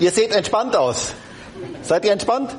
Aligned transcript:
Ihr 0.00 0.10
seht 0.10 0.32
entspannt 0.32 0.76
aus. 0.76 1.12
Seid 1.82 2.04
ihr 2.04 2.12
entspannt? 2.12 2.54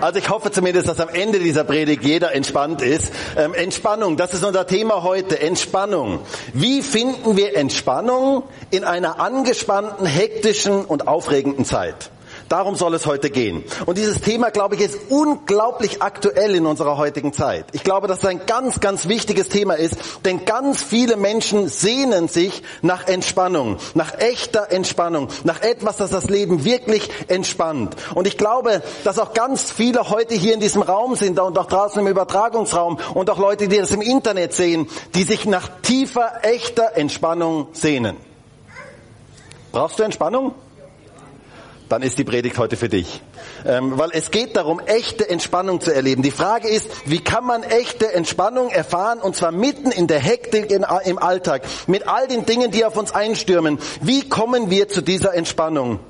Also 0.00 0.18
ich 0.18 0.28
hoffe 0.28 0.50
zumindest, 0.50 0.88
dass 0.88 1.00
am 1.00 1.08
Ende 1.08 1.38
dieser 1.38 1.64
Predigt 1.64 2.04
jeder 2.04 2.34
entspannt 2.34 2.82
ist. 2.82 3.12
Ähm, 3.36 3.54
Entspannung, 3.54 4.16
das 4.16 4.34
ist 4.34 4.44
unser 4.44 4.66
Thema 4.66 5.02
heute. 5.02 5.40
Entspannung. 5.40 6.20
Wie 6.52 6.82
finden 6.82 7.36
wir 7.36 7.56
Entspannung 7.56 8.42
in 8.70 8.84
einer 8.84 9.20
angespannten, 9.20 10.04
hektischen 10.04 10.84
und 10.84 11.06
aufregenden 11.06 11.64
Zeit? 11.64 12.10
Darum 12.48 12.76
soll 12.76 12.94
es 12.94 13.06
heute 13.06 13.30
gehen. 13.30 13.64
Und 13.86 13.98
dieses 13.98 14.20
Thema, 14.20 14.50
glaube 14.50 14.74
ich, 14.74 14.80
ist 14.80 14.98
unglaublich 15.08 16.02
aktuell 16.02 16.54
in 16.54 16.66
unserer 16.66 16.96
heutigen 16.96 17.32
Zeit. 17.32 17.66
Ich 17.72 17.84
glaube, 17.84 18.06
dass 18.06 18.18
es 18.18 18.26
ein 18.26 18.46
ganz, 18.46 18.80
ganz 18.80 19.08
wichtiges 19.08 19.48
Thema 19.48 19.74
ist, 19.74 19.96
denn 20.24 20.44
ganz 20.44 20.82
viele 20.82 21.16
Menschen 21.16 21.68
sehnen 21.68 22.28
sich 22.28 22.62
nach 22.82 23.06
Entspannung, 23.06 23.78
nach 23.94 24.18
echter 24.18 24.70
Entspannung, 24.70 25.28
nach 25.44 25.62
etwas, 25.62 25.96
das 25.96 26.10
das 26.10 26.30
Leben 26.30 26.64
wirklich 26.64 27.10
entspannt. 27.28 27.96
Und 28.14 28.26
ich 28.26 28.38
glaube, 28.38 28.82
dass 29.04 29.18
auch 29.18 29.32
ganz 29.34 29.70
viele 29.70 30.10
heute 30.10 30.34
hier 30.34 30.54
in 30.54 30.60
diesem 30.60 30.82
Raum 30.82 31.16
sind 31.16 31.38
und 31.40 31.58
auch 31.58 31.66
draußen 31.66 32.00
im 32.00 32.06
Übertragungsraum 32.06 32.98
und 33.14 33.30
auch 33.30 33.38
Leute, 33.38 33.68
die 33.68 33.78
das 33.78 33.90
im 33.90 34.02
Internet 34.02 34.54
sehen, 34.54 34.88
die 35.14 35.24
sich 35.24 35.44
nach 35.44 35.68
tiefer, 35.82 36.32
echter 36.42 36.96
Entspannung 36.96 37.68
sehnen. 37.72 38.16
Brauchst 39.72 39.98
du 39.98 40.04
Entspannung? 40.04 40.54
Dann 41.88 42.02
ist 42.02 42.18
die 42.18 42.24
Predigt 42.24 42.58
heute 42.58 42.76
für 42.76 42.88
dich. 42.88 43.20
Ähm, 43.66 43.98
weil 43.98 44.10
es 44.12 44.30
geht 44.30 44.56
darum, 44.56 44.80
echte 44.80 45.28
Entspannung 45.28 45.80
zu 45.80 45.94
erleben. 45.94 46.22
Die 46.22 46.30
Frage 46.30 46.68
ist, 46.68 46.90
wie 47.06 47.20
kann 47.20 47.44
man 47.44 47.62
echte 47.62 48.12
Entspannung 48.12 48.70
erfahren 48.70 49.20
und 49.20 49.36
zwar 49.36 49.52
mitten 49.52 49.90
in 49.90 50.06
der 50.06 50.20
Hektik 50.20 50.70
in, 50.70 50.84
im 51.04 51.18
Alltag, 51.18 51.62
mit 51.86 52.08
all 52.08 52.26
den 52.28 52.46
Dingen, 52.46 52.70
die 52.70 52.84
auf 52.84 52.96
uns 52.96 53.12
einstürmen. 53.12 53.78
Wie 54.00 54.28
kommen 54.28 54.70
wir 54.70 54.88
zu 54.88 55.02
dieser 55.02 55.34
Entspannung? 55.34 56.00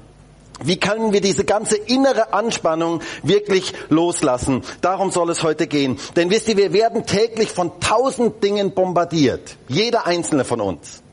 Wie 0.63 0.79
können 0.79 1.13
wir 1.13 1.21
diese 1.21 1.45
ganze 1.45 1.77
innere 1.77 2.33
Anspannung 2.33 3.03
wirklich 3.23 3.73
loslassen? 3.89 4.63
Darum 4.81 5.11
soll 5.11 5.31
es 5.31 5.43
heute 5.43 5.67
gehen. 5.67 5.99
Denn 6.17 6.31
wisst 6.31 6.49
ihr, 6.49 6.57
wir 6.57 6.73
werden 6.73 7.07
täglich 7.07 7.51
von 7.51 7.81
tausend 7.81 8.43
Dingen 8.43 8.73
bombardiert. 8.73 9.57
Jeder 9.69 10.07
einzelne 10.07 10.45
von 10.45 10.61
uns. 10.61 11.04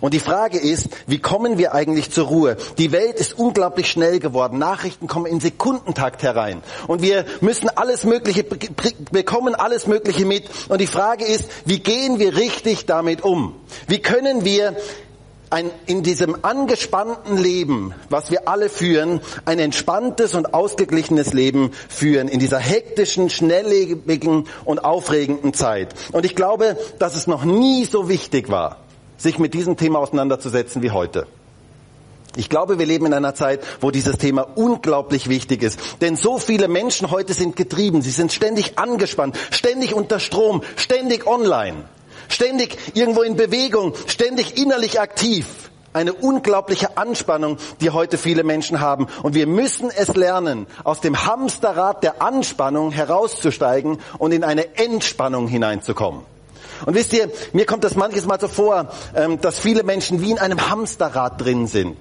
Und 0.00 0.14
die 0.14 0.20
Frage 0.20 0.58
ist, 0.58 0.88
wie 1.06 1.18
kommen 1.18 1.58
wir 1.58 1.74
eigentlich 1.74 2.10
zur 2.10 2.26
Ruhe? 2.26 2.56
Die 2.78 2.92
Welt 2.92 3.16
ist 3.16 3.38
unglaublich 3.38 3.90
schnell 3.90 4.18
geworden. 4.18 4.58
Nachrichten 4.58 5.06
kommen 5.06 5.26
in 5.26 5.40
Sekundentakt 5.40 6.22
herein. 6.22 6.62
Und 6.86 7.02
wir 7.02 7.24
müssen 7.40 7.68
alles 7.68 8.04
Mögliche, 8.04 8.44
bekommen 8.44 9.54
alles 9.54 9.86
Mögliche 9.86 10.24
mit. 10.24 10.48
Und 10.68 10.80
die 10.80 10.86
Frage 10.86 11.24
ist, 11.24 11.44
wie 11.64 11.80
gehen 11.80 12.18
wir 12.18 12.36
richtig 12.36 12.86
damit 12.86 13.22
um? 13.22 13.54
Wie 13.86 14.00
können 14.00 14.44
wir 14.44 14.76
ein, 15.50 15.70
in 15.86 16.02
diesem 16.02 16.44
angespannten 16.44 17.36
Leben, 17.36 17.94
was 18.08 18.30
wir 18.30 18.48
alle 18.48 18.68
führen, 18.68 19.20
ein 19.44 19.58
entspanntes 19.58 20.34
und 20.34 20.54
ausgeglichenes 20.54 21.32
Leben 21.32 21.72
führen 21.88 22.28
in 22.28 22.38
dieser 22.38 22.58
hektischen, 22.58 23.30
schnelllebigen 23.30 24.46
und 24.64 24.84
aufregenden 24.84 25.54
Zeit. 25.54 25.94
Und 26.12 26.24
ich 26.24 26.34
glaube, 26.34 26.76
dass 26.98 27.16
es 27.16 27.26
noch 27.26 27.44
nie 27.44 27.84
so 27.84 28.08
wichtig 28.08 28.50
war, 28.50 28.78
sich 29.18 29.38
mit 29.38 29.52
diesem 29.52 29.76
Thema 29.76 29.98
auseinanderzusetzen 29.98 30.80
wie 30.80 30.90
heute. 30.90 31.26
Ich 32.36 32.48
glaube, 32.48 32.78
wir 32.78 32.86
leben 32.86 33.06
in 33.06 33.14
einer 33.14 33.34
Zeit, 33.34 33.64
wo 33.80 33.90
dieses 33.90 34.16
Thema 34.16 34.46
unglaublich 34.54 35.28
wichtig 35.28 35.62
ist. 35.62 35.80
Denn 36.00 36.14
so 36.14 36.38
viele 36.38 36.68
Menschen 36.68 37.10
heute 37.10 37.34
sind 37.34 37.56
getrieben. 37.56 38.00
Sie 38.00 38.10
sind 38.10 38.32
ständig 38.32 38.78
angespannt, 38.78 39.36
ständig 39.50 39.92
unter 39.92 40.20
Strom, 40.20 40.62
ständig 40.76 41.26
online, 41.26 41.84
ständig 42.28 42.78
irgendwo 42.94 43.22
in 43.22 43.34
Bewegung, 43.34 43.92
ständig 44.06 44.56
innerlich 44.56 45.00
aktiv. 45.00 45.46
Eine 45.92 46.12
unglaubliche 46.12 46.96
Anspannung, 46.96 47.56
die 47.80 47.90
heute 47.90 48.18
viele 48.18 48.44
Menschen 48.44 48.78
haben. 48.78 49.08
Und 49.24 49.34
wir 49.34 49.48
müssen 49.48 49.90
es 49.90 50.14
lernen, 50.14 50.68
aus 50.84 51.00
dem 51.00 51.26
Hamsterrad 51.26 52.04
der 52.04 52.22
Anspannung 52.22 52.92
herauszusteigen 52.92 53.98
und 54.18 54.30
in 54.30 54.44
eine 54.44 54.76
Entspannung 54.76 55.48
hineinzukommen. 55.48 56.37
Und 56.86 56.94
wisst 56.94 57.12
ihr, 57.12 57.30
mir 57.52 57.66
kommt 57.66 57.84
das 57.84 57.96
manches 57.96 58.26
Mal 58.26 58.40
so 58.40 58.48
vor, 58.48 58.88
ähm, 59.14 59.40
dass 59.40 59.58
viele 59.58 59.82
Menschen 59.82 60.20
wie 60.22 60.30
in 60.30 60.38
einem 60.38 60.70
Hamsterrad 60.70 61.40
drin 61.40 61.66
sind. 61.66 61.96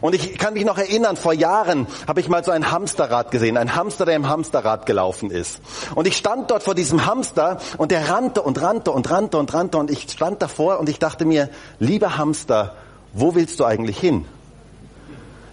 Und 0.00 0.14
ich 0.14 0.38
kann 0.38 0.54
mich 0.54 0.64
noch 0.64 0.78
erinnern, 0.78 1.16
vor 1.16 1.32
Jahren 1.32 1.86
habe 2.06 2.20
ich 2.20 2.28
mal 2.28 2.44
so 2.44 2.50
ein 2.50 2.70
Hamsterrad 2.70 3.30
gesehen, 3.30 3.56
ein 3.56 3.74
Hamster, 3.74 4.04
der 4.04 4.16
im 4.16 4.28
Hamsterrad 4.28 4.86
gelaufen 4.86 5.30
ist. 5.30 5.60
Und 5.94 6.06
ich 6.06 6.16
stand 6.16 6.50
dort 6.50 6.62
vor 6.62 6.74
diesem 6.74 7.06
Hamster 7.06 7.58
und 7.78 7.90
der 7.90 8.10
rannte 8.10 8.42
und 8.42 8.60
rannte 8.60 8.90
und 8.92 9.10
rannte 9.10 9.38
und 9.38 9.52
rannte 9.54 9.78
und 9.78 9.90
ich 9.90 10.10
stand 10.10 10.42
davor 10.42 10.80
und 10.80 10.88
ich 10.88 10.98
dachte 10.98 11.24
mir, 11.24 11.48
lieber 11.78 12.18
Hamster, 12.18 12.74
wo 13.12 13.34
willst 13.34 13.58
du 13.60 13.64
eigentlich 13.64 13.98
hin? 13.98 14.26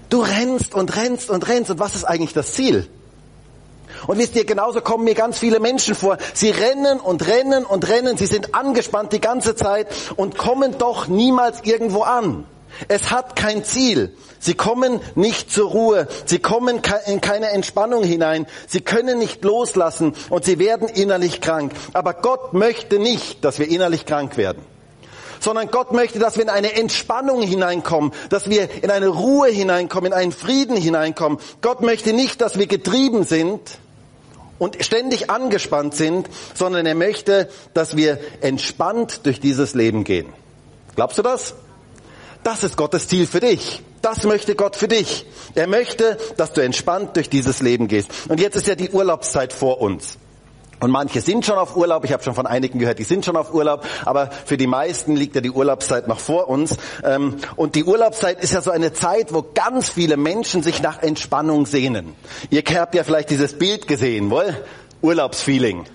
Du 0.09 0.21
rennst 0.21 0.73
und 0.73 0.95
rennst 0.95 1.29
und 1.29 1.47
rennst 1.47 1.71
und 1.71 1.79
was 1.79 1.95
ist 1.95 2.05
eigentlich 2.05 2.33
das 2.33 2.53
Ziel? 2.53 2.89
Und 4.05 4.19
wisst 4.19 4.35
ihr, 4.35 4.45
genauso 4.45 4.81
kommen 4.81 5.03
mir 5.03 5.15
ganz 5.15 5.39
viele 5.39 5.59
Menschen 5.59 5.95
vor. 5.95 6.17
Sie 6.33 6.51
rennen 6.51 6.99
und 6.99 7.27
rennen 7.27 7.65
und 7.65 7.87
rennen. 7.87 8.17
Sie 8.17 8.27
sind 8.27 8.53
angespannt 8.53 9.13
die 9.13 9.21
ganze 9.21 9.55
Zeit 9.55 9.87
und 10.15 10.37
kommen 10.37 10.77
doch 10.77 11.07
niemals 11.07 11.61
irgendwo 11.63 12.01
an. 12.01 12.45
Es 12.87 13.09
hat 13.11 13.35
kein 13.35 13.63
Ziel. 13.63 14.15
Sie 14.39 14.53
kommen 14.53 15.01
nicht 15.15 15.51
zur 15.51 15.69
Ruhe. 15.69 16.07
Sie 16.25 16.39
kommen 16.39 16.81
in 17.05 17.21
keine 17.21 17.49
Entspannung 17.49 18.03
hinein. 18.03 18.45
Sie 18.67 18.81
können 18.81 19.17
nicht 19.19 19.43
loslassen 19.43 20.13
und 20.29 20.45
sie 20.45 20.59
werden 20.59 20.87
innerlich 20.87 21.41
krank. 21.41 21.73
Aber 21.93 22.13
Gott 22.13 22.53
möchte 22.53 22.99
nicht, 22.99 23.43
dass 23.43 23.59
wir 23.59 23.67
innerlich 23.67 24.05
krank 24.05 24.37
werden 24.37 24.61
sondern 25.39 25.69
Gott 25.69 25.91
möchte, 25.91 26.17
dass 26.17 26.35
wir 26.35 26.43
in 26.43 26.49
eine 26.49 26.73
Entspannung 26.73 27.43
hineinkommen, 27.43 28.11
dass 28.29 28.49
wir 28.49 28.83
in 28.83 28.89
eine 28.89 29.07
Ruhe 29.07 29.49
hineinkommen, 29.49 30.11
in 30.11 30.17
einen 30.17 30.31
Frieden 30.31 30.75
hineinkommen. 30.75 31.37
Gott 31.61 31.81
möchte 31.81 32.11
nicht, 32.11 32.41
dass 32.41 32.57
wir 32.57 32.65
getrieben 32.65 33.23
sind, 33.23 33.61
und 34.59 34.84
ständig 34.84 35.29
angespannt 35.29 35.95
sind, 35.95 36.28
sondern 36.53 36.85
er 36.85 36.95
möchte, 36.95 37.50
dass 37.73 37.95
wir 37.95 38.19
entspannt 38.41 39.25
durch 39.25 39.40
dieses 39.40 39.75
Leben 39.75 40.03
gehen. 40.03 40.34
Glaubst 40.95 41.18
du 41.18 41.22
das? 41.22 41.56
Das 42.44 42.63
ist 42.63 42.78
Gottes 42.78 43.07
Ziel 43.07 43.28
für 43.28 43.40
dich. 43.40 43.81
Das 44.01 44.23
möchte 44.23 44.56
Gott 44.56 44.75
für 44.75 44.88
dich. 44.88 45.25
Er 45.56 45.68
möchte, 45.68 46.18
dass 46.38 46.53
du 46.53 46.62
entspannt 46.62 47.16
durch 47.16 47.29
dieses 47.29 47.62
Leben 47.62 47.88
gehst. 47.88 48.09
Und 48.29 48.40
jetzt 48.40 48.56
ist 48.56 48.68
ja 48.68 48.75
die 48.75 48.90
Urlaubszeit 48.90 49.53
vor 49.53 49.81
uns. 49.81 50.18
Und 50.79 50.91
manche 50.91 51.21
sind 51.21 51.45
schon 51.45 51.57
auf 51.57 51.75
Urlaub. 51.75 52.05
Ich 52.05 52.13
habe 52.13 52.23
schon 52.23 52.35
von 52.35 52.45
einigen 52.45 52.79
gehört, 52.79 52.99
die 52.99 53.03
sind 53.03 53.25
schon 53.25 53.35
auf 53.35 53.53
Urlaub. 53.53 53.85
Aber 54.05 54.29
für 54.45 54.57
die 54.57 54.67
meisten 54.67 55.15
liegt 55.15 55.35
ja 55.35 55.41
die 55.41 55.51
Urlaubszeit 55.51 56.07
noch 56.07 56.19
vor 56.19 56.49
uns. 56.49 56.77
Ähm, 57.03 57.38
und 57.55 57.75
die 57.75 57.83
Urlaubszeit 57.83 58.43
ist 58.43 58.53
ja 58.53 58.61
so 58.61 58.71
eine 58.71 58.93
Zeit, 58.93 59.33
wo 59.33 59.43
ganz 59.53 59.89
viele 59.89 60.17
Menschen 60.17 60.61
sich 60.61 60.81
nach 60.81 61.01
Entspannung 61.01 61.65
sehnen. 61.65 62.13
Ihr 62.49 62.63
habt 62.75 62.93
ja 62.93 63.03
vielleicht 63.03 63.29
dieses 63.31 63.57
Bild 63.57 63.88
gesehen, 63.88 64.29
wohl? 64.29 64.55
Urlaubsfeeling. 65.01 65.85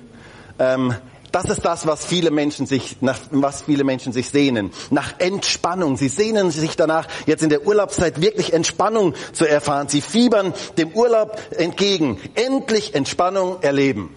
Ähm, 0.58 0.94
das 1.30 1.46
ist 1.46 1.64
das, 1.64 1.86
was 1.86 2.04
viele 2.04 2.30
Menschen 2.30 2.66
sich, 2.66 2.98
nach 3.00 3.18
was 3.30 3.62
viele 3.62 3.84
Menschen 3.84 4.12
sich 4.12 4.28
sehnen. 4.28 4.70
Nach 4.90 5.14
Entspannung. 5.18 5.96
Sie 5.96 6.08
sehnen 6.08 6.50
sich 6.50 6.76
danach, 6.76 7.08
jetzt 7.26 7.42
in 7.42 7.48
der 7.48 7.66
Urlaubszeit 7.66 8.20
wirklich 8.20 8.52
Entspannung 8.52 9.14
zu 9.32 9.48
erfahren. 9.48 9.88
Sie 9.88 10.02
fiebern 10.02 10.52
dem 10.76 10.90
Urlaub 10.90 11.38
entgegen. 11.56 12.20
Endlich 12.34 12.94
Entspannung 12.94 13.62
erleben. 13.62 14.14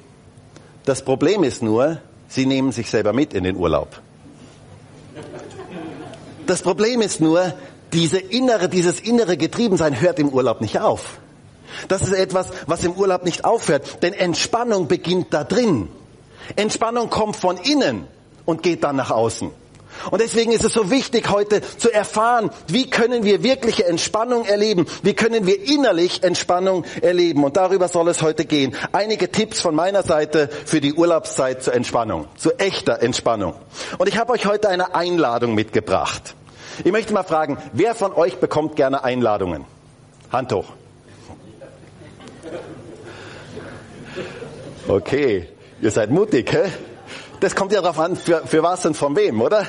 Das 0.86 1.04
Problem 1.04 1.44
ist 1.44 1.64
nur, 1.64 1.98
sie 2.28 2.46
nehmen 2.46 2.72
sich 2.72 2.90
selber 2.90 3.12
mit 3.12 3.34
in 3.34 3.44
den 3.44 3.56
Urlaub. 3.56 4.00
Das 6.46 6.62
Problem 6.62 7.02
ist 7.02 7.22
nur, 7.22 7.54
diese 7.92 8.20
innere, 8.20 8.70
dieses 8.70 9.00
innere 9.00 9.36
Getriebensein 9.36 10.00
hört 10.00 10.20
im 10.20 10.30
Urlaub 10.30 10.62
nicht 10.62 10.80
auf. 10.80 11.20
Das 11.88 12.04
ist 12.04 12.14
etwas, 12.14 12.50
was 12.68 12.84
im 12.84 12.94
Urlaub 12.94 13.26
nicht 13.26 13.46
aufhört, 13.46 14.04
denn 14.04 14.14
Entspannung 14.14 14.88
beginnt 14.88 15.34
da 15.34 15.44
drin. 15.44 15.90
Entspannung 16.56 17.10
kommt 17.10 17.36
von 17.36 17.58
innen 17.58 18.08
und 18.46 18.62
geht 18.62 18.84
dann 18.84 18.96
nach 18.96 19.12
außen. 19.12 19.52
Und 20.12 20.22
deswegen 20.22 20.52
ist 20.52 20.64
es 20.64 20.74
so 20.74 20.92
wichtig, 20.92 21.30
heute 21.30 21.62
zu 21.62 21.92
erfahren, 21.92 22.50
wie 22.68 22.90
können 22.90 23.24
wir 23.24 23.44
wirkliche 23.44 23.86
Entspannung 23.86 24.46
erleben? 24.46 24.86
Wie 25.04 25.14
können 25.14 25.46
wir 25.46 25.68
innerlich 25.68 26.24
Entspannung 26.24 26.86
erleben? 27.02 27.44
Und 27.44 27.58
darüber 27.58 27.88
soll 27.88 28.08
es 28.10 28.22
heute 28.22 28.46
gehen. 28.46 28.76
Einige 28.92 29.32
Tipps 29.32 29.62
von 29.62 29.76
meiner 29.76 30.04
Seite 30.04 30.50
für 30.66 30.82
die 30.82 30.94
Urlaubszeit 30.94 31.64
zur 31.64 31.74
Entspannung, 31.74 32.28
zu 32.38 32.52
echter 32.58 33.02
Entspannung. 33.02 33.54
Und 33.98 34.08
ich 34.08 34.18
habe 34.18 34.34
euch 34.34 34.46
heute 34.46 34.70
eine 34.70 34.96
Einladung 34.96 35.56
mitgebracht. 35.56 36.36
Ich 36.84 36.92
möchte 36.92 37.14
mal 37.14 37.24
fragen, 37.24 37.58
wer 37.74 37.96
von 37.96 38.14
euch 38.14 38.38
bekommt 38.38 38.76
gerne 38.76 39.04
Einladungen? 39.04 39.66
Hand 40.32 40.52
hoch. 40.52 40.66
Okay, 44.88 45.48
ihr 45.82 45.92
seid 45.92 46.12
mutig, 46.12 46.52
hä? 46.52 46.70
Das 47.46 47.56
kommt 47.56 47.72
ja 47.72 47.82
darauf 47.82 48.00
an, 48.00 48.16
für, 48.16 48.42
für 48.48 48.64
was 48.64 48.86
und 48.88 48.98
von 48.98 49.16
wem, 49.16 49.40
oder? 49.40 49.68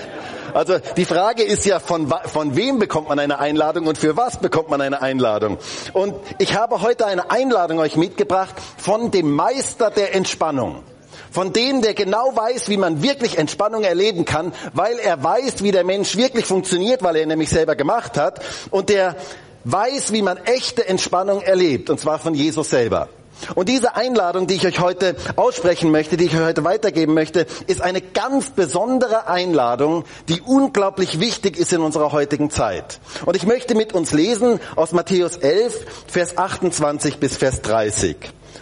Also 0.55 0.79
die 0.97 1.05
Frage 1.05 1.43
ist 1.43 1.67
ja, 1.67 1.79
von, 1.79 2.11
von 2.25 2.57
wem 2.57 2.79
bekommt 2.79 3.11
man 3.11 3.19
eine 3.19 3.39
Einladung 3.39 3.87
und 3.87 3.99
für 3.99 4.17
was 4.17 4.39
bekommt 4.39 4.71
man 4.71 4.81
eine 4.81 5.03
Einladung? 5.03 5.59
Und 5.93 6.15
ich 6.39 6.57
habe 6.57 6.81
heute 6.81 7.05
eine 7.05 7.31
Einladung 7.31 7.79
euch 7.79 7.97
mitgebracht 7.97 8.55
von 8.79 9.11
dem 9.11 9.31
Meister 9.31 9.91
der 9.91 10.15
Entspannung. 10.15 10.83
Von 11.31 11.53
dem, 11.53 11.83
der 11.83 11.93
genau 11.93 12.35
weiß, 12.35 12.71
wie 12.71 12.79
man 12.79 13.03
wirklich 13.03 13.37
Entspannung 13.37 13.85
erleben 13.85 14.25
kann, 14.25 14.55
weil 14.73 14.99
er 14.99 15.23
weiß, 15.23 15.63
wie 15.63 15.71
der 15.71 15.85
Mensch 15.85 16.17
wirklich 16.17 16.47
funktioniert, 16.47 17.03
weil 17.03 17.17
er 17.17 17.27
nämlich 17.27 17.51
selber 17.51 17.77
gemacht 17.77 18.17
hat 18.17 18.41
und 18.71 18.89
der 18.89 19.17
weiß, 19.65 20.13
wie 20.13 20.23
man 20.23 20.39
echte 20.39 20.89
Entspannung 20.89 21.43
erlebt, 21.43 21.91
und 21.91 22.01
zwar 22.01 22.19
von 22.19 22.33
Jesus 22.33 22.71
selber. 22.71 23.11
Und 23.55 23.69
diese 23.69 23.97
Einladung, 23.97 24.47
die 24.47 24.55
ich 24.55 24.67
euch 24.67 24.81
heute 24.81 25.17
aussprechen 25.37 25.91
möchte, 25.91 26.17
die 26.17 26.25
ich 26.25 26.35
euch 26.35 26.45
heute 26.45 26.65
weitergeben 26.65 27.15
möchte, 27.15 27.47
ist 27.67 27.81
eine 27.81 28.01
ganz 28.01 28.51
besondere 28.51 29.29
Einladung, 29.29 30.05
die 30.29 30.41
unglaublich 30.41 31.21
wichtig 31.21 31.57
ist 31.57 31.73
in 31.73 31.81
unserer 31.81 32.13
heutigen 32.13 32.51
Zeit. 32.51 32.99
Und 33.25 33.37
ich 33.37 33.47
möchte 33.47 33.75
mit 33.75 33.93
uns 33.93 34.13
lesen 34.13 34.61
aus 34.75 34.93
Matthäus 34.93 35.37
11, 35.37 35.87
Vers 36.07 36.39
28 36.39 37.19
bis 37.19 37.37
Vers 37.37 37.63
30. 37.63 38.17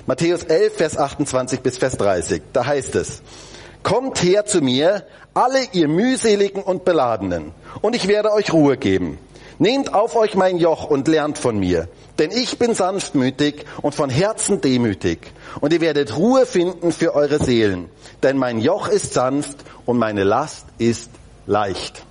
Matthäus 0.06 0.42
11, 0.42 0.74
Vers 0.74 0.98
28 0.98 1.60
bis 1.60 1.78
Vers 1.78 1.96
30. 1.96 2.42
Da 2.52 2.66
heißt 2.66 2.94
es, 2.96 3.22
Kommt 3.82 4.22
her 4.22 4.46
zu 4.46 4.62
mir, 4.62 5.04
alle 5.34 5.58
ihr 5.72 5.88
mühseligen 5.88 6.62
und 6.62 6.84
beladenen, 6.86 7.52
und 7.82 7.94
ich 7.94 8.08
werde 8.08 8.32
euch 8.32 8.52
Ruhe 8.52 8.78
geben. 8.78 9.18
Nehmt 9.58 9.94
auf 9.94 10.16
euch 10.16 10.34
mein 10.34 10.58
Joch 10.58 10.84
und 10.84 11.06
lernt 11.06 11.38
von 11.38 11.58
mir, 11.58 11.88
denn 12.18 12.30
ich 12.30 12.58
bin 12.58 12.74
sanftmütig 12.74 13.64
und 13.82 13.94
von 13.94 14.10
Herzen 14.10 14.60
demütig, 14.60 15.32
und 15.60 15.72
ihr 15.72 15.80
werdet 15.80 16.16
Ruhe 16.16 16.44
finden 16.44 16.90
für 16.90 17.14
eure 17.14 17.38
Seelen, 17.38 17.88
denn 18.22 18.36
mein 18.36 18.60
Joch 18.60 18.88
ist 18.88 19.14
sanft 19.14 19.58
und 19.86 19.98
meine 19.98 20.24
Last 20.24 20.66
ist 20.78 21.10
leicht. 21.46 22.04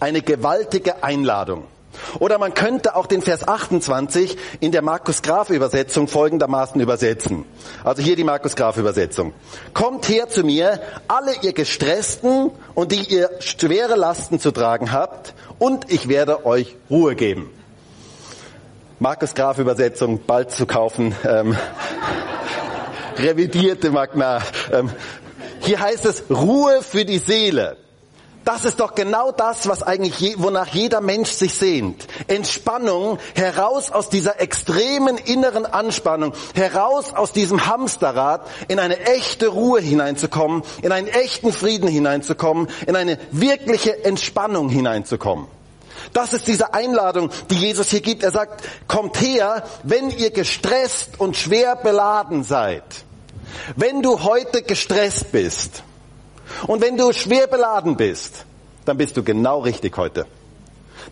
Eine 0.00 0.22
gewaltige 0.22 1.02
Einladung. 1.02 1.64
Oder 2.18 2.38
man 2.38 2.54
könnte 2.54 2.96
auch 2.96 3.06
den 3.06 3.22
Vers 3.22 3.46
28 3.46 4.36
in 4.60 4.72
der 4.72 4.82
Markus 4.82 5.22
Graf 5.22 5.50
Übersetzung 5.50 6.08
folgendermaßen 6.08 6.80
übersetzen. 6.80 7.44
Also 7.82 8.02
hier 8.02 8.16
die 8.16 8.24
Markus 8.24 8.56
Graf 8.56 8.76
Übersetzung. 8.76 9.32
Kommt 9.72 10.08
her 10.08 10.28
zu 10.28 10.44
mir, 10.44 10.80
alle 11.08 11.32
ihr 11.42 11.52
gestressten 11.52 12.50
und 12.74 12.92
die 12.92 13.02
ihr 13.12 13.30
schwere 13.40 13.96
Lasten 13.96 14.38
zu 14.38 14.50
tragen 14.50 14.92
habt, 14.92 15.34
und 15.58 15.90
ich 15.90 16.08
werde 16.08 16.46
euch 16.46 16.76
Ruhe 16.90 17.14
geben. 17.14 17.50
Markus 18.98 19.34
Graf 19.34 19.58
Übersetzung 19.58 20.20
bald 20.26 20.50
zu 20.50 20.66
kaufen. 20.66 21.14
Ähm, 21.26 21.56
revidierte 23.18 23.90
Magna. 23.90 24.40
Ähm, 24.72 24.90
hier 25.60 25.80
heißt 25.80 26.04
es 26.06 26.24
Ruhe 26.30 26.82
für 26.82 27.04
die 27.04 27.18
Seele. 27.18 27.76
Das 28.44 28.66
ist 28.66 28.78
doch 28.78 28.94
genau 28.94 29.32
das, 29.32 29.68
was 29.68 29.82
eigentlich, 29.82 30.18
je, 30.20 30.34
wonach 30.38 30.68
jeder 30.68 31.00
Mensch 31.00 31.30
sich 31.30 31.54
sehnt. 31.54 32.06
Entspannung, 32.26 33.18
heraus 33.34 33.90
aus 33.90 34.10
dieser 34.10 34.38
extremen 34.38 35.16
inneren 35.16 35.64
Anspannung, 35.64 36.34
heraus 36.54 37.14
aus 37.14 37.32
diesem 37.32 37.66
Hamsterrad, 37.66 38.46
in 38.68 38.78
eine 38.78 39.00
echte 39.00 39.48
Ruhe 39.48 39.80
hineinzukommen, 39.80 40.62
in 40.82 40.92
einen 40.92 41.08
echten 41.08 41.52
Frieden 41.52 41.88
hineinzukommen, 41.88 42.68
in 42.86 42.96
eine 42.96 43.18
wirkliche 43.30 44.04
Entspannung 44.04 44.68
hineinzukommen. 44.68 45.46
Das 46.12 46.34
ist 46.34 46.46
diese 46.46 46.74
Einladung, 46.74 47.30
die 47.50 47.56
Jesus 47.56 47.88
hier 47.88 48.02
gibt. 48.02 48.22
Er 48.24 48.30
sagt, 48.30 48.62
kommt 48.88 49.20
her, 49.22 49.64
wenn 49.84 50.10
ihr 50.10 50.30
gestresst 50.30 51.18
und 51.18 51.36
schwer 51.36 51.76
beladen 51.76 52.44
seid. 52.44 52.84
Wenn 53.76 54.02
du 54.02 54.22
heute 54.22 54.62
gestresst 54.62 55.32
bist, 55.32 55.82
und 56.66 56.82
wenn 56.82 56.96
du 56.96 57.12
schwer 57.12 57.46
beladen 57.46 57.96
bist, 57.96 58.44
dann 58.84 58.96
bist 58.96 59.16
du 59.16 59.22
genau 59.22 59.60
richtig 59.60 59.96
heute. 59.96 60.26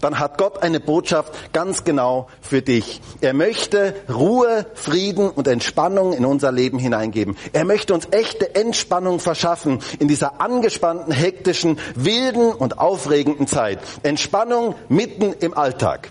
Dann 0.01 0.19
hat 0.19 0.39
Gott 0.39 0.63
eine 0.63 0.81
Botschaft 0.81 1.53
ganz 1.53 1.85
genau 1.85 2.29
für 2.41 2.63
dich. 2.63 3.01
Er 3.21 3.35
möchte 3.35 3.95
Ruhe, 4.09 4.67
Frieden 4.75 5.31
und 5.31 5.47
Entspannung 5.47 6.13
in 6.13 6.25
unser 6.25 6.53
Leben 6.53 6.79
hineingeben. 6.79 7.37
Er 7.53 7.65
möchte 7.65 7.95
uns 7.95 8.09
echte 8.11 8.55
Entspannung 8.55 9.21
verschaffen 9.21 9.81
in 9.99 10.09
dieser 10.09 10.41
angespannten, 10.41 11.13
hektischen, 11.13 11.79
wilden 11.95 12.53
und 12.53 12.79
aufregenden 12.79 13.47
Zeit. 13.47 13.81
Entspannung 14.03 14.75
mitten 14.89 15.35
im 15.41 15.57
Alltag. 15.57 16.11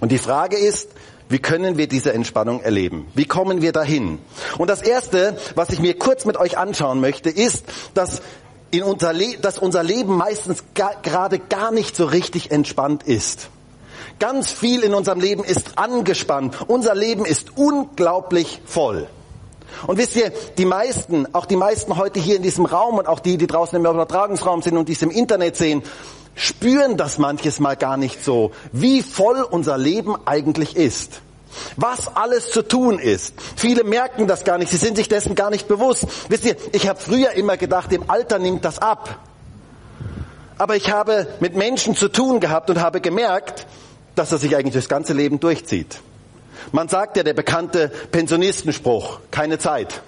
Und 0.00 0.12
die 0.12 0.18
Frage 0.18 0.56
ist, 0.56 0.90
wie 1.28 1.38
können 1.38 1.76
wir 1.76 1.88
diese 1.88 2.12
Entspannung 2.12 2.60
erleben? 2.60 3.08
Wie 3.14 3.24
kommen 3.24 3.62
wir 3.62 3.72
dahin? 3.72 4.18
Und 4.58 4.68
das 4.68 4.82
Erste, 4.82 5.36
was 5.54 5.70
ich 5.70 5.80
mir 5.80 5.98
kurz 5.98 6.24
mit 6.24 6.36
euch 6.36 6.56
anschauen 6.56 7.00
möchte, 7.00 7.30
ist, 7.30 7.64
dass 7.94 8.22
in 8.70 8.82
unser 8.82 9.12
Le 9.12 9.36
dass 9.38 9.58
unser 9.58 9.82
Leben 9.82 10.16
meistens 10.16 10.62
gerade 10.74 11.38
gar 11.38 11.72
nicht 11.72 11.96
so 11.96 12.04
richtig 12.04 12.50
entspannt 12.50 13.02
ist. 13.02 13.48
Ganz 14.18 14.50
viel 14.50 14.82
in 14.82 14.94
unserem 14.94 15.20
Leben 15.20 15.44
ist 15.44 15.78
angespannt. 15.78 16.56
Unser 16.68 16.94
Leben 16.94 17.26
ist 17.26 17.56
unglaublich 17.56 18.60
voll. 18.64 19.08
Und 19.86 19.98
wisst 19.98 20.16
ihr, 20.16 20.32
die 20.58 20.64
meisten, 20.64 21.34
auch 21.34 21.46
die 21.46 21.56
meisten 21.56 21.96
heute 21.96 22.20
hier 22.20 22.36
in 22.36 22.42
diesem 22.42 22.66
Raum 22.66 22.98
und 22.98 23.06
auch 23.06 23.20
die, 23.20 23.36
die 23.36 23.46
draußen 23.46 23.76
im 23.76 23.84
Übertragungsraum 23.84 24.62
sind 24.62 24.76
und 24.76 24.88
dies 24.88 25.02
im 25.02 25.10
Internet 25.10 25.56
sehen, 25.56 25.82
spüren 26.34 26.96
das 26.96 27.18
manches 27.18 27.60
Mal 27.60 27.76
gar 27.76 27.96
nicht 27.96 28.24
so, 28.24 28.52
wie 28.72 29.02
voll 29.02 29.42
unser 29.42 29.78
Leben 29.78 30.16
eigentlich 30.26 30.76
ist. 30.76 31.22
Was 31.76 32.14
alles 32.14 32.50
zu 32.50 32.62
tun 32.62 32.98
ist. 32.98 33.34
Viele 33.56 33.82
merken 33.82 34.26
das 34.26 34.44
gar 34.44 34.58
nicht, 34.58 34.70
sie 34.70 34.76
sind 34.76 34.96
sich 34.96 35.08
dessen 35.08 35.34
gar 35.34 35.50
nicht 35.50 35.68
bewusst. 35.68 36.06
Wisst 36.28 36.44
ihr, 36.44 36.56
ich 36.72 36.86
habe 36.86 37.00
früher 37.00 37.32
immer 37.32 37.56
gedacht, 37.56 37.92
im 37.92 38.10
Alter 38.10 38.38
nimmt 38.38 38.64
das 38.64 38.78
ab. 38.78 39.18
Aber 40.58 40.76
ich 40.76 40.90
habe 40.90 41.26
mit 41.40 41.56
Menschen 41.56 41.96
zu 41.96 42.08
tun 42.08 42.40
gehabt 42.40 42.70
und 42.70 42.80
habe 42.80 43.00
gemerkt, 43.00 43.66
dass 44.14 44.32
er 44.32 44.38
sich 44.38 44.56
eigentlich 44.56 44.74
das 44.74 44.88
ganze 44.88 45.12
Leben 45.12 45.40
durchzieht. 45.40 46.00
Man 46.72 46.88
sagt 46.88 47.16
ja 47.16 47.22
der 47.22 47.34
bekannte 47.34 47.90
Pensionistenspruch, 48.10 49.20
keine 49.30 49.58
Zeit. 49.58 50.02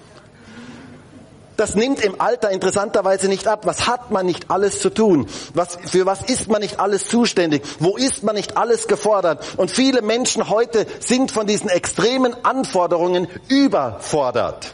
Das 1.59 1.75
nimmt 1.75 1.99
im 1.99 2.21
Alter 2.21 2.51
interessanterweise 2.51 3.27
nicht 3.27 3.45
ab. 3.45 3.65
Was 3.65 3.85
hat 3.85 4.11
man 4.11 4.25
nicht 4.25 4.49
alles 4.49 4.79
zu 4.79 4.89
tun? 4.89 5.27
Was, 5.53 5.77
für 5.91 6.05
was 6.05 6.21
ist 6.21 6.47
man 6.47 6.61
nicht 6.61 6.79
alles 6.79 7.09
zuständig? 7.09 7.63
Wo 7.79 7.97
ist 7.97 8.23
man 8.23 8.35
nicht 8.35 8.55
alles 8.55 8.87
gefordert? 8.87 9.43
Und 9.57 9.69
viele 9.69 10.01
Menschen 10.01 10.49
heute 10.49 10.87
sind 11.01 11.31
von 11.31 11.47
diesen 11.47 11.67
extremen 11.67 12.33
Anforderungen 12.45 13.27
überfordert. 13.49 14.73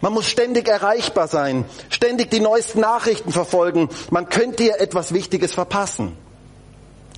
Man 0.00 0.12
muss 0.12 0.28
ständig 0.28 0.68
erreichbar 0.68 1.26
sein, 1.26 1.64
ständig 1.90 2.30
die 2.30 2.38
neuesten 2.38 2.78
Nachrichten 2.78 3.32
verfolgen. 3.32 3.88
Man 4.10 4.28
könnte 4.28 4.62
hier 4.62 4.80
etwas 4.80 5.12
Wichtiges 5.12 5.52
verpassen. 5.52 6.16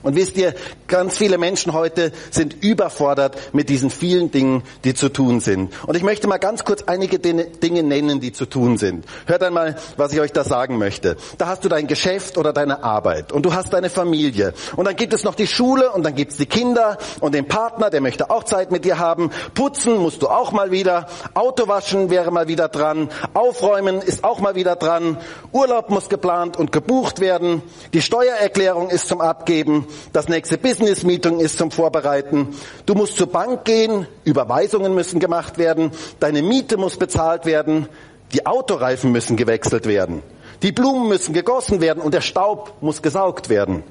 Und 0.02 0.17
wisst 0.17 0.37
ihr, 0.37 0.55
ganz 0.88 1.19
viele 1.19 1.37
Menschen 1.37 1.73
heute 1.73 2.12
sind 2.31 2.62
überfordert 2.62 3.37
mit 3.52 3.69
diesen 3.69 3.91
vielen 3.91 4.31
Dingen, 4.31 4.62
die 4.85 4.94
zu 4.94 5.11
tun 5.11 5.41
sind. 5.41 5.73
Und 5.87 5.97
ich 5.97 6.02
möchte 6.02 6.26
mal 6.26 6.38
ganz 6.38 6.64
kurz 6.64 6.82
einige 6.85 7.19
Dinge 7.19 7.82
nennen, 7.82 8.20
die 8.20 8.32
zu 8.32 8.47
tun 8.47 8.79
sind. 8.79 9.05
Hört 9.26 9.43
einmal, 9.43 9.76
was 9.97 10.12
ich 10.12 10.20
euch 10.20 10.32
da 10.32 10.44
sagen 10.44 10.79
möchte. 10.79 11.17
Da 11.37 11.49
hast 11.49 11.64
du 11.64 11.69
dein 11.69 11.87
Geschäft 11.87 12.38
oder 12.38 12.52
deine 12.52 12.82
Arbeit 12.82 13.32
und 13.32 13.44
du 13.44 13.52
hast 13.52 13.73
deine 13.73 13.91
Familie. 13.91 14.55
Und 14.76 14.87
dann 14.87 14.97
gibt 14.97 15.12
es 15.12 15.25
noch 15.25 15.35
die 15.35 15.47
Schule 15.47 15.91
und 15.91 16.02
dann 16.02 16.14
gibt 16.14 16.32
es 16.32 16.38
die 16.38 16.47
Kinder 16.47 16.97
und 17.20 17.35
den 17.35 17.47
Partner, 17.47 17.91
der 17.91 18.00
möchte 18.00 18.31
auch 18.31 18.44
Zeit 18.44 18.70
mit 18.70 18.85
dir 18.85 18.99
haben. 18.99 19.30
Putzen 19.54 19.99
musst 19.99 20.23
du 20.23 20.28
auch 20.28 20.52
mal 20.52 20.71
wieder. 20.71 21.07
Auto 21.35 21.69
waschen 21.69 22.09
wäre 22.09 22.30
mal 22.30 22.49
wieder 22.49 22.69
dran. 22.69 23.11
Aufräumen 23.35 24.00
ist 24.00 24.25
auch 24.25 24.40
mal 24.40 24.54
wieder 24.54 24.76
dran. 24.76 25.19
Urlaub 25.52 25.90
muss 25.90 26.09
geplant 26.09 26.57
und 26.57 26.73
gebucht 26.73 27.21
werden. 27.21 27.62
Die 27.92 28.02
Steuererklärung 28.02 28.88
ist 28.88 29.09
zum 29.09 29.21
Abgeben. 29.21 29.87
Das 30.12 30.28
nächste 30.28 30.59
Business 30.59 31.04
Meeting 31.04 31.40
ist 31.40 31.59
zum 31.59 31.70
Vorbereiten. 31.70 32.49
Du 32.87 32.94
musst 32.94 33.16
zur 33.16 33.28
Bank 33.28 33.64
gehen, 33.64 34.06
Überweisungen 34.25 34.94
müssen 34.94 35.20
gemacht 35.20 35.59
werden, 35.59 35.92
deine 36.18 36.42
Miete 36.42 36.76
muss 36.76 36.97
bezahlt 36.97 37.47
werden, 37.47 37.88
die 38.32 38.47
Autoreifen 38.47 39.12
müssen 39.12 39.37
gewechselt 39.37 39.87
werden, 39.87 40.23
die 40.62 40.73
Blumen 40.73 41.09
müssen 41.09 41.32
gegossen 41.32 41.80
werden 41.80 42.02
und 42.02 42.14
der 42.14 42.20
Staub 42.20 42.75
muss 42.80 43.02
gesaugt 43.02 43.49
werden. 43.49 43.82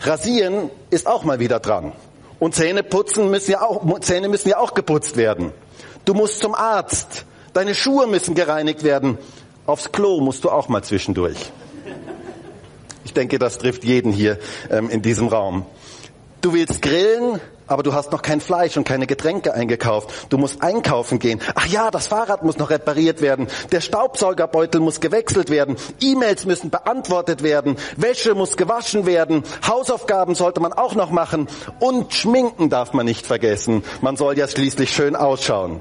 Rasieren 0.00 0.70
ist 0.88 1.06
auch 1.06 1.24
mal 1.24 1.40
wieder 1.40 1.60
dran. 1.60 1.92
Und 2.38 2.54
Zähne 2.54 2.82
putzen 2.82 3.30
müssen 3.30 3.52
ja 3.52 3.62
auch, 3.62 4.00
Zähne 4.00 4.28
müssen 4.28 4.48
ja 4.48 4.58
auch 4.58 4.72
geputzt 4.72 5.16
werden. 5.16 5.52
Du 6.06 6.14
musst 6.14 6.40
zum 6.40 6.54
Arzt. 6.54 7.26
Deine 7.52 7.74
Schuhe 7.74 8.06
müssen 8.06 8.34
gereinigt 8.34 8.82
werden. 8.82 9.18
Aufs 9.66 9.92
Klo 9.92 10.20
musst 10.20 10.44
du 10.44 10.50
auch 10.50 10.68
mal 10.68 10.82
zwischendurch. 10.82 11.52
Ich 13.04 13.12
denke, 13.12 13.38
das 13.38 13.58
trifft 13.58 13.84
jeden 13.84 14.12
hier 14.12 14.38
ähm, 14.70 14.90
in 14.90 15.02
diesem 15.02 15.28
Raum. 15.28 15.66
Du 16.40 16.54
willst 16.54 16.80
grillen, 16.80 17.38
aber 17.66 17.82
du 17.82 17.92
hast 17.92 18.12
noch 18.12 18.22
kein 18.22 18.40
Fleisch 18.40 18.76
und 18.78 18.84
keine 18.84 19.06
Getränke 19.06 19.52
eingekauft. 19.52 20.26
Du 20.30 20.38
musst 20.38 20.62
einkaufen 20.62 21.18
gehen. 21.18 21.40
Ach 21.54 21.66
ja, 21.66 21.90
das 21.90 22.06
Fahrrad 22.06 22.42
muss 22.42 22.56
noch 22.56 22.70
repariert 22.70 23.20
werden. 23.20 23.46
Der 23.72 23.80
Staubsaugerbeutel 23.80 24.80
muss 24.80 25.00
gewechselt 25.00 25.50
werden. 25.50 25.76
E-Mails 26.00 26.46
müssen 26.46 26.70
beantwortet 26.70 27.42
werden. 27.42 27.76
Wäsche 27.96 28.34
muss 28.34 28.56
gewaschen 28.56 29.04
werden. 29.04 29.44
Hausaufgaben 29.66 30.34
sollte 30.34 30.60
man 30.60 30.72
auch 30.72 30.94
noch 30.94 31.10
machen. 31.10 31.46
Und 31.78 32.14
schminken 32.14 32.70
darf 32.70 32.94
man 32.94 33.06
nicht 33.06 33.26
vergessen. 33.26 33.84
Man 34.00 34.16
soll 34.16 34.38
ja 34.38 34.48
schließlich 34.48 34.92
schön 34.92 35.14
ausschauen. 35.14 35.80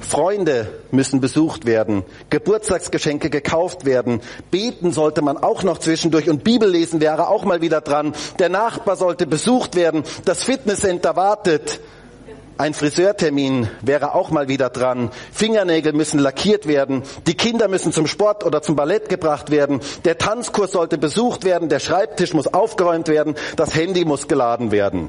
Freunde 0.00 0.66
müssen 0.90 1.20
besucht 1.20 1.66
werden, 1.66 2.04
Geburtstagsgeschenke 2.30 3.30
gekauft 3.30 3.84
werden, 3.84 4.20
beten 4.50 4.92
sollte 4.92 5.22
man 5.22 5.36
auch 5.36 5.62
noch 5.62 5.78
zwischendurch 5.78 6.28
und 6.28 6.42
Bibellesen 6.42 7.00
wäre 7.00 7.28
auch 7.28 7.44
mal 7.44 7.60
wieder 7.60 7.80
dran. 7.80 8.14
Der 8.38 8.48
Nachbar 8.48 8.96
sollte 8.96 9.26
besucht 9.26 9.76
werden, 9.76 10.02
das 10.24 10.42
Fitnesscenter 10.44 11.16
wartet. 11.16 11.80
Ein 12.60 12.74
Friseurtermin 12.74 13.68
wäre 13.80 14.14
auch 14.14 14.30
mal 14.30 14.48
wieder 14.48 14.68
dran. 14.68 15.10
Fingernägel 15.32 15.94
müssen 15.94 16.18
lackiert 16.18 16.68
werden. 16.68 17.04
Die 17.26 17.34
Kinder 17.34 17.68
müssen 17.68 17.90
zum 17.90 18.06
Sport 18.06 18.44
oder 18.44 18.60
zum 18.60 18.76
Ballett 18.76 19.08
gebracht 19.08 19.50
werden. 19.50 19.80
Der 20.04 20.18
Tanzkurs 20.18 20.72
sollte 20.72 20.98
besucht 20.98 21.44
werden. 21.44 21.70
Der 21.70 21.78
Schreibtisch 21.78 22.34
muss 22.34 22.52
aufgeräumt 22.52 23.08
werden. 23.08 23.34
Das 23.56 23.74
Handy 23.74 24.04
muss 24.04 24.28
geladen 24.28 24.72
werden. 24.72 25.08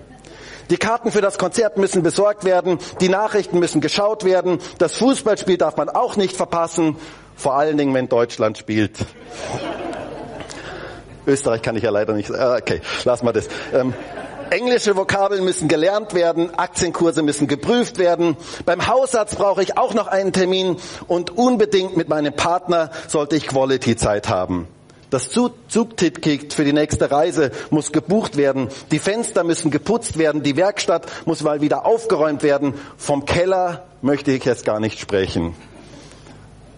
Die 0.71 0.77
Karten 0.77 1.11
für 1.11 1.19
das 1.19 1.37
Konzert 1.37 1.77
müssen 1.77 2.01
besorgt 2.01 2.45
werden. 2.45 2.79
Die 3.01 3.09
Nachrichten 3.09 3.59
müssen 3.59 3.81
geschaut 3.81 4.23
werden. 4.23 4.59
Das 4.77 4.95
Fußballspiel 4.95 5.57
darf 5.57 5.75
man 5.75 5.89
auch 5.89 6.15
nicht 6.15 6.37
verpassen. 6.37 6.95
Vor 7.35 7.55
allen 7.55 7.77
Dingen, 7.77 7.93
wenn 7.93 8.07
Deutschland 8.07 8.57
spielt. 8.57 8.97
Österreich 11.27 11.61
kann 11.61 11.75
ich 11.75 11.83
ja 11.83 11.89
leider 11.89 12.13
nicht. 12.13 12.31
Ah, 12.31 12.55
okay, 12.55 12.79
lassen 13.03 13.25
wir 13.25 13.33
das. 13.33 13.49
Ähm, 13.73 13.93
Englische 14.49 14.95
Vokabeln 14.95 15.43
müssen 15.43 15.67
gelernt 15.67 16.13
werden, 16.13 16.53
Aktienkurse 16.57 17.21
müssen 17.21 17.47
geprüft 17.47 17.97
werden. 17.97 18.37
Beim 18.65 18.87
Hausarzt 18.87 19.37
brauche 19.37 19.61
ich 19.63 19.77
auch 19.77 19.93
noch 19.93 20.07
einen 20.07 20.31
Termin 20.31 20.77
und 21.07 21.37
unbedingt 21.37 21.97
mit 21.97 22.07
meinem 22.07 22.33
Partner 22.33 22.91
sollte 23.07 23.35
ich 23.35 23.47
Quality-Zeit 23.47 24.29
haben. 24.29 24.67
Das 25.11 25.29
Zugticket 25.29 26.53
für 26.53 26.63
die 26.63 26.71
nächste 26.71 27.11
Reise 27.11 27.51
muss 27.69 27.91
gebucht 27.91 28.37
werden. 28.37 28.69
Die 28.91 28.99
Fenster 28.99 29.43
müssen 29.43 29.69
geputzt 29.69 30.17
werden. 30.17 30.41
Die 30.41 30.55
Werkstatt 30.55 31.05
muss 31.25 31.43
mal 31.43 31.59
wieder 31.59 31.85
aufgeräumt 31.85 32.43
werden. 32.43 32.75
Vom 32.95 33.25
Keller 33.25 33.83
möchte 34.01 34.31
ich 34.31 34.45
jetzt 34.45 34.63
gar 34.63 34.79
nicht 34.79 35.01
sprechen. 35.01 35.53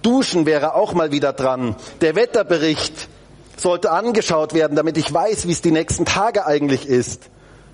Duschen 0.02 0.48
wäre 0.48 0.74
auch 0.74 0.94
mal 0.94 1.12
wieder 1.12 1.32
dran. 1.32 1.76
Der 2.02 2.16
Wetterbericht 2.16 3.08
sollte 3.56 3.92
angeschaut 3.92 4.56
werden, 4.56 4.76
damit 4.76 4.98
ich 4.98 5.14
weiß, 5.14 5.48
wie 5.48 5.52
es 5.52 5.62
die 5.62 5.72
nächsten 5.72 6.06
Tage 6.06 6.48
eigentlich 6.48 6.88
ist. 6.88 7.30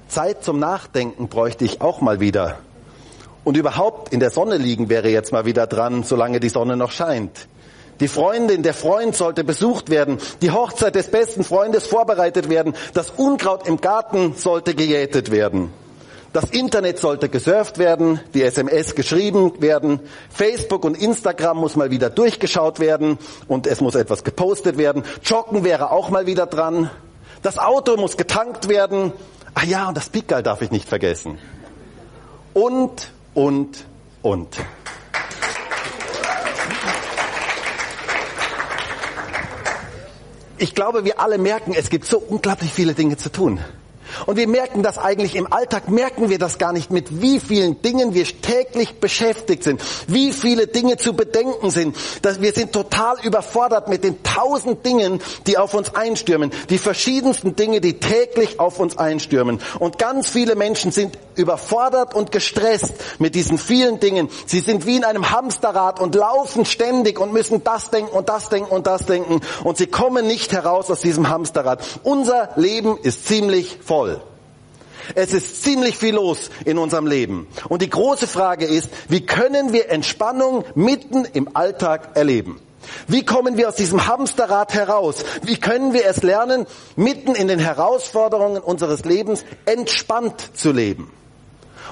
Zeit 0.10 0.44
zum 0.44 0.60
Nachdenken 0.60 1.30
bräuchte 1.30 1.64
ich 1.64 1.80
auch 1.80 2.02
mal 2.02 2.20
wieder. 2.20 2.60
Und 3.46 3.56
überhaupt 3.56 4.12
in 4.12 4.20
der 4.20 4.30
Sonne 4.30 4.58
liegen 4.58 4.90
wäre 4.90 5.08
jetzt 5.08 5.32
mal 5.32 5.46
wieder 5.46 5.68
dran, 5.68 6.04
solange 6.04 6.42
die 6.42 6.50
Sonne 6.50 6.76
noch 6.76 6.92
scheint. 6.92 7.48
Die 8.00 8.08
Freundin, 8.08 8.64
der 8.64 8.74
Freund 8.74 9.16
sollte 9.16 9.44
besucht 9.44 9.90
werden. 9.90 10.20
Die 10.42 10.52
Hochzeit 10.52 10.96
des 10.96 11.12
besten 11.12 11.44
Freundes 11.44 11.86
vorbereitet 11.86 12.50
werden. 12.50 12.74
Das 12.94 13.12
Unkraut 13.12 13.68
im 13.68 13.82
Garten 13.82 14.36
sollte 14.36 14.74
gejätet 14.76 15.32
werden. 15.32 15.72
Das 16.32 16.46
Internet 16.52 17.00
sollte 17.00 17.28
gesurft 17.28 17.80
werden, 17.80 18.20
die 18.36 18.44
SMS 18.44 18.94
geschrieben 18.94 19.54
werden, 19.62 20.00
Facebook 20.30 20.86
und 20.86 20.96
Instagram 20.96 21.58
muss 21.58 21.76
mal 21.76 21.90
wieder 21.90 22.12
durchgeschaut 22.12 22.80
werden 22.80 23.18
und 23.48 23.66
es 23.66 23.82
muss 23.82 23.96
etwas 23.96 24.24
gepostet 24.24 24.78
werden. 24.78 25.04
Joggen 25.24 25.64
wäre 25.64 25.92
auch 25.92 26.12
mal 26.12 26.28
wieder 26.28 26.46
dran. 26.46 26.92
Das 27.42 27.58
Auto 27.58 27.98
muss 27.98 28.16
getankt 28.16 28.70
werden 28.70 29.12
Ah 29.54 29.66
ja, 29.66 29.88
und 29.90 29.98
das 29.98 30.10
Pickerl 30.10 30.44
darf 30.44 30.62
ich 30.62 30.72
nicht 30.72 30.88
vergessen. 30.88 31.38
Und, 32.54 33.12
und, 33.34 33.86
und. 34.22 34.58
Ich 40.62 40.76
glaube, 40.76 41.06
wir 41.06 41.22
alle 41.22 41.38
merken, 41.38 41.74
es 41.74 41.90
gibt 41.90 42.06
so 42.06 42.18
unglaublich 42.18 42.74
viele 42.74 42.94
Dinge 42.94 43.16
zu 43.16 43.32
tun. 43.32 43.60
Und 44.26 44.38
wir 44.38 44.48
merken 44.48 44.84
das 44.84 44.98
eigentlich 44.98 45.36
im 45.36 45.52
Alltag, 45.52 45.90
merken 45.90 46.30
wir 46.30 46.40
das 46.40 46.58
gar 46.58 46.74
nicht, 46.74 46.92
mit 46.92 47.22
wie 47.22 47.40
vielen 47.40 47.82
Dingen 47.82 48.14
wir 48.14 48.26
täglich 48.26 49.00
beschäftigt 49.00 49.64
sind, 49.64 49.82
wie 50.08 50.32
viele 50.32 50.68
Dinge 50.68 50.98
zu 50.98 51.14
bedenken 51.14 51.72
sind. 51.72 51.96
Dass 52.22 52.42
wir 52.42 52.54
sind 52.54 52.74
total 52.74 53.16
überfordert 53.24 53.88
mit 53.88 54.04
den 54.04 54.22
tausend 54.24 54.86
Dingen, 54.86 55.22
die 55.48 55.58
auf 55.58 55.74
uns 55.74 55.96
einstürmen, 55.96 56.52
die 56.70 56.78
verschiedensten 56.78 57.56
Dinge, 57.56 57.82
die 57.82 58.00
täglich 58.00 58.60
auf 58.60 58.80
uns 58.80 58.98
einstürmen. 58.98 59.60
Und 59.80 59.98
ganz 59.98 60.30
viele 60.30 60.56
Menschen 60.56 60.92
sind 60.92 61.18
überfordert 61.36 62.14
und 62.14 62.32
gestresst 62.32 62.94
mit 63.18 63.34
diesen 63.36 63.58
vielen 63.58 64.00
Dingen. 64.00 64.30
Sie 64.46 64.60
sind 64.60 64.86
wie 64.86 64.98
in 64.98 65.06
einem 65.06 65.32
Hamsterrad 65.32 66.00
und 66.00 66.16
laufen 66.16 66.66
ständig 66.66 67.20
und 67.20 67.34
müssen 67.34 67.64
das 67.64 67.90
denken 67.90 68.16
und 68.16 68.30
das 68.30 68.50
denken 68.50 68.72
und 68.72 68.88
das 68.88 69.06
denken 69.06 69.42
und 69.64 69.78
sie 69.78 69.88
kommen 69.88 70.28
nicht 70.28 70.52
heraus 70.52 70.92
aus 70.92 71.02
diesem 71.02 71.30
Hamsterrad. 71.30 71.84
Unser 72.04 72.50
Leben 72.56 72.98
ist 73.02 73.28
ziemlich 73.28 73.78
voll. 73.84 73.99
Es 75.16 75.34
ist 75.34 75.64
ziemlich 75.64 75.98
viel 75.98 76.16
los 76.16 76.50
in 76.66 76.78
unserem 76.78 77.08
Leben. 77.08 77.48
Und 77.68 77.82
die 77.82 77.90
große 77.90 78.28
Frage 78.28 78.66
ist, 78.66 78.90
wie 79.08 79.26
können 79.26 79.74
wir 79.74 79.90
Entspannung 79.90 80.66
mitten 80.76 81.26
im 81.26 81.56
Alltag 81.56 82.16
erleben? 82.16 82.62
Wie 83.08 83.26
kommen 83.26 83.58
wir 83.58 83.70
aus 83.70 83.76
diesem 83.76 84.08
Hamsterrad 84.08 84.74
heraus? 84.74 85.24
Wie 85.44 85.58
können 85.58 85.94
wir 85.94 86.06
es 86.06 86.24
lernen, 86.24 86.66
mitten 86.96 87.36
in 87.36 87.48
den 87.48 87.60
Herausforderungen 87.60 88.62
unseres 88.62 89.06
Lebens 89.06 89.44
entspannt 89.66 90.52
zu 90.54 90.72
leben? 90.72 91.12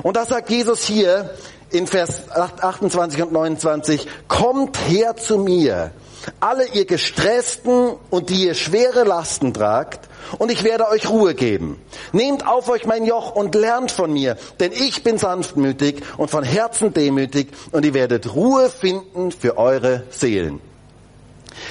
Und 0.03 0.15
das 0.15 0.29
sagt 0.29 0.49
Jesus 0.49 0.83
hier 0.83 1.31
in 1.69 1.87
Vers 1.87 2.29
28 2.31 3.21
und 3.23 3.31
29, 3.31 4.07
kommt 4.27 4.77
her 4.87 5.17
zu 5.17 5.37
mir, 5.37 5.91
alle 6.39 6.67
ihr 6.69 6.85
gestressten 6.85 7.95
und 8.09 8.29
die 8.29 8.45
ihr 8.45 8.53
schwere 8.53 9.03
Lasten 9.03 9.53
tragt, 9.53 10.06
und 10.37 10.51
ich 10.51 10.63
werde 10.63 10.87
euch 10.89 11.09
Ruhe 11.09 11.35
geben. 11.35 11.79
Nehmt 12.11 12.47
auf 12.47 12.69
euch 12.69 12.85
mein 12.85 13.05
Joch 13.05 13.31
und 13.35 13.55
lernt 13.55 13.91
von 13.91 14.11
mir, 14.11 14.37
denn 14.59 14.71
ich 14.71 15.03
bin 15.03 15.17
sanftmütig 15.17 16.01
und 16.17 16.29
von 16.29 16.43
Herzen 16.43 16.93
demütig, 16.93 17.47
und 17.71 17.85
ihr 17.85 17.93
werdet 17.93 18.33
Ruhe 18.35 18.69
finden 18.69 19.31
für 19.31 19.57
eure 19.57 20.03
Seelen. 20.09 20.59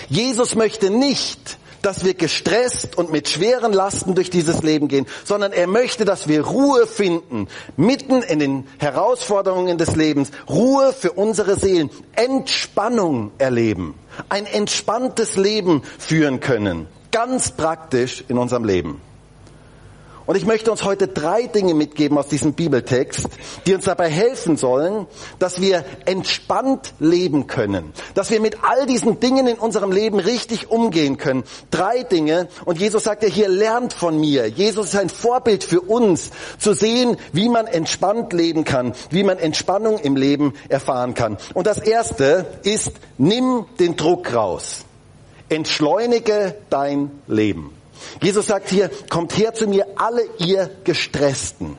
Jesus 0.08 0.54
möchte 0.54 0.90
nicht, 0.90 1.58
dass 1.82 2.04
wir 2.04 2.14
gestresst 2.14 2.98
und 2.98 3.12
mit 3.12 3.28
schweren 3.28 3.72
Lasten 3.72 4.16
durch 4.16 4.28
dieses 4.28 4.62
Leben 4.64 4.88
gehen, 4.88 5.06
sondern 5.24 5.52
er 5.52 5.68
möchte, 5.68 6.04
dass 6.04 6.26
wir 6.26 6.44
Ruhe 6.44 6.86
finden, 6.86 7.46
mitten 7.76 8.22
in 8.22 8.40
den 8.40 8.66
Herausforderungen 8.78 9.78
des 9.78 9.94
Lebens, 9.94 10.32
Ruhe 10.48 10.92
für 10.92 11.12
unsere 11.12 11.56
Seelen, 11.56 11.90
Entspannung 12.16 13.30
erleben, 13.38 13.94
ein 14.28 14.46
entspanntes 14.46 15.36
Leben 15.36 15.82
führen 15.98 16.40
können, 16.40 16.88
ganz 17.16 17.50
praktisch 17.50 18.22
in 18.28 18.36
unserem 18.36 18.64
Leben. 18.64 19.00
Und 20.26 20.36
ich 20.36 20.44
möchte 20.44 20.70
uns 20.70 20.84
heute 20.84 21.08
drei 21.08 21.46
Dinge 21.46 21.72
mitgeben 21.72 22.18
aus 22.18 22.28
diesem 22.28 22.52
Bibeltext, 22.52 23.26
die 23.64 23.74
uns 23.74 23.86
dabei 23.86 24.10
helfen 24.10 24.58
sollen, 24.58 25.06
dass 25.38 25.58
wir 25.58 25.82
entspannt 26.04 26.92
leben 26.98 27.46
können, 27.46 27.94
dass 28.12 28.30
wir 28.30 28.38
mit 28.42 28.64
all 28.64 28.84
diesen 28.84 29.18
Dingen 29.18 29.46
in 29.46 29.56
unserem 29.56 29.92
Leben 29.92 30.18
richtig 30.18 30.70
umgehen 30.70 31.16
können. 31.16 31.44
Drei 31.70 32.02
Dinge. 32.02 32.48
Und 32.66 32.80
Jesus 32.80 33.04
sagt 33.04 33.22
ja 33.22 33.30
hier, 33.30 33.48
lernt 33.48 33.94
von 33.94 34.20
mir. 34.20 34.46
Jesus 34.48 34.88
ist 34.88 34.96
ein 34.96 35.08
Vorbild 35.08 35.64
für 35.64 35.80
uns, 35.80 36.32
zu 36.58 36.74
sehen, 36.74 37.16
wie 37.32 37.48
man 37.48 37.66
entspannt 37.66 38.34
leben 38.34 38.64
kann, 38.64 38.92
wie 39.08 39.24
man 39.24 39.38
Entspannung 39.38 39.98
im 40.00 40.16
Leben 40.16 40.52
erfahren 40.68 41.14
kann. 41.14 41.38
Und 41.54 41.66
das 41.66 41.78
erste 41.78 42.44
ist, 42.62 42.92
nimm 43.16 43.64
den 43.80 43.96
Druck 43.96 44.34
raus. 44.34 44.84
Entschleunige 45.48 46.56
dein 46.70 47.10
Leben. 47.26 47.72
Jesus 48.22 48.46
sagt 48.46 48.68
hier, 48.68 48.90
kommt 49.08 49.36
her 49.36 49.54
zu 49.54 49.66
mir, 49.66 49.86
alle 49.96 50.22
ihr 50.38 50.70
Gestressten. 50.84 51.76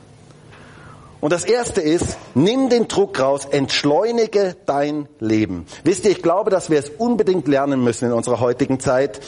Und 1.20 1.32
das 1.32 1.44
erste 1.44 1.80
ist, 1.80 2.16
nimm 2.34 2.68
den 2.68 2.86
Druck 2.86 3.18
raus, 3.18 3.44
entschleunige 3.44 4.56
dein 4.66 5.08
Leben. 5.18 5.66
Wisst 5.82 6.04
ihr, 6.04 6.12
ich 6.12 6.22
glaube, 6.22 6.50
dass 6.50 6.70
wir 6.70 6.78
es 6.78 6.90
unbedingt 6.90 7.48
lernen 7.48 7.82
müssen 7.82 8.06
in 8.06 8.12
unserer 8.12 8.38
heutigen 8.40 8.78
Zeit, 8.78 9.20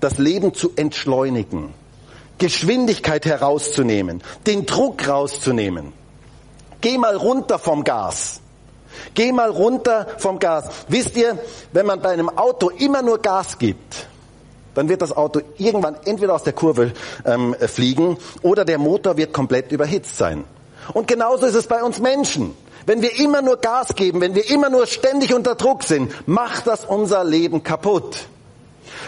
das 0.00 0.18
Leben 0.18 0.52
zu 0.52 0.72
entschleunigen, 0.76 1.72
Geschwindigkeit 2.36 3.24
herauszunehmen, 3.24 4.22
den 4.46 4.66
Druck 4.66 5.08
rauszunehmen. 5.08 5.92
Geh 6.80 6.98
mal 6.98 7.16
runter 7.16 7.58
vom 7.58 7.82
Gas. 7.82 8.40
Geh 9.14 9.32
mal 9.32 9.50
runter 9.50 10.06
vom 10.18 10.38
Gas. 10.38 10.68
Wisst 10.88 11.16
ihr, 11.16 11.38
wenn 11.72 11.86
man 11.86 12.00
bei 12.00 12.10
einem 12.10 12.28
Auto 12.28 12.70
immer 12.70 13.02
nur 13.02 13.18
Gas 13.18 13.58
gibt, 13.58 14.06
dann 14.74 14.88
wird 14.88 15.02
das 15.02 15.16
Auto 15.16 15.40
irgendwann 15.56 15.96
entweder 16.04 16.34
aus 16.34 16.44
der 16.44 16.52
Kurve 16.52 16.92
ähm, 17.24 17.56
fliegen 17.66 18.16
oder 18.42 18.64
der 18.64 18.78
Motor 18.78 19.16
wird 19.16 19.32
komplett 19.32 19.72
überhitzt 19.72 20.16
sein. 20.16 20.44
Und 20.94 21.08
genauso 21.08 21.46
ist 21.46 21.54
es 21.54 21.66
bei 21.66 21.82
uns 21.82 21.98
Menschen. 21.98 22.54
Wenn 22.86 23.02
wir 23.02 23.18
immer 23.18 23.42
nur 23.42 23.58
Gas 23.58 23.94
geben, 23.94 24.20
wenn 24.20 24.34
wir 24.34 24.48
immer 24.50 24.70
nur 24.70 24.86
ständig 24.86 25.34
unter 25.34 25.56
Druck 25.56 25.82
sind, 25.82 26.12
macht 26.26 26.66
das 26.66 26.84
unser 26.84 27.24
Leben 27.24 27.62
kaputt. 27.62 28.26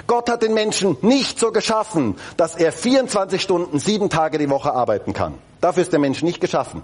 Gott 0.07 0.29
hat 0.29 0.43
den 0.43 0.55
Menschen 0.55 0.97
nicht 1.03 1.39
so 1.39 1.53
geschaffen, 1.53 2.17
dass 2.37 2.57
er 2.57 2.73
24 2.73 3.41
Stunden, 3.41 3.79
sieben 3.79 4.11
Tage 4.11 4.39
die 4.39 4.51
Woche 4.51 4.73
arbeiten 4.73 5.13
kann. 5.13 5.39
Dafür 5.61 5.83
ist 5.83 5.93
der 5.93 6.01
Mensch 6.01 6.23
nicht 6.23 6.41
geschaffen. 6.41 6.83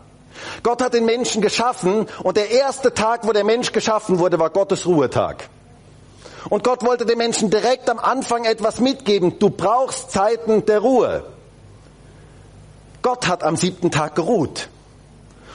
Gott 0.62 0.82
hat 0.82 0.94
den 0.94 1.04
Menschen 1.04 1.42
geschaffen 1.42 2.06
und 2.22 2.36
der 2.36 2.50
erste 2.50 2.94
Tag, 2.94 3.26
wo 3.26 3.32
der 3.32 3.44
Mensch 3.44 3.72
geschaffen 3.72 4.18
wurde, 4.18 4.38
war 4.38 4.50
Gottes 4.50 4.86
Ruhetag. 4.86 5.48
Und 6.48 6.62
Gott 6.64 6.84
wollte 6.84 7.06
den 7.06 7.18
Menschen 7.18 7.50
direkt 7.50 7.90
am 7.90 7.98
Anfang 7.98 8.44
etwas 8.44 8.80
mitgeben. 8.80 9.38
Du 9.38 9.50
brauchst 9.50 10.10
Zeiten 10.12 10.64
der 10.64 10.78
Ruhe. 10.78 11.24
Gott 13.02 13.26
hat 13.28 13.42
am 13.42 13.56
siebten 13.56 13.90
Tag 13.90 14.14
geruht. 14.14 14.68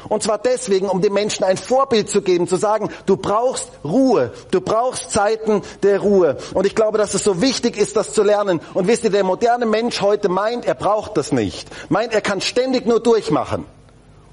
Und 0.10 0.24
zwar 0.24 0.38
deswegen, 0.38 0.90
um 0.90 1.02
den 1.02 1.14
Menschen 1.14 1.44
ein 1.44 1.58
Vorbild 1.58 2.10
zu 2.10 2.22
geben, 2.22 2.48
zu 2.48 2.58
sagen, 2.58 2.90
du 3.06 3.18
brauchst 3.18 3.70
Ruhe, 3.84 4.32
du 4.50 4.60
brauchst 4.62 5.12
Zeiten 5.12 5.62
der 5.84 6.00
Ruhe. 6.00 6.38
Und 6.54 6.66
ich 6.66 6.76
glaube, 6.76 6.98
dass 6.98 7.14
es 7.14 7.24
so 7.24 7.42
wichtig 7.42 7.78
ist, 7.78 7.96
das 7.96 8.14
zu 8.14 8.24
lernen. 8.24 8.62
Und 8.74 8.88
wisst 8.88 9.04
ihr, 9.04 9.12
der 9.12 9.24
moderne 9.24 9.66
Mensch 9.66 10.02
heute 10.02 10.30
meint, 10.30 10.66
er 10.66 10.76
braucht 10.76 11.18
das 11.18 11.32
nicht. 11.32 11.70
Meint, 11.90 12.14
er 12.14 12.22
kann 12.22 12.42
ständig 12.42 12.86
nur 12.86 13.00
durchmachen. 13.00 13.66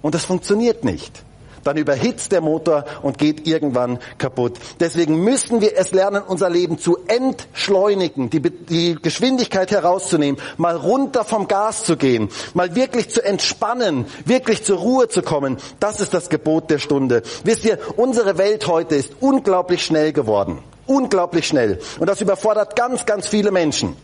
Und 0.02 0.14
das 0.14 0.24
funktioniert 0.24 0.84
nicht. 0.84 1.24
dann 1.68 1.76
überhitzt 1.76 2.32
der 2.32 2.40
Motor 2.40 2.84
und 3.02 3.18
geht 3.18 3.46
irgendwann 3.46 3.98
kaputt. 4.16 4.58
Deswegen 4.80 5.22
müssen 5.22 5.60
wir 5.60 5.76
es 5.76 5.92
lernen, 5.92 6.22
unser 6.26 6.48
Leben 6.48 6.78
zu 6.78 6.96
entschleunigen, 7.08 8.30
die, 8.30 8.40
die 8.40 8.96
Geschwindigkeit 9.00 9.70
herauszunehmen, 9.70 10.40
mal 10.56 10.76
runter 10.76 11.24
vom 11.24 11.46
Gas 11.46 11.84
zu 11.84 11.96
gehen, 11.96 12.30
mal 12.54 12.74
wirklich 12.74 13.10
zu 13.10 13.22
entspannen, 13.22 14.06
wirklich 14.24 14.64
zur 14.64 14.78
Ruhe 14.78 15.08
zu 15.08 15.20
kommen. 15.22 15.58
Das 15.78 16.00
ist 16.00 16.14
das 16.14 16.30
Gebot 16.30 16.70
der 16.70 16.78
Stunde. 16.78 17.22
Wisst 17.44 17.64
ihr, 17.66 17.78
unsere 17.96 18.38
Welt 18.38 18.66
heute 18.66 18.94
ist 18.94 19.12
unglaublich 19.20 19.84
schnell 19.84 20.12
geworden. 20.12 20.60
Unglaublich 20.86 21.46
schnell. 21.46 21.80
Und 21.98 22.08
das 22.08 22.22
überfordert 22.22 22.76
ganz, 22.76 23.04
ganz 23.04 23.28
viele 23.28 23.50
Menschen. 23.50 23.94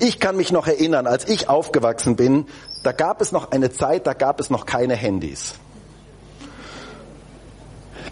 Ich 0.00 0.18
kann 0.18 0.36
mich 0.36 0.52
noch 0.52 0.66
erinnern, 0.66 1.06
als 1.06 1.28
ich 1.28 1.48
aufgewachsen 1.48 2.16
bin, 2.16 2.46
da 2.82 2.92
gab 2.92 3.20
es 3.20 3.32
noch 3.32 3.50
eine 3.52 3.70
Zeit, 3.70 4.06
da 4.06 4.14
gab 4.14 4.40
es 4.40 4.50
noch 4.50 4.66
keine 4.66 4.94
Handys. 4.94 5.54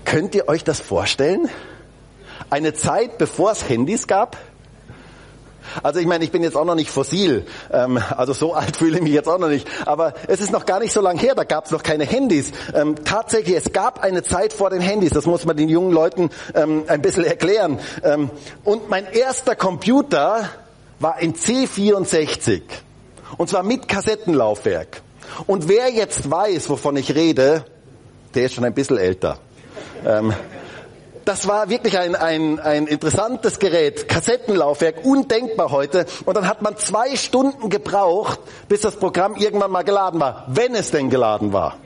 Könnt 0.04 0.34
ihr 0.34 0.48
euch 0.48 0.64
das 0.64 0.80
vorstellen? 0.80 1.48
Eine 2.48 2.74
Zeit, 2.74 3.18
bevor 3.18 3.52
es 3.52 3.68
Handys 3.68 4.06
gab? 4.06 4.36
Also 5.82 6.00
ich 6.00 6.06
meine, 6.06 6.24
ich 6.24 6.32
bin 6.32 6.42
jetzt 6.42 6.56
auch 6.56 6.64
noch 6.64 6.74
nicht 6.74 6.90
fossil, 6.90 7.46
ähm, 7.72 8.00
also 8.16 8.32
so 8.32 8.54
alt 8.54 8.76
fühle 8.76 8.96
ich 8.96 9.02
mich 9.02 9.12
jetzt 9.12 9.28
auch 9.28 9.38
noch 9.38 9.48
nicht. 9.48 9.68
Aber 9.86 10.14
es 10.26 10.40
ist 10.40 10.52
noch 10.52 10.66
gar 10.66 10.80
nicht 10.80 10.92
so 10.92 11.00
lange 11.00 11.20
her, 11.20 11.34
da 11.34 11.44
gab 11.44 11.66
es 11.66 11.70
noch 11.70 11.82
keine 11.82 12.04
Handys. 12.04 12.50
Ähm, 12.74 12.96
tatsächlich, 13.04 13.56
es 13.56 13.72
gab 13.72 14.02
eine 14.02 14.22
Zeit 14.22 14.52
vor 14.52 14.70
den 14.70 14.80
Handys, 14.80 15.10
das 15.10 15.26
muss 15.26 15.44
man 15.44 15.56
den 15.56 15.68
jungen 15.68 15.92
Leuten 15.92 16.30
ähm, 16.54 16.84
ein 16.88 17.02
bisschen 17.02 17.24
erklären. 17.24 17.78
Ähm, 18.02 18.30
und 18.64 18.88
mein 18.88 19.06
erster 19.06 19.54
Computer 19.54 20.48
war 20.98 21.16
ein 21.16 21.34
C64. 21.34 22.62
Und 23.36 23.48
zwar 23.48 23.62
mit 23.62 23.88
Kassettenlaufwerk. 23.88 25.02
Und 25.46 25.68
wer 25.68 25.90
jetzt 25.90 26.30
weiß, 26.30 26.68
wovon 26.68 26.96
ich 26.96 27.14
rede, 27.14 27.64
der 28.34 28.44
ist 28.44 28.54
schon 28.54 28.64
ein 28.64 28.74
bisschen 28.74 28.98
älter. 28.98 29.38
Ähm, 30.06 30.32
das 31.24 31.46
war 31.46 31.68
wirklich 31.68 31.98
ein, 31.98 32.14
ein, 32.14 32.58
ein 32.58 32.86
interessantes 32.86 33.58
Gerät, 33.58 34.08
Kassettenlaufwerk, 34.08 35.04
undenkbar 35.04 35.70
heute. 35.70 36.06
Und 36.24 36.36
dann 36.36 36.48
hat 36.48 36.62
man 36.62 36.76
zwei 36.76 37.14
Stunden 37.16 37.68
gebraucht, 37.68 38.40
bis 38.68 38.80
das 38.80 38.96
Programm 38.96 39.36
irgendwann 39.36 39.70
mal 39.70 39.82
geladen 39.82 40.18
war, 40.20 40.44
wenn 40.48 40.74
es 40.74 40.90
denn 40.90 41.10
geladen 41.10 41.52
war. 41.52 41.76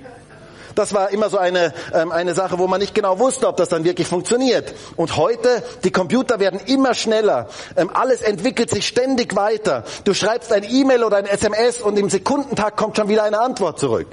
Das 0.75 0.93
war 0.93 1.11
immer 1.11 1.31
so 1.31 1.39
eine, 1.39 1.73
ähm, 1.93 2.11
eine 2.11 2.35
Sache, 2.35 2.59
wo 2.59 2.67
man 2.67 2.81
nicht 2.81 2.95
genau 2.95 3.19
wusste, 3.19 3.49
ob 3.49 3.57
das 3.57 3.69
dann 3.69 3.85
wirklich 3.85 4.09
funktioniert. 4.09 4.75
Und 4.97 5.17
heute, 5.17 5.63
die 5.85 5.91
Computer 5.91 6.41
werden 6.41 6.61
immer 6.67 6.95
schneller. 6.95 7.49
Ähm, 7.77 7.91
alles 7.93 8.23
entwickelt 8.23 8.71
sich 8.71 8.87
ständig 8.87 9.37
weiter. 9.37 9.85
Du 10.05 10.15
schreibst 10.15 10.53
ein 10.53 10.65
E-Mail 10.65 11.05
oder 11.05 11.19
ein 11.19 11.27
SMS 11.27 11.81
und 11.81 11.99
im 11.99 12.11
Sekundentag 12.11 12.77
kommt 12.77 12.97
schon 12.97 13.09
wieder 13.09 13.23
eine 13.25 13.41
Antwort 13.41 13.79
zurück. 13.79 14.09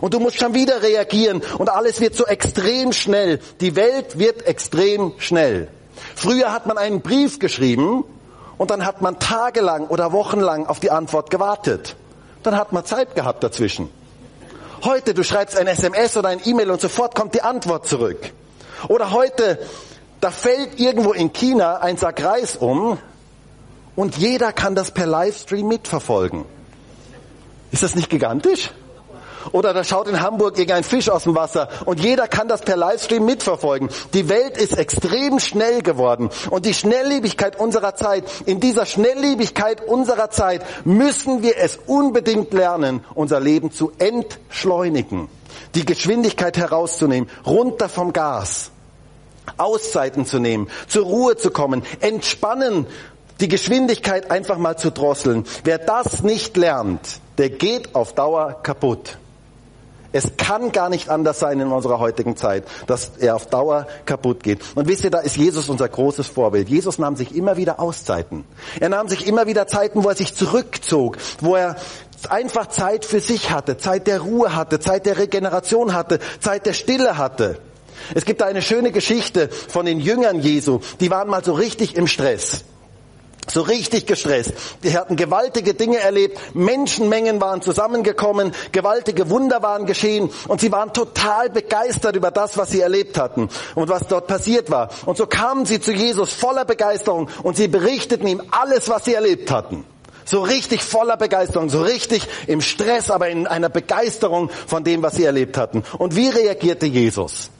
Und 0.00 0.14
du 0.14 0.20
musst 0.20 0.38
schon 0.38 0.54
wieder 0.54 0.82
reagieren 0.82 1.42
und 1.58 1.68
alles 1.68 2.00
wird 2.00 2.14
so 2.14 2.24
extrem 2.24 2.92
schnell. 2.92 3.40
Die 3.60 3.76
Welt 3.76 4.18
wird 4.18 4.46
extrem 4.46 5.12
schnell. 5.18 5.68
Früher 6.14 6.52
hat 6.52 6.66
man 6.66 6.78
einen 6.78 7.02
Brief 7.02 7.38
geschrieben 7.38 8.04
und 8.56 8.70
dann 8.70 8.86
hat 8.86 9.02
man 9.02 9.18
tagelang 9.18 9.86
oder 9.88 10.12
wochenlang 10.12 10.66
auf 10.66 10.80
die 10.80 10.90
Antwort 10.90 11.30
gewartet. 11.30 11.96
Dann 12.42 12.56
hat 12.56 12.72
man 12.72 12.84
Zeit 12.84 13.14
gehabt 13.14 13.44
dazwischen. 13.44 13.90
Heute, 14.84 15.14
du 15.14 15.22
schreibst 15.22 15.56
ein 15.56 15.68
SMS 15.68 16.16
oder 16.16 16.30
ein 16.30 16.40
E-Mail 16.44 16.68
und 16.72 16.80
sofort 16.80 17.14
kommt 17.14 17.36
die 17.36 17.42
Antwort 17.42 17.86
zurück. 17.86 18.32
Oder 18.88 19.12
heute, 19.12 19.60
da 20.20 20.32
fällt 20.32 20.80
irgendwo 20.80 21.12
in 21.12 21.32
China 21.32 21.76
ein 21.76 21.96
Sack 21.96 22.24
Reis 22.24 22.56
um 22.56 22.98
und 23.94 24.16
jeder 24.16 24.52
kann 24.52 24.74
das 24.74 24.90
per 24.90 25.06
Livestream 25.06 25.68
mitverfolgen. 25.68 26.44
Ist 27.70 27.84
das 27.84 27.94
nicht 27.94 28.10
gigantisch? 28.10 28.72
Oder 29.50 29.74
da 29.74 29.82
schaut 29.82 30.08
in 30.08 30.20
Hamburg 30.20 30.56
irgendein 30.58 30.84
Fisch 30.84 31.08
aus 31.08 31.24
dem 31.24 31.34
Wasser 31.34 31.68
und 31.84 32.00
jeder 32.00 32.28
kann 32.28 32.48
das 32.48 32.60
per 32.60 32.76
Livestream 32.76 33.24
mitverfolgen. 33.24 33.88
Die 34.14 34.28
Welt 34.28 34.56
ist 34.56 34.78
extrem 34.78 35.40
schnell 35.40 35.82
geworden 35.82 36.30
und 36.50 36.66
die 36.66 36.74
Schnelllebigkeit 36.74 37.58
unserer 37.58 37.94
Zeit, 37.96 38.24
in 38.46 38.60
dieser 38.60 38.86
Schnelllebigkeit 38.86 39.82
unserer 39.86 40.30
Zeit 40.30 40.64
müssen 40.84 41.42
wir 41.42 41.58
es 41.58 41.78
unbedingt 41.86 42.52
lernen, 42.52 43.04
unser 43.14 43.40
Leben 43.40 43.72
zu 43.72 43.92
entschleunigen, 43.98 45.28
die 45.74 45.84
Geschwindigkeit 45.84 46.56
herauszunehmen, 46.56 47.28
runter 47.44 47.88
vom 47.88 48.12
Gas. 48.12 48.70
Auszeiten 49.56 50.24
zu 50.24 50.38
nehmen, 50.38 50.68
zur 50.86 51.04
Ruhe 51.04 51.36
zu 51.36 51.50
kommen, 51.50 51.82
entspannen, 52.00 52.86
die 53.40 53.48
Geschwindigkeit 53.48 54.30
einfach 54.30 54.56
mal 54.56 54.76
zu 54.76 54.92
drosseln. 54.92 55.44
Wer 55.64 55.78
das 55.78 56.22
nicht 56.22 56.56
lernt, 56.56 57.00
der 57.38 57.50
geht 57.50 57.94
auf 57.94 58.14
Dauer 58.14 58.62
kaputt. 58.62 59.18
Es 60.12 60.36
kann 60.36 60.72
gar 60.72 60.88
nicht 60.88 61.08
anders 61.08 61.38
sein 61.38 61.58
in 61.60 61.68
unserer 61.68 61.98
heutigen 61.98 62.36
Zeit, 62.36 62.64
dass 62.86 63.12
er 63.18 63.34
auf 63.34 63.46
Dauer 63.46 63.86
kaputt 64.04 64.42
geht. 64.42 64.60
Und 64.74 64.88
wisst 64.88 65.04
ihr, 65.04 65.10
da 65.10 65.20
ist 65.20 65.36
Jesus 65.36 65.68
unser 65.68 65.88
großes 65.88 66.26
Vorbild. 66.26 66.68
Jesus 66.68 66.98
nahm 66.98 67.16
sich 67.16 67.34
immer 67.34 67.56
wieder 67.56 67.80
Auszeiten. 67.80 68.44
Er 68.78 68.88
nahm 68.88 69.08
sich 69.08 69.26
immer 69.26 69.46
wieder 69.46 69.66
Zeiten, 69.66 70.04
wo 70.04 70.08
er 70.08 70.14
sich 70.14 70.34
zurückzog, 70.34 71.16
wo 71.40 71.56
er 71.56 71.76
einfach 72.28 72.68
Zeit 72.68 73.04
für 73.04 73.20
sich 73.20 73.50
hatte, 73.50 73.78
Zeit 73.78 74.06
der 74.06 74.20
Ruhe 74.20 74.54
hatte, 74.54 74.80
Zeit 74.80 75.06
der 75.06 75.18
Regeneration 75.18 75.94
hatte, 75.94 76.20
Zeit 76.40 76.66
der 76.66 76.72
Stille 76.72 77.18
hatte. 77.18 77.58
Es 78.14 78.24
gibt 78.24 78.40
da 78.40 78.46
eine 78.46 78.62
schöne 78.62 78.92
Geschichte 78.92 79.48
von 79.48 79.86
den 79.86 80.00
Jüngern 80.00 80.40
Jesu, 80.40 80.80
die 81.00 81.10
waren 81.10 81.28
mal 81.28 81.44
so 81.44 81.52
richtig 81.52 81.96
im 81.96 82.06
Stress. 82.06 82.64
So 83.48 83.62
richtig 83.62 84.06
gestresst. 84.06 84.52
Die 84.84 84.96
hatten 84.96 85.16
gewaltige 85.16 85.74
Dinge 85.74 85.98
erlebt, 85.98 86.38
Menschenmengen 86.54 87.40
waren 87.40 87.60
zusammengekommen, 87.60 88.52
gewaltige 88.70 89.30
Wunder 89.30 89.62
waren 89.62 89.84
geschehen 89.84 90.30
und 90.46 90.60
sie 90.60 90.70
waren 90.70 90.92
total 90.92 91.50
begeistert 91.50 92.14
über 92.14 92.30
das, 92.30 92.56
was 92.56 92.70
sie 92.70 92.80
erlebt 92.80 93.18
hatten 93.18 93.48
und 93.74 93.88
was 93.88 94.06
dort 94.06 94.28
passiert 94.28 94.70
war. 94.70 94.90
Und 95.06 95.16
so 95.16 95.26
kamen 95.26 95.66
sie 95.66 95.80
zu 95.80 95.92
Jesus 95.92 96.32
voller 96.32 96.64
Begeisterung 96.64 97.28
und 97.42 97.56
sie 97.56 97.66
berichteten 97.66 98.28
ihm 98.28 98.42
alles, 98.52 98.88
was 98.88 99.04
sie 99.04 99.14
erlebt 99.14 99.50
hatten. 99.50 99.84
So 100.24 100.42
richtig 100.42 100.82
voller 100.82 101.16
Begeisterung, 101.16 101.68
so 101.68 101.82
richtig 101.82 102.28
im 102.46 102.60
Stress, 102.60 103.10
aber 103.10 103.28
in 103.28 103.48
einer 103.48 103.68
Begeisterung 103.68 104.50
von 104.68 104.84
dem, 104.84 105.02
was 105.02 105.16
sie 105.16 105.24
erlebt 105.24 105.58
hatten. 105.58 105.82
Und 105.98 106.14
wie 106.14 106.28
reagierte 106.28 106.86
Jesus? 106.86 107.50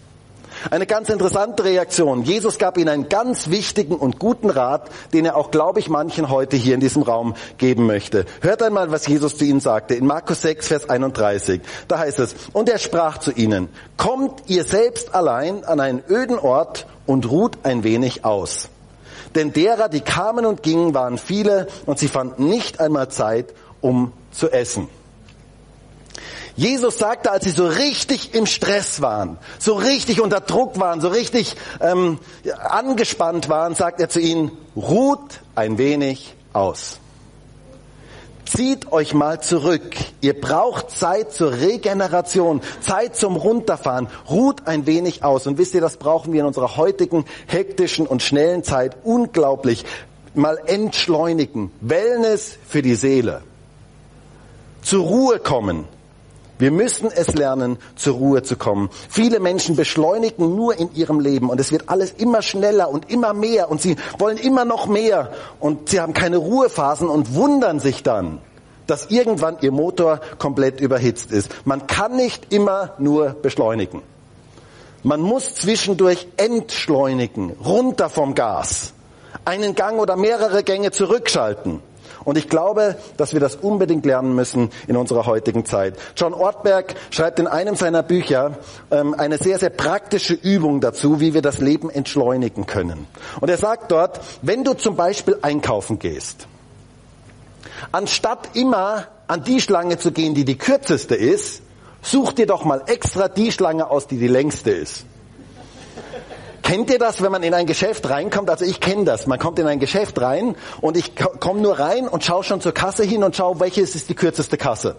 Eine 0.71 0.87
ganz 0.87 1.09
interessante 1.09 1.65
Reaktion. 1.65 2.23
Jesus 2.23 2.59
gab 2.59 2.79
ihnen 2.79 2.89
einen 2.89 3.09
ganz 3.09 3.51
wichtigen 3.51 3.97
und 3.97 4.19
guten 4.19 4.51
Rat, 4.51 4.91
den 5.13 5.25
er 5.25 5.37
auch, 5.37 5.51
glaube 5.51 5.81
ich, 5.81 5.89
manchen 5.89 6.31
heute 6.31 6.57
hier 6.57 6.75
in 6.75 6.81
diesem 6.81 7.03
Raum 7.03 7.35
geben 7.59 7.87
möchte. 7.87 8.27
Hört 8.41 8.63
einmal, 8.63 8.91
was 8.91 9.07
Jesus 9.07 9.37
zu 9.37 9.45
ihnen 9.45 9.61
sagte 9.61 9.95
in 9.95 10.07
Markus 10.07 10.43
6, 10.43 10.69
Vers 10.69 10.89
31. 10.89 11.61
Da 11.89 11.99
heißt 11.99 12.19
es, 12.21 12.35
und 12.53 12.69
er 12.69 12.79
sprach 12.79 13.19
zu 13.19 13.33
ihnen, 13.33 13.69
kommt 13.97 14.49
ihr 14.49 14.65
selbst 14.65 15.15
allein 15.15 15.65
an 15.65 15.81
einen 15.81 16.03
öden 16.09 16.39
Ort 16.39 16.87
und 17.07 17.29
ruht 17.31 17.59
ein 17.65 17.85
wenig 17.85 18.25
aus. 18.25 18.69
Denn 19.35 19.53
derer, 19.53 19.89
die 19.89 20.01
kamen 20.01 20.47
und 20.47 20.63
gingen, 20.63 20.95
waren 20.95 21.19
viele 21.19 21.67
und 21.87 21.99
sie 21.99 22.09
fanden 22.09 22.49
nicht 22.49 22.81
einmal 22.81 23.09
Zeit, 23.09 23.55
um 23.81 24.13
zu 24.31 24.51
essen. 24.51 24.89
Jesus 26.57 26.99
sagte, 26.99 27.31
als 27.31 27.45
sie 27.45 27.51
so 27.51 27.67
richtig 27.67 28.35
im 28.35 28.47
Stress 28.47 29.01
waren, 29.01 29.39
so 29.59 29.75
richtig 29.75 30.21
unter 30.21 30.41
Druck 30.41 30.79
waren, 30.79 31.01
so 31.01 31.09
richtig 31.09 31.57
ähm, 31.81 32.19
angespannt 32.69 33.49
waren, 33.49 33.75
sagt 33.75 34.01
er 34.01 34.09
zu 34.09 34.21
ihnen, 34.21 34.51
ruht 34.77 35.41
ein 35.55 35.79
wenig 35.79 36.35
aus. 36.53 36.99
Zieht 38.45 38.93
euch 38.93 39.15
mal 39.15 39.41
zurück. 39.41 39.97
Ihr 40.21 40.39
braucht 40.39 40.91
Zeit 40.91 41.33
zur 41.33 41.53
Regeneration, 41.53 42.61
Zeit 42.81 43.17
zum 43.17 43.37
Runterfahren. 43.37 44.09
Ruht 44.29 44.67
ein 44.67 44.85
wenig 44.85 45.25
aus. 45.25 45.47
Und 45.47 45.57
wisst 45.57 45.75
ihr, 45.75 45.81
das 45.81 45.97
brauchen 45.97 46.35
wir 46.35 46.41
in 46.41 46.47
unserer 46.47 46.77
heutigen 46.77 47.25
hektischen 47.47 48.07
und 48.07 48.23
schnellen 48.23 48.63
Zeit 48.63 48.99
unglaublich. 49.05 49.87
Mal 50.35 50.59
entschleunigen. 50.67 51.71
Wellness 51.81 52.59
für 52.69 52.83
die 52.83 52.95
Seele. 52.95 53.41
Zur 54.83 55.07
Ruhe 55.07 55.39
kommen. 55.39 55.87
Wir 56.63 56.71
müssen 56.71 57.11
es 57.13 57.27
lernen, 57.35 57.77
zur 57.97 58.15
Ruhe 58.15 58.45
zu 58.45 58.55
kommen. 58.55 58.89
Viele 59.09 59.41
Menschen 59.41 59.75
beschleunigen 59.75 60.55
nur 60.55 60.79
in 60.79 60.95
ihrem 60.95 61.19
Leben 61.19 61.51
und 61.51 61.59
es 61.59 61.73
wird 61.73 61.89
alles 61.89 62.13
immer 62.13 62.41
schneller 62.41 62.89
und 62.89 63.11
immer 63.11 63.35
mehr 63.35 63.69
und 63.69 63.83
sie 63.83 63.97
wollen 64.17 64.37
immer 64.37 64.65
noch 64.65 64.87
mehr 64.87 65.33
und 65.59 65.89
sie 65.89 65.99
haben 65.99 66.13
keine 66.13 66.37
Ruhephasen 66.37 67.09
und 67.09 67.35
wundern 67.35 67.81
sich 67.81 68.05
dann, 68.05 68.39
dass 68.87 69.07
irgendwann 69.07 69.57
ihr 69.61 69.73
Motor 69.73 70.21
komplett 70.39 70.81
überhitzt 70.81 71.33
ist. 71.33 71.51
Man 71.65 71.89
kann 71.89 72.15
nicht 72.15 72.53
immer 72.53 72.95
nur 72.99 73.31
beschleunigen. 73.31 74.01
Man 75.03 75.21
muss 75.21 75.57
zwischendurch 75.57 76.29
entschleunigen, 76.37 77.57
runter 77.65 78.09
vom 78.09 78.37
Gas, 78.37 78.93
einen 79.45 79.75
Gang 79.75 79.99
oder 79.99 80.15
mehrere 80.15 80.63
Gänge 80.63 80.93
zurückschalten. 80.93 81.81
Und 82.25 82.39
ich 82.39 82.49
glaube, 82.49 82.97
dass 83.17 83.33
wir 83.33 83.41
das 83.41 83.57
unbedingt 83.57 84.07
lernen 84.07 84.35
müssen 84.35 84.71
in 84.87 84.97
unserer 84.97 85.27
heutigen 85.27 85.65
Zeit. 85.65 85.95
John 86.17 86.35
Ortberg 86.35 86.95
schreibt 87.11 87.39
in 87.39 87.47
einem 87.47 87.77
seiner 87.77 88.03
Bücher 88.03 88.59
ähm, 88.91 89.15
eine 89.15 89.39
sehr, 89.39 89.59
sehr 89.59 89.71
praktische 89.71 90.35
Übung 90.35 90.81
dazu, 90.81 91.21
wie 91.21 91.35
wir 91.35 91.43
das 91.43 91.59
Leben 91.59 91.91
entschleunigen 91.91 92.67
können. 92.67 93.07
Und 93.41 93.49
er 93.49 93.59
sagt 93.59 93.91
dort, 93.91 94.21
wenn 94.43 94.65
du 94.65 94.75
zum 94.75 94.97
Beispiel 94.97 95.39
einkaufen 95.43 95.99
gehst, 95.99 96.47
anstatt 97.91 98.51
immer 98.55 99.09
an 99.27 99.45
die 99.45 99.61
Schlange 99.61 99.99
zu 99.99 100.13
gehen, 100.13 100.35
die 100.35 100.45
die 100.45 100.59
kürzeste 100.59 101.15
ist, 101.15 101.63
Such 102.03 102.33
dir 102.33 102.47
doch 102.47 102.65
mal 102.65 102.83
extra 102.87 103.29
die 103.29 103.53
Schlange 103.53 103.89
aus, 103.89 104.09
die 104.09 104.19
die 104.19 104.27
längste 104.27 104.73
ist. 104.73 105.07
Kennt 106.63 106.91
ihr 106.91 106.99
das, 106.99 107.21
wenn 107.21 107.33
man 107.33 107.43
in 107.43 107.55
ein 107.55 107.67
Geschäft 107.67 108.09
reinkommt? 108.09 108.49
Also 108.49 108.65
ich 108.65 108.81
kenne 108.81 109.05
das. 109.05 109.27
Man 109.27 109.39
kommt 109.39 109.59
in 109.59 109.67
ein 109.67 109.81
Geschäft 109.81 110.21
rein 110.21 110.55
und 110.81 110.97
ich 110.97 111.13
komme 111.17 111.61
nur 111.61 111.79
rein 111.79 112.09
und 112.09 112.25
schaue 112.25 112.45
schon 112.45 112.61
zur 112.61 112.73
Kasse 112.73 113.05
hin 113.05 113.25
und 113.25 113.37
schaue, 113.37 113.61
welches 113.61 113.95
ist 113.95 114.09
die 114.09 114.15
kürzeste 114.15 114.57
Kasse. 114.57 114.97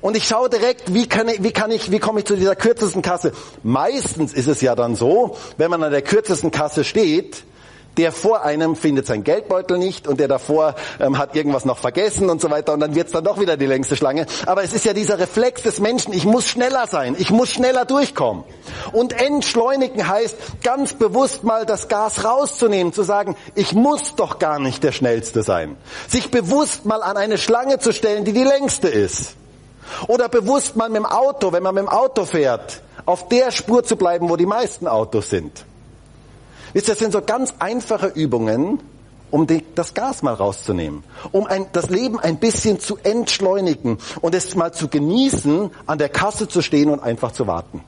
Und 0.00 0.16
ich 0.16 0.26
schaue 0.26 0.48
direkt, 0.48 0.94
wie 0.94 1.08
kann 1.08 1.28
ich, 1.28 1.42
wie 1.42 1.52
kann 1.52 1.70
ich, 1.70 1.90
wie 1.90 1.98
komme 1.98 2.20
ich 2.20 2.26
zu 2.26 2.36
dieser 2.36 2.54
kürzesten 2.54 3.02
Kasse? 3.02 3.32
Meistens 3.62 4.32
ist 4.32 4.46
es 4.46 4.60
ja 4.60 4.74
dann 4.74 4.94
so, 4.94 5.36
wenn 5.56 5.70
man 5.70 5.82
an 5.82 5.90
der 5.90 6.02
kürzesten 6.02 6.50
Kasse 6.50 6.84
steht, 6.84 7.44
der 7.98 8.12
vor 8.12 8.44
einem 8.44 8.76
findet 8.76 9.06
sein 9.06 9.24
Geldbeutel 9.24 9.76
nicht 9.76 10.06
und 10.06 10.20
der 10.20 10.28
davor 10.28 10.76
ähm, 11.00 11.18
hat 11.18 11.34
irgendwas 11.34 11.64
noch 11.64 11.78
vergessen 11.78 12.30
und 12.30 12.40
so 12.40 12.48
weiter 12.50 12.72
und 12.72 12.80
dann 12.80 12.94
wird's 12.94 13.12
dann 13.12 13.24
doch 13.24 13.40
wieder 13.40 13.56
die 13.56 13.66
längste 13.66 13.96
Schlange. 13.96 14.26
Aber 14.46 14.62
es 14.62 14.72
ist 14.72 14.84
ja 14.84 14.92
dieser 14.92 15.18
Reflex 15.18 15.62
des 15.62 15.80
Menschen, 15.80 16.12
ich 16.12 16.24
muss 16.24 16.46
schneller 16.46 16.86
sein, 16.86 17.16
ich 17.18 17.30
muss 17.30 17.50
schneller 17.50 17.84
durchkommen. 17.84 18.44
Und 18.92 19.20
entschleunigen 19.20 20.08
heißt 20.08 20.36
ganz 20.62 20.94
bewusst 20.94 21.42
mal 21.42 21.66
das 21.66 21.88
Gas 21.88 22.24
rauszunehmen, 22.24 22.92
zu 22.92 23.02
sagen, 23.02 23.36
ich 23.56 23.72
muss 23.72 24.14
doch 24.14 24.38
gar 24.38 24.60
nicht 24.60 24.84
der 24.84 24.92
Schnellste 24.92 25.42
sein. 25.42 25.76
Sich 26.06 26.30
bewusst 26.30 26.84
mal 26.84 27.02
an 27.02 27.16
eine 27.16 27.36
Schlange 27.36 27.80
zu 27.80 27.92
stellen, 27.92 28.24
die 28.24 28.32
die 28.32 28.44
längste 28.44 28.88
ist. 28.88 29.34
Oder 30.06 30.28
bewusst 30.28 30.76
mal 30.76 30.88
mit 30.88 30.98
dem 30.98 31.06
Auto, 31.06 31.52
wenn 31.52 31.64
man 31.64 31.74
mit 31.74 31.84
dem 31.84 31.88
Auto 31.88 32.24
fährt, 32.24 32.80
auf 33.06 33.28
der 33.28 33.50
Spur 33.50 33.82
zu 33.82 33.96
bleiben, 33.96 34.28
wo 34.28 34.36
die 34.36 34.46
meisten 34.46 34.86
Autos 34.86 35.30
sind. 35.30 35.64
Wisst 36.72 36.88
ihr, 36.88 36.94
das 36.94 36.98
sind 36.98 37.12
so 37.12 37.22
ganz 37.22 37.54
einfache 37.58 38.08
Übungen, 38.08 38.80
um 39.30 39.46
das 39.74 39.94
Gas 39.94 40.22
mal 40.22 40.34
rauszunehmen, 40.34 41.04
um 41.32 41.46
ein, 41.46 41.66
das 41.72 41.90
Leben 41.90 42.18
ein 42.18 42.38
bisschen 42.38 42.80
zu 42.80 42.96
entschleunigen 43.02 43.98
und 44.20 44.34
es 44.34 44.54
mal 44.54 44.72
zu 44.72 44.88
genießen, 44.88 45.70
an 45.86 45.98
der 45.98 46.08
Kasse 46.08 46.48
zu 46.48 46.62
stehen 46.62 46.90
und 46.90 47.00
einfach 47.00 47.32
zu 47.32 47.46
warten. 47.46 47.82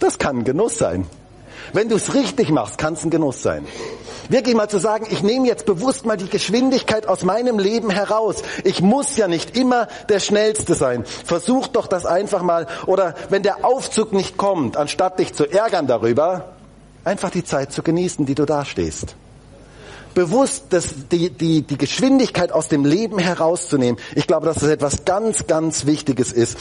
Das 0.00 0.18
kann 0.18 0.38
ein 0.38 0.44
Genuss 0.44 0.78
sein. 0.78 1.06
Wenn 1.72 1.88
du 1.88 1.96
es 1.96 2.14
richtig 2.14 2.50
machst, 2.50 2.78
kann 2.78 2.94
es 2.94 3.04
ein 3.04 3.10
Genuss 3.10 3.42
sein. 3.42 3.66
Wirklich 4.28 4.54
mal 4.54 4.68
zu 4.68 4.78
sagen, 4.78 5.06
ich 5.10 5.22
nehme 5.22 5.46
jetzt 5.46 5.66
bewusst 5.66 6.06
mal 6.06 6.16
die 6.16 6.28
Geschwindigkeit 6.28 7.06
aus 7.06 7.24
meinem 7.24 7.58
Leben 7.58 7.90
heraus. 7.90 8.36
Ich 8.64 8.80
muss 8.80 9.16
ja 9.16 9.28
nicht 9.28 9.56
immer 9.56 9.86
der 10.08 10.18
Schnellste 10.18 10.74
sein. 10.74 11.04
Versuch 11.04 11.68
doch 11.68 11.86
das 11.86 12.06
einfach 12.06 12.42
mal. 12.42 12.66
Oder 12.86 13.14
wenn 13.28 13.42
der 13.42 13.64
Aufzug 13.64 14.12
nicht 14.12 14.36
kommt, 14.36 14.76
anstatt 14.76 15.18
dich 15.18 15.34
zu 15.34 15.44
ärgern 15.44 15.86
darüber, 15.86 16.53
einfach 17.04 17.30
die 17.30 17.44
Zeit 17.44 17.72
zu 17.72 17.82
genießen, 17.82 18.26
die 18.26 18.34
du 18.34 18.44
da 18.44 18.64
stehst. 18.64 19.16
Bewusst 20.14 20.66
das, 20.70 20.88
die, 21.10 21.30
die, 21.30 21.62
die 21.62 21.76
Geschwindigkeit 21.76 22.52
aus 22.52 22.68
dem 22.68 22.84
Leben 22.84 23.18
herauszunehmen. 23.18 24.00
Ich 24.14 24.28
glaube, 24.28 24.46
dass 24.46 24.58
das 24.58 24.70
etwas 24.70 25.04
ganz, 25.04 25.48
ganz 25.48 25.86
Wichtiges 25.86 26.30
ist. 26.32 26.56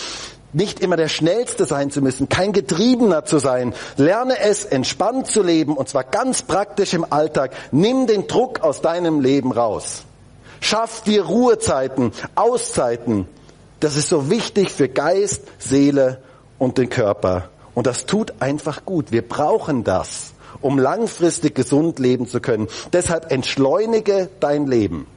Nicht 0.54 0.80
immer 0.80 0.98
der 0.98 1.08
Schnellste 1.08 1.66
sein 1.66 1.92
zu 1.92 2.02
müssen, 2.02 2.30
kein 2.30 2.52
Getriebener 2.52 3.26
zu 3.26 3.40
sein. 3.40 3.74
Lerne 3.98 4.40
es, 4.40 4.66
entspannt 4.66 5.28
zu 5.28 5.44
leben 5.44 5.76
und 5.78 5.88
zwar 5.88 6.04
ganz 6.04 6.42
praktisch 6.44 6.94
im 6.94 7.12
Alltag. 7.12 7.52
Nimm 7.72 8.08
den 8.08 8.28
Druck 8.28 8.62
aus 8.62 8.82
deinem 8.82 9.20
Leben 9.20 9.52
raus. 9.52 10.04
Schaff 10.60 11.02
dir 11.04 11.24
Ruhezeiten, 11.24 12.12
Auszeiten. 12.36 13.28
Das 13.80 13.98
ist 13.98 14.10
so 14.10 14.30
wichtig 14.30 14.72
für 14.72 14.90
Geist, 14.90 15.44
Seele 15.60 16.22
und 16.58 16.78
den 16.78 16.90
Körper. 16.90 17.50
Und 17.76 17.88
das 17.88 18.06
tut 18.06 18.36
einfach 18.40 18.86
gut. 18.86 19.12
Wir 19.12 19.28
brauchen 19.28 19.84
das 19.84 20.33
um 20.64 20.80
langfristig 20.80 21.56
gesund 21.56 22.00
leben 22.00 22.28
zu 22.28 22.40
können. 22.40 22.68
Deshalb 22.92 23.32
entschleunige 23.32 24.30
dein 24.40 24.68
Leben. 24.68 25.08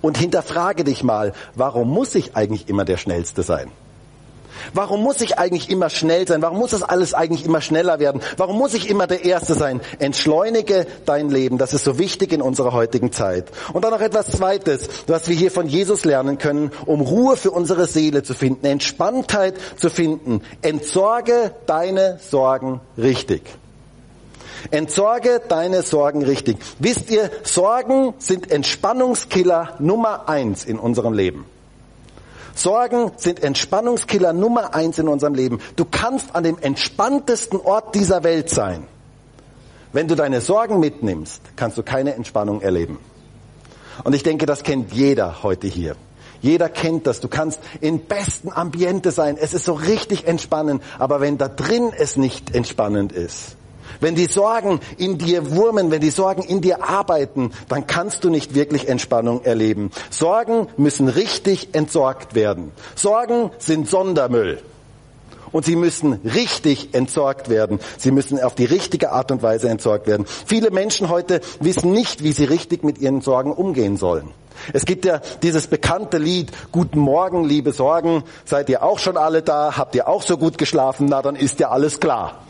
Und 0.00 0.18
hinterfrage 0.18 0.84
dich 0.84 1.02
mal, 1.02 1.32
warum 1.54 1.88
muss 1.88 2.14
ich 2.14 2.36
eigentlich 2.36 2.68
immer 2.68 2.84
der 2.84 2.96
Schnellste 2.96 3.42
sein? 3.42 3.70
Warum 4.74 5.02
muss 5.02 5.20
ich 5.20 5.38
eigentlich 5.38 5.70
immer 5.70 5.90
schnell 5.90 6.26
sein? 6.26 6.42
Warum 6.42 6.58
muss 6.58 6.70
das 6.70 6.82
alles 6.82 7.14
eigentlich 7.14 7.44
immer 7.44 7.60
schneller 7.60 7.98
werden? 7.98 8.20
Warum 8.36 8.58
muss 8.58 8.74
ich 8.74 8.88
immer 8.88 9.06
der 9.06 9.24
Erste 9.24 9.54
sein? 9.54 9.80
Entschleunige 9.98 10.86
dein 11.04 11.30
Leben. 11.30 11.58
Das 11.58 11.74
ist 11.74 11.84
so 11.84 11.98
wichtig 11.98 12.32
in 12.32 12.42
unserer 12.42 12.72
heutigen 12.72 13.12
Zeit. 13.12 13.50
Und 13.72 13.84
dann 13.84 13.92
noch 13.92 14.00
etwas 14.00 14.28
Zweites, 14.28 14.88
was 15.06 15.28
wir 15.28 15.36
hier 15.36 15.50
von 15.50 15.66
Jesus 15.66 16.04
lernen 16.04 16.38
können, 16.38 16.70
um 16.86 17.00
Ruhe 17.00 17.36
für 17.36 17.50
unsere 17.50 17.86
Seele 17.86 18.22
zu 18.22 18.34
finden, 18.34 18.66
Entspanntheit 18.66 19.54
zu 19.76 19.90
finden. 19.90 20.42
Entsorge 20.62 21.52
deine 21.66 22.18
Sorgen 22.20 22.80
richtig. 22.96 23.42
Entsorge 24.70 25.40
deine 25.48 25.82
Sorgen 25.82 26.22
richtig. 26.22 26.58
Wisst 26.78 27.10
ihr, 27.10 27.30
Sorgen 27.42 28.14
sind 28.18 28.50
Entspannungskiller 28.50 29.76
Nummer 29.78 30.28
eins 30.28 30.64
in 30.64 30.78
unserem 30.78 31.12
Leben. 31.12 31.46
Sorgen 32.54 33.12
sind 33.16 33.42
Entspannungskiller 33.42 34.32
Nummer 34.32 34.74
eins 34.74 34.98
in 34.98 35.08
unserem 35.08 35.34
Leben. 35.34 35.58
Du 35.76 35.84
kannst 35.84 36.34
an 36.34 36.44
dem 36.44 36.58
entspanntesten 36.58 37.60
Ort 37.60 37.94
dieser 37.94 38.24
Welt 38.24 38.50
sein. 38.50 38.86
Wenn 39.92 40.08
du 40.08 40.14
deine 40.14 40.40
Sorgen 40.40 40.80
mitnimmst, 40.80 41.42
kannst 41.56 41.76
du 41.76 41.82
keine 41.82 42.14
Entspannung 42.14 42.60
erleben. 42.60 42.98
Und 44.04 44.14
ich 44.14 44.22
denke, 44.22 44.46
das 44.46 44.62
kennt 44.62 44.92
jeder 44.92 45.42
heute 45.42 45.66
hier. 45.66 45.96
Jeder 46.40 46.68
kennt 46.68 47.06
das. 47.06 47.20
Du 47.20 47.28
kannst 47.28 47.60
in 47.80 48.00
besten 48.00 48.50
Ambiente 48.52 49.12
sein. 49.12 49.36
Es 49.38 49.54
ist 49.54 49.64
so 49.64 49.74
richtig 49.74 50.26
entspannend. 50.26 50.82
Aber 50.98 51.20
wenn 51.20 51.38
da 51.38 51.48
drin 51.48 51.92
es 51.96 52.16
nicht 52.16 52.54
entspannend 52.54 53.12
ist, 53.12 53.56
wenn 54.02 54.14
die 54.14 54.26
Sorgen 54.26 54.80
in 54.98 55.16
dir 55.16 55.52
wurmen, 55.52 55.90
wenn 55.90 56.00
die 56.00 56.10
Sorgen 56.10 56.42
in 56.42 56.60
dir 56.60 56.84
arbeiten, 56.84 57.52
dann 57.68 57.86
kannst 57.86 58.24
du 58.24 58.30
nicht 58.30 58.54
wirklich 58.54 58.88
Entspannung 58.88 59.44
erleben. 59.44 59.90
Sorgen 60.10 60.66
müssen 60.76 61.08
richtig 61.08 61.74
entsorgt 61.74 62.34
werden. 62.34 62.72
Sorgen 62.96 63.50
sind 63.58 63.88
Sondermüll. 63.88 64.60
Und 65.52 65.66
sie 65.66 65.76
müssen 65.76 66.14
richtig 66.24 66.94
entsorgt 66.94 67.50
werden. 67.50 67.78
Sie 67.98 68.10
müssen 68.10 68.40
auf 68.40 68.54
die 68.54 68.64
richtige 68.64 69.12
Art 69.12 69.30
und 69.30 69.42
Weise 69.42 69.68
entsorgt 69.68 70.06
werden. 70.06 70.24
Viele 70.46 70.70
Menschen 70.70 71.10
heute 71.10 71.40
wissen 71.60 71.92
nicht, 71.92 72.24
wie 72.24 72.32
sie 72.32 72.44
richtig 72.44 72.84
mit 72.84 72.98
ihren 72.98 73.20
Sorgen 73.20 73.52
umgehen 73.52 73.98
sollen. 73.98 74.30
Es 74.72 74.84
gibt 74.84 75.04
ja 75.04 75.20
dieses 75.42 75.66
bekannte 75.66 76.18
Lied, 76.18 76.50
Guten 76.72 76.98
Morgen, 76.98 77.44
liebe 77.44 77.72
Sorgen. 77.72 78.24
Seid 78.44 78.68
ihr 78.68 78.82
auch 78.82 78.98
schon 78.98 79.16
alle 79.16 79.42
da? 79.42 79.76
Habt 79.76 79.94
ihr 79.94 80.08
auch 80.08 80.22
so 80.22 80.38
gut 80.38 80.56
geschlafen? 80.56 81.06
Na, 81.08 81.20
dann 81.20 81.36
ist 81.36 81.60
ja 81.60 81.70
alles 81.70 82.00
klar. 82.00 82.42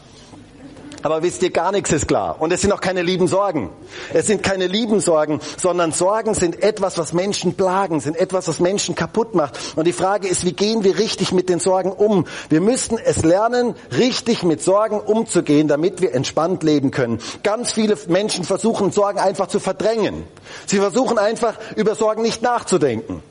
Aber 1.02 1.22
wisst 1.22 1.42
ihr, 1.42 1.50
gar 1.50 1.72
nichts 1.72 1.92
ist 1.92 2.06
klar. 2.06 2.36
Und 2.40 2.52
es 2.52 2.60
sind 2.60 2.72
auch 2.72 2.80
keine 2.80 3.02
lieben 3.02 3.26
Sorgen. 3.26 3.70
Es 4.12 4.26
sind 4.26 4.42
keine 4.42 4.66
lieben 4.66 5.00
Sorgen, 5.00 5.40
sondern 5.56 5.92
Sorgen 5.92 6.34
sind 6.34 6.62
etwas, 6.62 6.96
was 6.98 7.12
Menschen 7.12 7.54
plagen, 7.54 8.00
sind 8.00 8.16
etwas, 8.16 8.48
was 8.48 8.60
Menschen 8.60 8.94
kaputt 8.94 9.34
macht. 9.34 9.58
Und 9.76 9.86
die 9.86 9.92
Frage 9.92 10.28
ist, 10.28 10.44
wie 10.44 10.52
gehen 10.52 10.84
wir 10.84 10.98
richtig 10.98 11.32
mit 11.32 11.48
den 11.48 11.58
Sorgen 11.58 11.90
um? 11.90 12.26
Wir 12.48 12.60
müssen 12.60 12.98
es 12.98 13.24
lernen, 13.24 13.74
richtig 13.96 14.44
mit 14.44 14.62
Sorgen 14.62 15.00
umzugehen, 15.00 15.68
damit 15.68 16.00
wir 16.00 16.14
entspannt 16.14 16.62
leben 16.62 16.90
können. 16.90 17.18
Ganz 17.42 17.72
viele 17.72 17.96
Menschen 18.08 18.44
versuchen, 18.44 18.92
Sorgen 18.92 19.18
einfach 19.18 19.48
zu 19.48 19.58
verdrängen. 19.58 20.24
Sie 20.66 20.78
versuchen 20.78 21.18
einfach, 21.18 21.58
über 21.76 21.94
Sorgen 21.94 22.22
nicht 22.22 22.42
nachzudenken. 22.42 23.22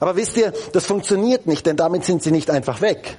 Aber 0.00 0.16
wisst 0.16 0.36
ihr, 0.36 0.52
das 0.72 0.86
funktioniert 0.86 1.46
nicht, 1.46 1.64
denn 1.66 1.76
damit 1.76 2.04
sind 2.04 2.22
sie 2.22 2.30
nicht 2.30 2.50
einfach 2.50 2.80
weg. 2.80 3.16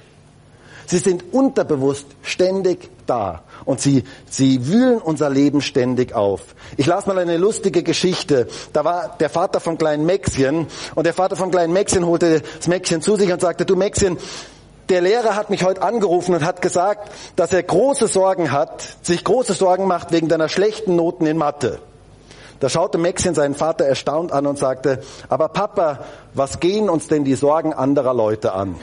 Sie 0.86 0.98
sind 0.98 1.32
unterbewusst 1.32 2.06
ständig 2.22 2.90
da 3.06 3.42
und 3.64 3.80
sie, 3.80 4.04
sie 4.30 4.66
wühlen 4.68 4.98
unser 4.98 5.28
Leben 5.30 5.60
ständig 5.60 6.14
auf. 6.14 6.40
Ich 6.76 6.86
las 6.86 7.06
mal 7.06 7.18
eine 7.18 7.36
lustige 7.36 7.82
Geschichte. 7.82 8.46
Da 8.72 8.84
war 8.84 9.16
der 9.18 9.28
Vater 9.28 9.60
von 9.60 9.78
kleinen 9.78 10.06
Maxchen 10.06 10.66
und 10.94 11.04
der 11.04 11.14
Vater 11.14 11.36
von 11.36 11.50
kleinen 11.50 11.72
Maxchen 11.72 12.06
holte 12.06 12.40
das 12.40 12.68
Maxchen 12.68 13.02
zu 13.02 13.16
sich 13.16 13.32
und 13.32 13.40
sagte, 13.40 13.64
du 13.64 13.74
Maxchen, 13.74 14.16
der 14.88 15.00
Lehrer 15.00 15.34
hat 15.34 15.50
mich 15.50 15.64
heute 15.64 15.82
angerufen 15.82 16.34
und 16.34 16.44
hat 16.44 16.62
gesagt, 16.62 17.10
dass 17.34 17.52
er 17.52 17.64
große 17.64 18.06
Sorgen 18.06 18.52
hat, 18.52 18.84
sich 19.02 19.24
große 19.24 19.54
Sorgen 19.54 19.88
macht 19.88 20.12
wegen 20.12 20.28
deiner 20.28 20.48
schlechten 20.48 20.94
Noten 20.94 21.26
in 21.26 21.36
Mathe. 21.36 21.80
Da 22.60 22.68
schaute 22.68 22.96
Maxchen 22.96 23.34
seinen 23.34 23.54
Vater 23.54 23.84
erstaunt 23.84 24.32
an 24.32 24.46
und 24.46 24.58
sagte, 24.58 25.02
aber 25.28 25.48
Papa, 25.48 26.04
was 26.34 26.60
gehen 26.60 26.88
uns 26.88 27.08
denn 27.08 27.24
die 27.24 27.34
Sorgen 27.34 27.74
anderer 27.74 28.14
Leute 28.14 28.52
an? 28.52 28.76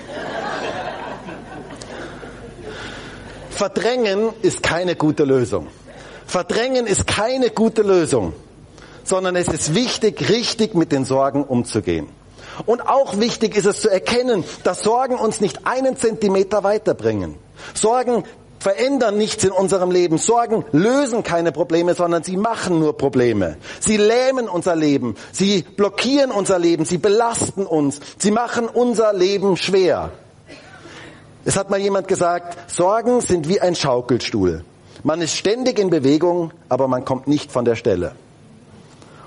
Verdrängen 3.54 4.30
ist 4.42 4.64
keine 4.64 4.96
gute 4.96 5.24
Lösung. 5.26 5.68
Verdrängen 6.26 6.88
ist 6.88 7.06
keine 7.06 7.52
gute 7.52 7.84
Lösung, 7.84 8.34
sondern 9.04 9.36
es 9.36 9.48
ist 9.48 9.76
wichtig, 9.76 10.30
richtig 10.30 10.74
mit 10.74 10.92
den 10.92 11.06
Sorgen 11.06 11.44
umzugehen. 11.44 12.10
Und 12.66 12.82
auch 12.82 13.20
wichtig 13.20 13.56
ist 13.56 13.66
es 13.66 13.82
zu 13.82 13.90
erkennen, 13.90 14.44
dass 14.64 14.82
Sorgen 14.82 15.16
uns 15.16 15.40
nicht 15.40 15.68
einen 15.68 15.98
Zentimeter 15.98 16.64
weiterbringen. 16.64 17.36
Sorgen 17.76 18.24
verändern 18.58 19.18
nichts 19.18 19.44
in 19.44 19.52
unserem 19.52 19.92
Leben. 19.92 20.18
Sorgen 20.18 20.66
lösen 20.72 21.22
keine 21.22 21.52
Probleme, 21.52 21.94
sondern 21.94 22.24
sie 22.24 22.38
machen 22.38 22.80
nur 22.80 22.98
Probleme. 22.98 23.58
Sie 23.80 23.98
lähmen 23.98 24.50
unser 24.50 24.76
Leben. 24.76 25.16
Sie 25.32 25.62
blockieren 25.62 26.32
unser 26.32 26.58
Leben. 26.58 26.86
Sie 26.86 26.98
belasten 26.98 27.68
uns. 27.68 28.00
Sie 28.18 28.32
machen 28.32 28.68
unser 28.68 29.14
Leben 29.14 29.58
schwer. 29.58 30.12
Es 31.46 31.58
hat 31.58 31.70
mal 31.70 31.80
jemand 31.80 32.08
gesagt, 32.08 32.72
Sorgen 32.72 33.20
sind 33.22 33.50
wie 33.50 33.60
ein 33.60 33.76
Schaukelstuhl. 33.76 34.64
Man 35.04 35.22
ist 35.22 35.36
ständig 35.36 35.78
in 35.78 35.90
Bewegung, 35.90 36.52
aber 36.70 36.88
man 36.88 37.04
kommt 37.04 37.28
nicht 37.28 37.52
von 37.52 37.66
der 37.66 37.76
Stelle. 37.76 38.14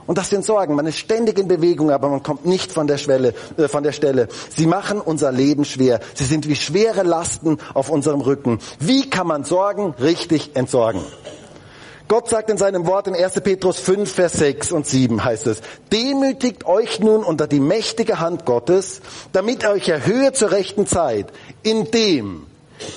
Und 0.07 0.17
das 0.19 0.31
sind 0.31 0.45
Sorgen. 0.45 0.75
Man 0.75 0.87
ist 0.87 0.99
ständig 0.99 1.39
in 1.39 1.49
Bewegung, 1.49 1.91
aber 1.91 2.09
man 2.09 2.23
kommt 2.23 2.47
nicht 2.47 2.73
von 2.73 2.87
der, 2.87 2.97
Schwelle, 2.97 3.35
äh, 3.59 3.69
von 3.69 3.83
der 3.83 3.93
Stelle. 3.93 4.29
Sie 4.49 4.67
machen 4.67 5.01
unser 5.01 5.33
Leben 5.33 5.65
schwer. 5.65 6.01
Sie 6.15 6.25
sind 6.25 6.49
wie 6.49 6.57
schwere 6.57 7.03
Lasten 7.03 7.59
auf 7.75 7.91
unserem 7.91 8.21
Rücken. 8.21 8.61
Wie 8.79 9.11
kann 9.11 9.27
man 9.27 9.45
Sorgen 9.45 9.95
richtig 10.01 10.55
entsorgen? 10.55 11.03
Gott 12.09 12.29
sagt 12.29 12.51
in 12.51 12.57
seinem 12.57 12.87
Wort 12.87 13.09
in 13.09 13.17
1. 13.17 13.41
Petrus 13.41 13.81
5, 13.81 14.11
Vers 14.11 14.35
6 14.35 14.71
und 14.71 14.87
7 14.87 15.25
heißt 15.25 15.49
es, 15.49 15.61
demütigt 15.93 16.65
euch 16.65 17.01
nun 17.01 17.25
unter 17.25 17.49
die 17.49 17.59
mächtige 17.59 18.21
Hand 18.21 18.45
Gottes, 18.45 19.01
damit 19.33 19.65
er 19.65 19.73
euch 19.73 19.89
erhöhe 19.89 20.33
zur 20.33 20.53
rechten 20.53 20.87
Zeit, 20.87 21.33
indem 21.65 22.47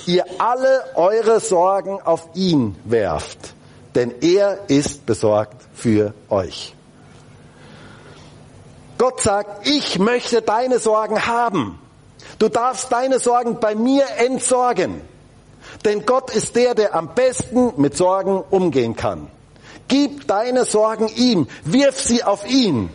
ihr 0.06 0.24
alle 0.38 0.84
eure 0.94 1.40
Sorgen 1.40 2.00
auf 2.00 2.28
ihn 2.34 2.76
werft, 2.84 3.54
denn 3.96 4.14
er 4.20 4.60
ist 4.68 5.06
besorgt 5.06 5.56
für 5.74 6.14
euch. 6.28 6.74
Gott 8.96 9.20
sagt, 9.22 9.66
ich 9.66 9.98
möchte 9.98 10.42
deine 10.42 10.78
Sorgen 10.78 11.26
haben. 11.26 11.80
Du 12.38 12.48
darfst 12.48 12.92
deine 12.92 13.18
Sorgen 13.18 13.58
bei 13.58 13.74
mir 13.74 14.04
entsorgen. 14.18 15.00
Denn 15.84 16.04
Gott 16.04 16.34
ist 16.34 16.56
der, 16.56 16.74
der 16.74 16.94
am 16.94 17.14
besten 17.14 17.72
mit 17.76 17.96
Sorgen 17.96 18.42
umgehen 18.50 18.96
kann. 18.96 19.28
Gib 19.88 20.26
deine 20.28 20.64
Sorgen 20.64 21.08
ihm, 21.16 21.48
wirf 21.64 22.00
sie 22.00 22.22
auf 22.22 22.48
ihn. 22.48 22.90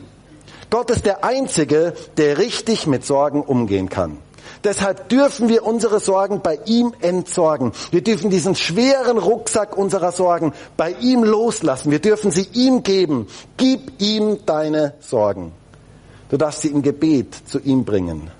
Gott 0.70 0.92
ist 0.92 1.06
der 1.06 1.24
Einzige, 1.24 1.94
der 2.18 2.38
richtig 2.38 2.88
mit 2.88 3.06
Sorgen 3.06 3.42
umgehen 3.42 3.90
kann. 3.90 4.18
Deshalb 4.64 5.10
dürfen 5.10 5.48
wir 5.48 5.64
unsere 5.64 6.00
Sorgen 6.00 6.42
bei 6.42 6.58
ihm 6.66 6.94
entsorgen. 7.00 7.72
Wir 7.92 8.02
dürfen 8.02 8.32
diesen 8.32 8.56
schweren 8.56 9.20
Rucksack 9.20 9.78
unserer 9.78 10.12
Sorgen 10.12 10.54
bei 10.76 10.92
ihm 11.02 11.24
loslassen. 11.24 11.92
Wir 11.92 12.00
dürfen 12.00 12.32
sie 12.32 12.48
ihm 12.54 12.82
geben. 12.82 13.28
Gib 13.58 14.02
ihm 14.02 14.40
deine 14.48 14.96
Sorgen. 15.02 15.52
Du 16.30 16.38
darfst 16.38 16.62
sie 16.62 16.70
im 16.70 16.82
Gebet 16.82 17.36
zu 17.46 17.60
ihm 17.60 17.86
bringen. 17.86 18.32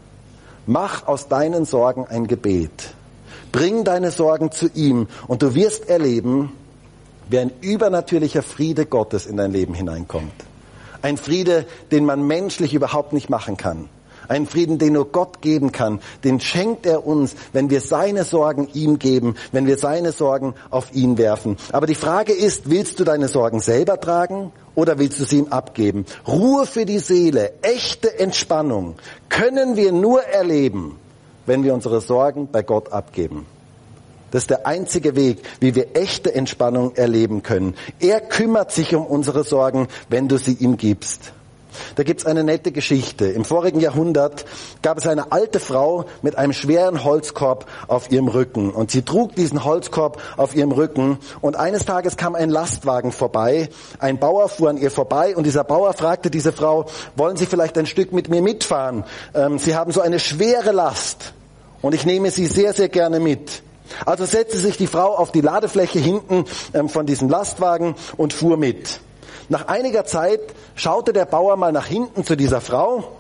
Mach 0.66 1.06
aus 1.06 1.28
deinen 1.28 1.66
Sorgen 1.66 2.08
ein 2.08 2.26
Gebet. 2.26 2.95
Bring 3.56 3.86
deine 3.86 4.12
Sorgen 4.12 4.52
zu 4.52 4.68
ihm 4.74 5.08
und 5.30 5.42
du 5.42 5.56
wirst 5.56 5.88
erleben, 5.88 6.52
wie 7.30 7.40
ein 7.40 7.54
übernatürlicher 7.62 8.44
Friede 8.44 8.86
Gottes 8.86 9.26
in 9.26 9.38
dein 9.38 9.54
Leben 9.54 9.74
hineinkommt. 9.74 10.34
Ein 11.02 11.16
Friede, 11.16 11.66
den 11.90 12.04
man 12.04 12.28
menschlich 12.28 12.74
überhaupt 12.74 13.14
nicht 13.14 13.30
machen 13.30 13.56
kann. 13.56 13.88
Ein 14.28 14.46
Frieden, 14.46 14.78
den 14.78 14.92
nur 14.92 15.10
Gott 15.10 15.42
geben 15.42 15.72
kann. 15.72 16.02
Den 16.26 16.42
schenkt 16.42 16.86
er 16.86 17.08
uns, 17.08 17.34
wenn 17.54 17.70
wir 17.70 17.80
seine 17.80 18.26
Sorgen 18.26 18.68
ihm 18.74 19.00
geben, 19.00 19.38
wenn 19.54 19.68
wir 19.68 19.78
seine 19.78 20.12
Sorgen 20.12 20.54
auf 20.70 20.94
ihn 20.94 21.18
werfen. 21.18 21.56
Aber 21.72 21.88
die 21.88 21.96
Frage 21.96 22.34
ist, 22.34 22.70
willst 22.70 23.00
du 23.00 23.06
deine 23.06 23.30
Sorgen 23.30 23.62
selber 23.62 24.02
tragen 24.02 24.52
oder 24.76 25.00
willst 25.00 25.18
du 25.22 25.24
sie 25.24 25.38
ihm 25.38 25.48
abgeben? 25.48 26.06
Ruhe 26.28 26.66
für 26.66 26.86
die 26.86 27.00
Seele, 27.00 27.54
echte 27.62 28.20
Entspannung 28.20 28.96
können 29.30 29.78
wir 29.78 29.94
nur 29.94 30.24
erleben, 30.24 31.00
wenn 31.46 31.64
wir 31.64 31.74
unsere 31.74 32.02
Sorgen 32.02 32.50
bei 32.52 32.64
Gott 32.64 32.92
abgeben. 32.92 33.46
Das 34.32 34.44
ist 34.44 34.50
der 34.50 34.68
einzige 34.68 35.16
Weg, 35.16 35.44
wie 35.60 35.76
wir 35.76 35.96
echte 35.96 36.34
Entspannung 36.34 36.96
erleben 36.96 37.44
können. 37.44 37.76
Er 38.00 38.20
kümmert 38.20 38.72
sich 38.72 38.94
um 38.96 39.06
unsere 39.06 39.44
Sorgen, 39.44 39.88
wenn 40.10 40.28
du 40.28 40.38
sie 40.38 40.54
ihm 40.54 40.78
gibst. 40.78 41.32
Da 41.96 42.04
gibt's 42.04 42.26
eine 42.26 42.44
nette 42.44 42.72
Geschichte. 42.72 43.28
Im 43.28 43.46
vorigen 43.46 43.80
Jahrhundert 43.80 44.46
gab 44.82 44.98
es 44.98 45.08
eine 45.08 45.32
alte 45.32 45.60
Frau 45.60 46.06
mit 46.22 46.38
einem 46.38 46.54
schweren 46.54 47.04
Holzkorb 47.04 47.66
auf 47.88 48.12
ihrem 48.12 48.28
Rücken. 48.28 48.72
Und 48.72 48.92
sie 48.92 49.04
trug 49.04 49.36
diesen 49.36 49.64
Holzkorb 49.64 50.22
auf 50.38 50.56
ihrem 50.56 50.72
Rücken. 50.72 51.18
Und 51.42 51.56
eines 51.56 51.86
Tages 51.86 52.18
kam 52.18 52.36
ein 52.36 52.50
Lastwagen 52.50 53.12
vorbei. 53.12 53.70
Ein 54.00 54.20
Bauer 54.20 54.50
fuhr 54.50 54.70
an 54.70 54.78
ihr 54.78 54.92
vorbei. 54.92 55.36
Und 55.36 55.46
dieser 55.46 55.64
Bauer 55.64 55.94
fragte 55.94 56.30
diese 56.30 56.52
Frau, 56.52 56.86
wollen 57.16 57.38
Sie 57.38 57.46
vielleicht 57.46 57.78
ein 57.78 57.86
Stück 57.86 58.12
mit 58.12 58.30
mir 58.30 58.42
mitfahren? 58.42 59.04
Ähm, 59.34 59.60
sie 59.60 59.76
haben 59.76 59.92
so 59.92 60.02
eine 60.02 60.20
schwere 60.20 60.72
Last. 60.72 61.35
Und 61.86 61.94
ich 61.94 62.04
nehme 62.04 62.32
Sie 62.32 62.48
sehr, 62.48 62.74
sehr 62.74 62.90
gerne 62.90 63.20
mit. 63.20 63.62
Also 64.08 64.26
setzte 64.26 64.58
sich 64.58 64.76
die 64.76 64.88
Frau 64.88 65.16
auf 65.16 65.32
die 65.32 65.42
Ladefläche 65.42 66.00
hinten 66.00 66.46
ähm, 66.74 66.90
von 66.90 67.06
diesem 67.06 67.30
Lastwagen 67.30 67.94
und 68.18 68.34
fuhr 68.34 68.58
mit. 68.58 69.00
Nach 69.50 69.68
einiger 69.68 70.04
Zeit 70.04 70.40
schaute 70.74 71.14
der 71.14 71.26
Bauer 71.26 71.58
mal 71.58 71.72
nach 71.72 71.86
hinten 71.86 72.24
zu 72.24 72.36
dieser 72.36 72.60
Frau, 72.60 73.12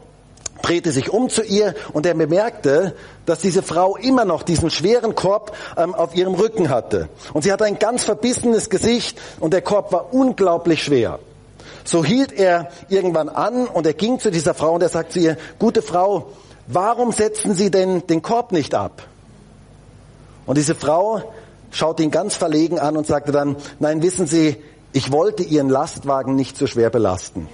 drehte 0.63 0.91
sich 0.91 1.11
um 1.11 1.29
zu 1.29 1.43
ihr 1.43 1.75
und 1.93 2.07
er 2.07 2.15
bemerkte, 2.15 2.95
dass 3.27 3.37
diese 3.37 3.61
Frau 3.61 3.97
immer 3.97 4.25
noch 4.25 4.41
diesen 4.41 4.71
schweren 4.71 5.13
Korb 5.13 5.55
ähm, 5.77 5.93
auf 5.93 6.15
ihrem 6.15 6.33
Rücken 6.33 6.69
hatte. 6.69 7.09
Und 7.33 7.43
sie 7.43 7.51
hatte 7.51 7.65
ein 7.65 7.77
ganz 7.77 8.03
verbissenes 8.03 8.71
Gesicht 8.71 9.21
und 9.39 9.53
der 9.53 9.61
Korb 9.61 9.91
war 9.91 10.11
unglaublich 10.11 10.83
schwer. 10.83 11.19
So 11.83 12.03
hielt 12.03 12.31
er 12.31 12.71
irgendwann 12.89 13.29
an 13.29 13.67
und 13.67 13.85
er 13.85 13.93
ging 13.93 14.19
zu 14.19 14.31
dieser 14.31 14.55
Frau 14.55 14.73
und 14.73 14.81
er 14.81 14.89
sagt 14.89 15.11
zu 15.11 15.19
ihr, 15.19 15.37
gute 15.59 15.83
Frau, 15.83 16.31
warum 16.67 17.11
setzen 17.11 17.53
Sie 17.53 17.71
denn 17.71 18.05
den 18.07 18.21
Korb 18.21 18.51
nicht 18.51 18.73
ab? 18.73 19.07
Und 20.45 20.57
diese 20.57 20.75
Frau 20.75 21.33
schaut 21.71 21.99
ihn 21.99 22.11
ganz 22.11 22.35
verlegen 22.35 22.79
an 22.79 22.97
und 22.97 23.07
sagte 23.07 23.31
dann, 23.31 23.55
nein, 23.79 24.01
wissen 24.01 24.27
Sie, 24.27 24.57
ich 24.93 25.11
wollte 25.11 25.43
ihren 25.43 25.69
Lastwagen 25.69 26.35
nicht 26.35 26.57
so 26.57 26.67
schwer 26.67 26.89
belasten. 26.89 27.49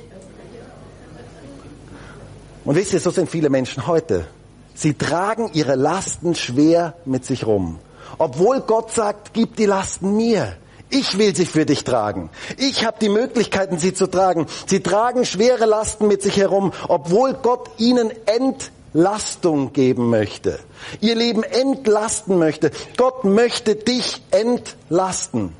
Und 2.64 2.76
wisst 2.76 2.94
ihr, 2.94 3.00
so 3.00 3.10
sind 3.10 3.30
viele 3.30 3.50
Menschen 3.50 3.88
heute. 3.88 4.28
Sie 4.76 4.94
tragen 4.94 5.50
ihre 5.54 5.76
Lasten 5.76 6.36
schwer 6.36 6.94
mit 7.06 7.26
sich 7.26 7.46
rum. 7.46 7.80
Obwohl 8.18 8.62
Gott 8.62 8.92
sagt, 8.92 9.34
gib 9.34 9.56
die 9.56 9.66
Lasten 9.66 10.16
mir. 10.16 10.56
Ich 10.90 11.18
will 11.18 11.36
sie 11.36 11.46
für 11.46 11.66
dich 11.66 11.84
tragen. 11.84 12.30
Ich 12.58 12.86
habe 12.86 12.98
die 13.00 13.10
Möglichkeiten, 13.10 13.80
sie 13.80 13.94
zu 13.94 14.08
tragen. 14.08 14.46
Sie 14.68 14.82
tragen 14.82 15.26
schwere 15.26 15.66
Lasten 15.66 16.08
mit 16.08 16.22
sich 16.22 16.38
herum, 16.38 16.74
obwohl 16.88 17.34
Gott 17.34 17.70
ihnen 17.78 18.12
Entlastung 18.94 19.72
geben 19.72 20.10
möchte. 20.10 20.60
Ihr 21.00 21.16
Leben 21.16 21.44
entlasten 21.44 22.38
möchte. 22.38 22.72
Gott 22.98 23.24
möchte 23.24 23.76
dich 23.76 24.22
entlasten. 24.32 25.54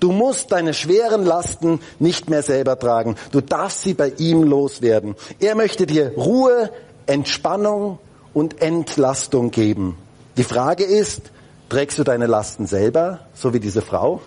Du 0.00 0.10
musst 0.10 0.50
deine 0.50 0.74
schweren 0.74 1.24
Lasten 1.24 1.80
nicht 2.00 2.28
mehr 2.28 2.42
selber 2.42 2.78
tragen. 2.78 3.14
Du 3.30 3.40
darfst 3.40 3.82
sie 3.82 3.94
bei 3.94 4.12
ihm 4.18 4.42
loswerden. 4.42 5.14
Er 5.38 5.54
möchte 5.54 5.86
dir 5.86 6.12
Ruhe, 6.16 6.70
Entspannung 7.06 7.98
und 8.34 8.60
Entlastung 8.60 9.52
geben. 9.52 9.96
Die 10.36 10.44
Frage 10.44 10.82
ist, 10.82 11.30
trägst 11.68 11.98
du 11.98 12.02
deine 12.04 12.26
Lasten 12.26 12.66
selber, 12.66 13.20
so 13.34 13.54
wie 13.54 13.60
diese 13.60 13.82
Frau? 13.82 14.20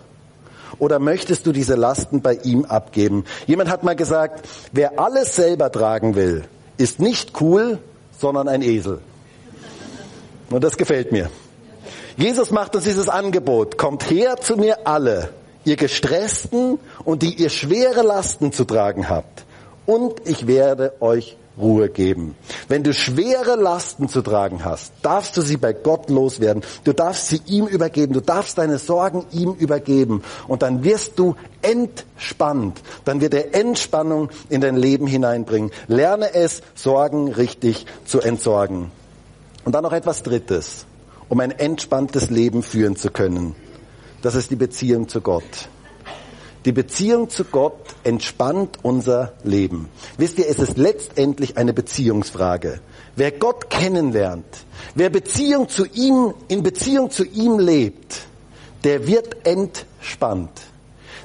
Oder 0.80 1.00
möchtest 1.00 1.46
du 1.46 1.52
diese 1.52 1.76
Lasten 1.76 2.22
bei 2.22 2.36
ihm 2.36 2.64
abgeben? 2.64 3.26
Jemand 3.46 3.70
hat 3.70 3.84
mal 3.84 3.96
gesagt, 3.96 4.48
wer 4.72 5.00
alles 5.00 5.36
selber 5.36 5.70
tragen 5.72 6.16
will, 6.16 6.46
ist 6.78 7.00
nicht 7.00 7.42
cool, 7.42 7.80
sondern 8.18 8.48
ein 8.48 8.62
Esel. 8.62 9.00
Und 10.50 10.64
das 10.64 10.78
gefällt 10.78 11.12
mir. 11.12 11.30
Jesus 12.18 12.52
macht 12.52 12.76
uns 12.76 12.86
dieses 12.86 13.10
Angebot. 13.10 13.78
Kommt 13.78 14.10
her 14.10 14.38
zu 14.38 14.56
mir 14.58 14.88
alle, 14.88 15.30
ihr 15.66 15.76
Gestressten 15.76 16.80
und 17.04 17.22
die 17.22 17.36
ihr 17.36 17.50
schwere 17.50 18.02
Lasten 18.02 18.52
zu 18.52 18.66
tragen 18.66 19.10
habt. 19.10 19.46
Und 19.86 20.28
ich 20.28 20.48
werde 20.48 20.94
euch 21.00 21.38
Ruhe 21.58 21.90
geben. 21.90 22.36
Wenn 22.68 22.84
du 22.84 22.94
schwere 22.94 23.56
Lasten 23.56 24.10
zu 24.10 24.22
tragen 24.22 24.64
hast, 24.64 24.94
darfst 25.02 25.36
du 25.38 25.42
sie 25.42 25.58
bei 25.58 25.74
Gott 25.74 26.10
loswerden. 26.10 26.64
Du 26.84 26.94
darfst 26.94 27.28
sie 27.28 27.42
ihm 27.46 27.66
übergeben. 27.68 28.14
Du 28.14 28.22
darfst 28.22 28.58
deine 28.58 28.78
Sorgen 28.78 29.26
ihm 29.32 29.54
übergeben. 29.54 30.24
Und 30.48 30.62
dann 30.62 30.84
wirst 30.84 31.18
du 31.20 31.36
entspannt. 31.62 32.82
Dann 33.06 33.22
wird 33.22 33.34
er 33.34 33.56
Entspannung 33.56 34.30
in 34.50 34.62
dein 34.62 34.76
Leben 34.76 35.08
hineinbringen. 35.08 35.72
Lerne 35.88 36.34
es, 36.34 36.62
Sorgen 36.76 37.32
richtig 37.32 37.86
zu 38.06 38.22
entsorgen. 38.22 38.92
Und 39.66 39.74
dann 39.74 39.84
noch 39.84 39.94
etwas 39.94 40.24
Drittes, 40.24 40.86
um 41.30 41.40
ein 41.40 41.52
entspanntes 41.52 42.30
Leben 42.30 42.64
führen 42.64 42.96
zu 42.96 43.10
können 43.10 43.56
das 44.22 44.36
ist 44.36 44.52
die 44.52 44.56
Beziehung 44.56 45.08
zu 45.08 45.22
Gott. 45.22 45.70
Die 46.66 46.72
Beziehung 46.72 47.30
zu 47.30 47.46
Gott 47.46 47.96
entspannt 48.04 48.80
unser 48.82 49.34
Leben. 49.44 49.90
Wisst 50.18 50.38
ihr, 50.38 50.50
es 50.50 50.60
ist 50.60 50.78
letztendlich 50.78 51.58
eine 51.58 51.74
Beziehungsfrage. 51.74 52.82
Wer 53.16 53.32
Gott 53.32 53.70
kennenlernt, 53.70 54.46
wer 54.96 55.10
Beziehung 55.10 55.70
zu 55.70 55.86
ihm, 55.86 56.34
in 56.48 56.64
Beziehung 56.64 57.10
zu 57.10 57.24
ihm 57.24 57.60
lebt, 57.60 58.28
der 58.84 59.08
wird 59.08 59.48
entspannt. 59.48 60.62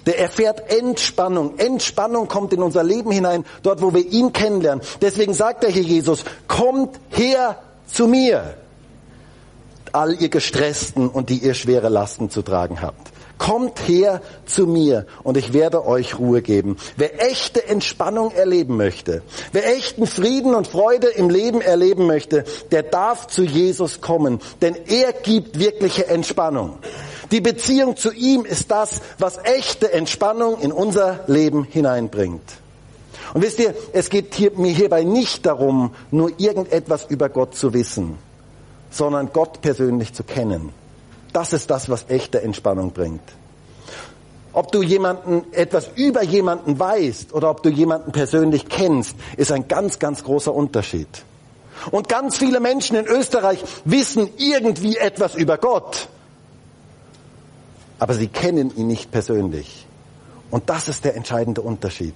Der 0.06 0.18
erfährt 0.18 0.70
Entspannung. 0.70 1.58
Entspannung 1.58 2.28
kommt 2.28 2.52
in 2.52 2.62
unser 2.62 2.82
Leben 2.82 3.10
hinein, 3.10 3.44
dort 3.62 3.82
wo 3.82 3.94
wir 3.94 4.04
ihn 4.04 4.32
kennenlernen. 4.32 4.84
Deswegen 5.00 5.32
sagt 5.32 5.64
er 5.64 5.70
hier 5.70 5.82
Jesus, 5.82 6.24
kommt 6.48 6.98
her 7.10 7.62
zu 7.86 8.08
mir 8.08 8.56
all 9.92 10.20
ihr 10.20 10.28
Gestressten 10.28 11.08
und 11.08 11.30
die 11.30 11.38
ihr 11.38 11.54
schwere 11.54 11.88
Lasten 11.88 12.30
zu 12.30 12.42
tragen 12.42 12.80
habt. 12.80 13.12
Kommt 13.38 13.88
her 13.88 14.20
zu 14.46 14.66
mir 14.66 15.06
und 15.22 15.36
ich 15.36 15.52
werde 15.52 15.84
euch 15.86 16.18
Ruhe 16.18 16.42
geben. 16.42 16.76
Wer 16.96 17.26
echte 17.30 17.66
Entspannung 17.66 18.30
erleben 18.30 18.76
möchte, 18.76 19.22
wer 19.52 19.76
echten 19.76 20.06
Frieden 20.06 20.54
und 20.54 20.68
Freude 20.68 21.08
im 21.08 21.28
Leben 21.28 21.60
erleben 21.60 22.06
möchte, 22.06 22.44
der 22.70 22.82
darf 22.82 23.26
zu 23.26 23.42
Jesus 23.42 24.00
kommen, 24.00 24.40
denn 24.60 24.76
er 24.86 25.12
gibt 25.12 25.58
wirkliche 25.58 26.06
Entspannung. 26.06 26.78
Die 27.32 27.40
Beziehung 27.40 27.96
zu 27.96 28.12
ihm 28.12 28.44
ist 28.44 28.70
das, 28.70 29.00
was 29.18 29.38
echte 29.42 29.92
Entspannung 29.92 30.60
in 30.60 30.70
unser 30.70 31.20
Leben 31.26 31.64
hineinbringt. 31.64 32.42
Und 33.32 33.42
wisst 33.42 33.58
ihr, 33.58 33.74
es 33.92 34.10
geht 34.10 34.34
hier, 34.34 34.52
mir 34.52 34.72
hierbei 34.72 35.04
nicht 35.04 35.46
darum, 35.46 35.94
nur 36.10 36.38
irgendetwas 36.38 37.06
über 37.08 37.30
Gott 37.30 37.54
zu 37.54 37.72
wissen, 37.72 38.18
sondern 38.90 39.30
Gott 39.32 39.62
persönlich 39.62 40.12
zu 40.12 40.22
kennen. 40.24 40.70
Das 41.32 41.52
ist 41.52 41.70
das, 41.70 41.88
was 41.88 42.06
echte 42.08 42.42
Entspannung 42.42 42.92
bringt. 42.92 43.22
Ob 44.52 44.70
du 44.70 44.82
jemanden 44.82 45.50
etwas 45.52 45.88
über 45.94 46.22
jemanden 46.22 46.78
weißt 46.78 47.32
oder 47.32 47.50
ob 47.50 47.62
du 47.62 47.70
jemanden 47.70 48.12
persönlich 48.12 48.68
kennst, 48.68 49.16
ist 49.36 49.50
ein 49.50 49.66
ganz, 49.66 49.98
ganz 49.98 50.24
großer 50.24 50.52
Unterschied. 50.52 51.08
Und 51.90 52.08
ganz 52.08 52.36
viele 52.36 52.60
Menschen 52.60 52.96
in 52.96 53.06
Österreich 53.06 53.64
wissen 53.84 54.28
irgendwie 54.36 54.98
etwas 54.98 55.34
über 55.34 55.56
Gott, 55.56 56.08
aber 57.98 58.14
sie 58.14 58.28
kennen 58.28 58.76
ihn 58.76 58.88
nicht 58.88 59.10
persönlich. 59.10 59.86
Und 60.50 60.68
das 60.68 60.88
ist 60.88 61.04
der 61.04 61.16
entscheidende 61.16 61.62
Unterschied. 61.62 62.14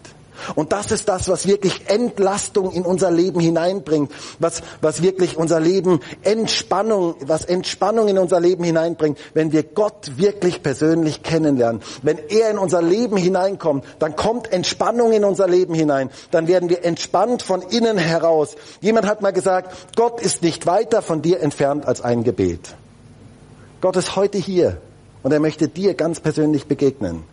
Und 0.54 0.72
das 0.72 0.90
ist 0.90 1.08
das, 1.08 1.28
was 1.28 1.46
wirklich 1.46 1.88
Entlastung 1.88 2.72
in 2.72 2.84
unser 2.84 3.10
Leben 3.10 3.40
hineinbringt, 3.40 4.10
was, 4.38 4.62
was 4.80 5.02
wirklich 5.02 5.36
unser 5.36 5.60
Leben 5.60 6.00
Entspannung, 6.22 7.16
was 7.20 7.44
Entspannung 7.44 8.08
in 8.08 8.18
unser 8.18 8.40
Leben 8.40 8.64
hineinbringt, 8.64 9.18
wenn 9.34 9.52
wir 9.52 9.62
Gott 9.62 10.12
wirklich 10.16 10.62
persönlich 10.62 11.22
kennenlernen. 11.22 11.82
Wenn 12.02 12.18
er 12.28 12.50
in 12.50 12.58
unser 12.58 12.82
Leben 12.82 13.16
hineinkommt, 13.16 13.84
dann 13.98 14.16
kommt 14.16 14.52
Entspannung 14.52 15.12
in 15.12 15.24
unser 15.24 15.48
Leben 15.48 15.74
hinein. 15.74 16.10
Dann 16.30 16.48
werden 16.48 16.68
wir 16.68 16.84
entspannt 16.84 17.42
von 17.42 17.62
innen 17.62 17.98
heraus. 17.98 18.56
Jemand 18.80 19.06
hat 19.06 19.22
mal 19.22 19.32
gesagt, 19.32 19.96
Gott 19.96 20.20
ist 20.20 20.42
nicht 20.42 20.66
weiter 20.66 21.02
von 21.02 21.22
dir 21.22 21.40
entfernt 21.40 21.86
als 21.86 22.00
ein 22.00 22.24
Gebet. 22.24 22.74
Gott 23.80 23.96
ist 23.96 24.16
heute 24.16 24.38
hier 24.38 24.78
und 25.22 25.32
er 25.32 25.40
möchte 25.40 25.68
dir 25.68 25.94
ganz 25.94 26.20
persönlich 26.20 26.66
begegnen. 26.66 27.24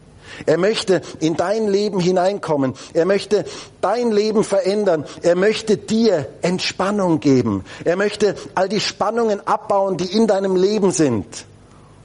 Er 0.46 0.58
möchte 0.58 1.02
in 1.20 1.36
dein 1.36 1.68
Leben 1.68 2.00
hineinkommen. 2.00 2.74
Er 2.94 3.06
möchte 3.06 3.46
dein 3.82 4.12
Leben 4.12 4.44
verändern. 4.44 5.06
Er 5.22 5.36
möchte 5.36 5.78
dir 5.78 6.28
Entspannung 6.42 7.20
geben. 7.20 7.64
Er 7.84 7.96
möchte 7.96 8.36
all 8.56 8.70
die 8.70 8.80
Spannungen 8.80 9.46
abbauen, 9.46 9.98
die 9.98 10.16
in 10.16 10.28
deinem 10.28 10.56
Leben 10.56 10.92
sind. 10.92 11.46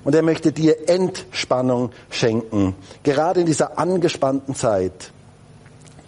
Und 0.05 0.15
er 0.15 0.23
möchte 0.23 0.53
dir 0.53 0.89
Entspannung 0.89 1.91
schenken. 2.11 2.75
Gerade 3.03 3.41
in 3.41 3.47
dieser 3.47 3.79
angespannten 3.79 4.55
Zeit. 4.55 5.13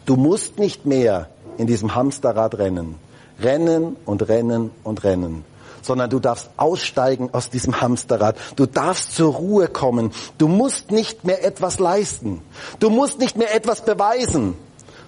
Du 0.07 0.17
musst 0.17 0.59
nicht 0.59 0.87
mehr 0.87 1.29
in 1.59 1.67
diesem 1.67 1.95
Hamsterrad 1.95 2.59
rennen. 2.59 2.97
Rennen 3.41 3.97
und 4.05 4.29
rennen 4.29 4.71
und 4.83 5.05
rennen 5.05 5.45
sondern 5.83 6.11
du 6.11 6.19
darfst 6.19 6.51
aussteigen 6.57 7.31
aus 7.33 7.51
diesem 7.51 7.81
Hamsterrad. 7.81 8.37
Du 8.57 8.67
darfst 8.67 9.15
zur 9.15 9.35
Ruhe 9.35 9.69
kommen. 9.69 10.13
Du 10.39 10.49
musst 10.49 10.91
nicht 10.91 11.25
mehr 11.25 11.45
etwas 11.45 11.79
leisten. 11.79 12.43
Du 12.79 12.91
musst 12.91 13.19
nicht 13.19 13.37
mehr 13.37 13.55
etwas 13.55 13.85
beweisen, 13.85 14.57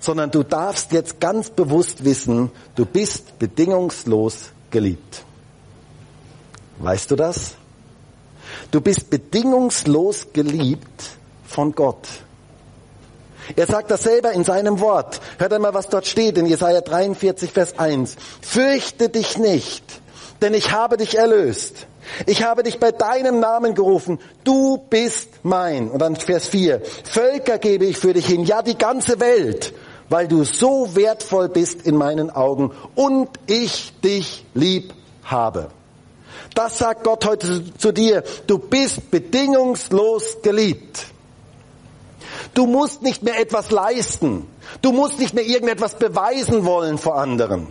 sondern 0.01 0.31
du 0.31 0.43
darfst 0.43 0.93
jetzt 0.93 1.21
ganz 1.21 1.51
bewusst 1.51 2.05
wissen, 2.05 2.51
du 2.75 2.85
bist 2.85 3.39
bedingungslos 3.39 4.51
geliebt. 4.71 5.25
Weißt 6.79 7.11
du 7.11 7.17
das? 7.17 7.55
Du 8.71 8.81
bist 8.81 9.11
bedingungslos 9.11 10.29
geliebt 10.33 11.11
von 11.47 11.73
Gott. 11.75 12.09
Er 13.57 13.67
sagt 13.67 13.91
das 13.91 14.03
selber 14.03 14.33
in 14.33 14.45
seinem 14.45 14.81
Wort. 14.81 15.21
Hört 15.39 15.53
einmal, 15.53 15.75
was 15.75 15.89
dort 15.89 16.07
steht 16.07 16.39
in 16.39 16.47
Jesaja 16.47 16.81
43, 16.81 17.51
Vers 17.51 17.79
1. 17.79 18.17
Fürchte 18.41 19.09
dich 19.09 19.39
nicht, 19.39 20.02
denn 20.43 20.55
ich 20.55 20.73
habe 20.73 20.97
dich 20.97 21.17
erlöst. 21.17 21.87
Ich 22.27 22.43
habe 22.43 22.63
dich 22.63 22.81
bei 22.81 22.91
deinem 22.91 23.41
Namen 23.41 23.75
gerufen. 23.75 24.19
Du 24.45 24.79
bist 24.91 25.29
mein. 25.43 25.91
Und 25.91 26.01
dann 26.01 26.17
Vers 26.17 26.49
4. 26.49 26.83
Völker 27.05 27.59
gebe 27.59 27.87
ich 27.87 27.97
für 27.97 28.13
dich 28.13 28.27
hin. 28.27 28.45
Ja, 28.45 28.63
die 28.63 28.77
ganze 28.77 29.21
Welt. 29.21 29.73
Weil 30.09 30.29
du 30.29 30.45
so 30.45 30.95
wertvoll 30.95 31.49
bist 31.49 31.87
in 31.87 31.97
meinen 31.97 32.31
Augen 32.31 32.73
und 32.95 33.29
ich 33.47 33.93
dich 34.01 34.45
lieb 34.53 34.93
habe. 35.25 35.71
Das 36.55 36.77
sagt 36.77 37.05
Gott 37.05 37.25
heute 37.25 37.63
zu 37.79 37.93
dir. 37.93 38.23
Du 38.47 38.59
bist 38.59 39.11
bedingungslos 39.11 40.43
geliebt. 40.43 41.07
Du 42.53 42.67
musst 42.67 43.03
nicht 43.03 43.23
mehr 43.23 43.41
etwas 43.41 43.71
leisten. 43.71 44.47
Du 44.83 44.93
musst 44.93 45.19
nicht 45.19 45.35
mehr 45.35 45.47
irgendetwas 45.47 45.95
beweisen 45.95 46.67
wollen 46.67 46.99
vor 46.99 47.17
anderen 47.17 47.69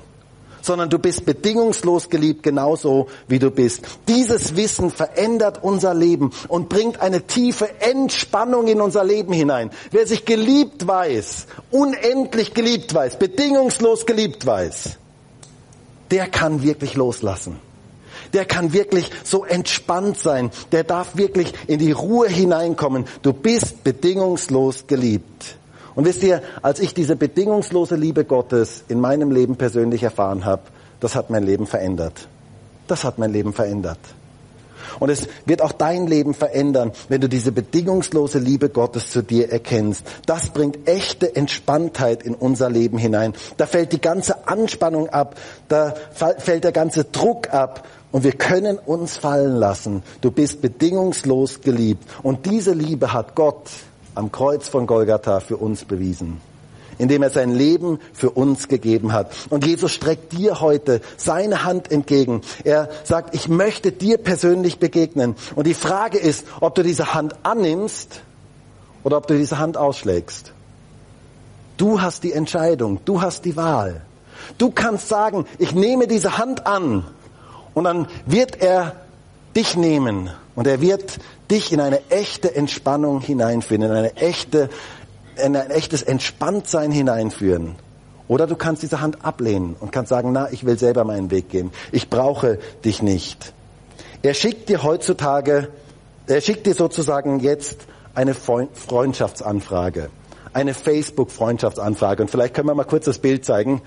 sondern 0.62 0.90
du 0.90 1.00
bist 1.00 1.26
bedingungslos 1.26 2.10
geliebt, 2.10 2.44
genauso 2.44 3.08
wie 3.28 3.40
du 3.40 3.52
bist. 3.52 3.82
Dieses 4.08 4.56
Wissen 4.56 4.90
verändert 4.90 5.60
unser 5.64 5.94
Leben 5.94 6.32
und 6.48 6.70
bringt 6.70 7.02
eine 7.02 7.26
tiefe 7.28 7.70
Entspannung 7.82 8.68
in 8.68 8.82
unser 8.82 9.04
Leben 9.04 9.34
hinein. 9.34 9.72
Wer 9.92 10.08
sich 10.08 10.26
geliebt 10.26 10.88
weiß, 10.88 11.48
unendlich 11.72 12.54
geliebt 12.54 12.94
weiß, 12.94 13.18
bedingungslos 13.20 14.06
geliebt 14.06 14.46
weiß, 14.46 14.98
der 16.12 16.28
kann 16.28 16.62
wirklich 16.64 16.96
loslassen. 16.96 17.60
Der 18.34 18.46
kann 18.46 18.74
wirklich 18.74 19.10
so 19.24 19.44
entspannt 19.44 20.18
sein. 20.18 20.52
Der 20.72 20.84
darf 20.84 21.18
wirklich 21.18 21.54
in 21.68 21.80
die 21.80 21.92
Ruhe 21.92 22.30
hineinkommen. 22.30 23.06
Du 23.24 23.34
bist 23.34 23.84
bedingungslos 23.84 24.88
geliebt. 24.88 25.58
Und 25.96 26.06
wisst 26.06 26.24
ihr, 26.24 26.42
als 26.62 26.80
ich 26.80 26.94
diese 26.94 27.16
bedingungslose 27.16 27.96
Liebe 27.96 28.26
Gottes 28.26 28.84
in 28.88 29.00
meinem 29.00 29.32
Leben 29.32 29.56
persönlich 29.56 30.04
erfahren 30.04 30.46
habe, 30.46 30.64
das 31.00 31.16
hat 31.16 31.30
mein 31.30 31.44
Leben 31.44 31.68
verändert. 31.68 32.28
Das 32.88 33.04
hat 33.04 33.18
mein 33.18 33.32
Leben 33.32 33.54
verändert. 33.54 34.00
Und 35.00 35.10
es 35.10 35.28
wird 35.46 35.62
auch 35.62 35.72
dein 35.72 36.08
Leben 36.08 36.34
verändern, 36.34 36.92
wenn 37.10 37.22
du 37.22 37.30
diese 37.30 37.52
bedingungslose 37.52 38.40
Liebe 38.40 38.70
Gottes 38.70 39.12
zu 39.12 39.22
dir 39.22 39.52
erkennst. 39.52 40.06
Das 40.26 40.50
bringt 40.50 40.88
echte 40.88 41.36
Entspanntheit 41.36 42.24
in 42.24 42.36
unser 42.36 42.70
Leben 42.70 42.98
hinein. 42.98 43.34
Da 43.58 43.66
fällt 43.66 43.94
die 43.94 44.02
ganze 44.02 44.48
Anspannung 44.48 45.10
ab, 45.10 45.36
da 45.68 45.94
fällt 46.14 46.64
der 46.64 46.72
ganze 46.72 47.06
Druck 47.06 47.54
ab 47.54 47.88
und 48.12 48.24
wir 48.24 48.34
können 48.34 48.78
uns 48.78 49.18
fallen 49.18 49.56
lassen. 49.56 50.04
Du 50.22 50.32
bist 50.32 50.62
bedingungslos 50.62 51.62
geliebt. 51.62 52.04
Und 52.24 52.46
diese 52.46 52.74
Liebe 52.74 53.14
hat 53.14 53.36
Gott 53.36 53.70
am 54.16 54.32
Kreuz 54.32 54.68
von 54.68 54.88
Golgatha 54.88 55.40
für 55.40 55.58
uns 55.58 55.86
bewiesen, 55.86 56.42
indem 56.98 57.24
er 57.24 57.30
sein 57.30 57.52
Leben 57.52 58.00
für 58.14 58.30
uns 58.30 58.68
gegeben 58.68 59.14
hat. 59.14 59.32
Und 59.50 59.66
Jesus 59.66 59.92
streckt 59.92 60.34
dir 60.34 60.62
heute 60.62 61.02
seine 61.18 61.64
Hand 61.64 61.92
entgegen. 61.92 62.42
Er 62.64 62.90
sagt, 63.04 63.36
ich 63.36 63.48
möchte 63.48 63.92
dir 63.92 64.18
persönlich 64.18 64.80
begegnen. 64.80 65.36
Und 65.56 65.68
die 65.68 65.74
Frage 65.74 66.18
ist, 66.18 66.46
ob 66.60 66.76
du 66.76 66.84
diese 66.84 67.14
Hand 67.14 67.36
annimmst 67.44 68.22
oder 69.04 69.18
ob 69.18 69.28
du 69.28 69.38
diese 69.38 69.60
Hand 69.60 69.78
ausschlägst. 69.78 70.54
Du 71.78 72.02
hast 72.02 72.24
die 72.24 72.34
Entscheidung, 72.34 73.00
du 73.06 73.22
hast 73.22 73.46
die 73.46 73.56
Wahl. 73.56 74.02
Du 74.58 74.72
kannst 74.72 75.08
sagen, 75.08 75.46
ich 75.58 75.74
nehme 75.74 76.08
diese 76.08 76.38
Hand 76.38 76.68
an 76.68 77.06
und 77.74 77.86
dann 77.86 78.08
wird 78.26 78.62
er 78.62 78.96
dich 79.56 79.76
nehmen 79.76 80.30
und 80.56 80.68
er 80.68 80.82
wird 80.82 81.20
dich 81.52 81.72
in 81.72 81.82
eine 81.82 82.02
echte 82.10 82.56
Entspannung 82.56 83.22
hineinführen, 83.22 83.84
in 83.84 83.92
eine 83.92 84.16
echte, 84.16 84.70
in 85.36 85.56
ein 85.56 85.70
echtes 85.70 86.02
Entspanntsein 86.02 86.92
hineinführen. 86.92 87.76
Oder 88.28 88.48
du 88.48 88.56
kannst 88.56 88.82
diese 88.82 89.02
Hand 89.02 89.26
ablehnen 89.26 89.76
und 89.80 89.92
kannst 89.92 90.10
sagen, 90.10 90.32
na, 90.32 90.50
ich 90.52 90.66
will 90.66 90.80
selber 90.80 91.04
meinen 91.04 91.32
Weg 91.32 91.50
gehen. 91.50 91.72
Ich 91.92 92.10
brauche 92.10 92.60
dich 92.86 93.02
nicht. 93.02 93.54
Er 94.22 94.34
schickt 94.34 94.70
dir 94.70 94.84
heutzutage, 94.84 95.68
er 96.28 96.40
schickt 96.40 96.66
dir 96.66 96.74
sozusagen 96.74 97.42
jetzt 97.42 97.82
eine 98.14 98.34
Freundschaftsanfrage, 98.34 100.10
eine 100.54 100.74
Facebook-Freundschaftsanfrage. 100.74 102.24
Und 102.24 102.30
vielleicht 102.30 102.54
können 102.54 102.70
wir 102.70 102.76
mal 102.76 102.86
kurz 102.86 103.06
das 103.06 103.20
Bild 103.20 103.44
zeigen. 103.44 103.82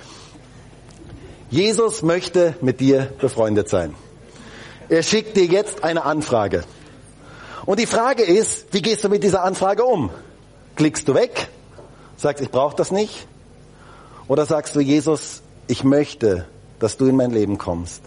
Jesus 1.50 2.02
möchte 2.02 2.54
mit 2.60 2.80
dir 2.80 3.08
befreundet 3.20 3.68
sein. 3.68 3.94
Er 4.88 5.02
schickt 5.02 5.36
dir 5.36 5.46
jetzt 5.46 5.84
eine 5.84 6.04
Anfrage. 6.04 6.64
Und 7.66 7.78
die 7.78 7.86
Frage 7.86 8.22
ist, 8.22 8.66
wie 8.72 8.82
gehst 8.82 9.04
du 9.04 9.08
mit 9.08 9.22
dieser 9.22 9.42
Anfrage 9.42 9.84
um? 9.84 10.10
Klickst 10.76 11.08
du 11.08 11.14
weg? 11.14 11.48
Sagst, 12.16 12.42
ich 12.42 12.50
brauche 12.50 12.76
das 12.76 12.90
nicht? 12.90 13.26
Oder 14.28 14.46
sagst 14.46 14.76
du, 14.76 14.80
Jesus, 14.80 15.42
ich 15.66 15.84
möchte, 15.84 16.46
dass 16.78 16.96
du 16.96 17.06
in 17.06 17.16
mein 17.16 17.30
Leben 17.30 17.58
kommst. 17.58 18.02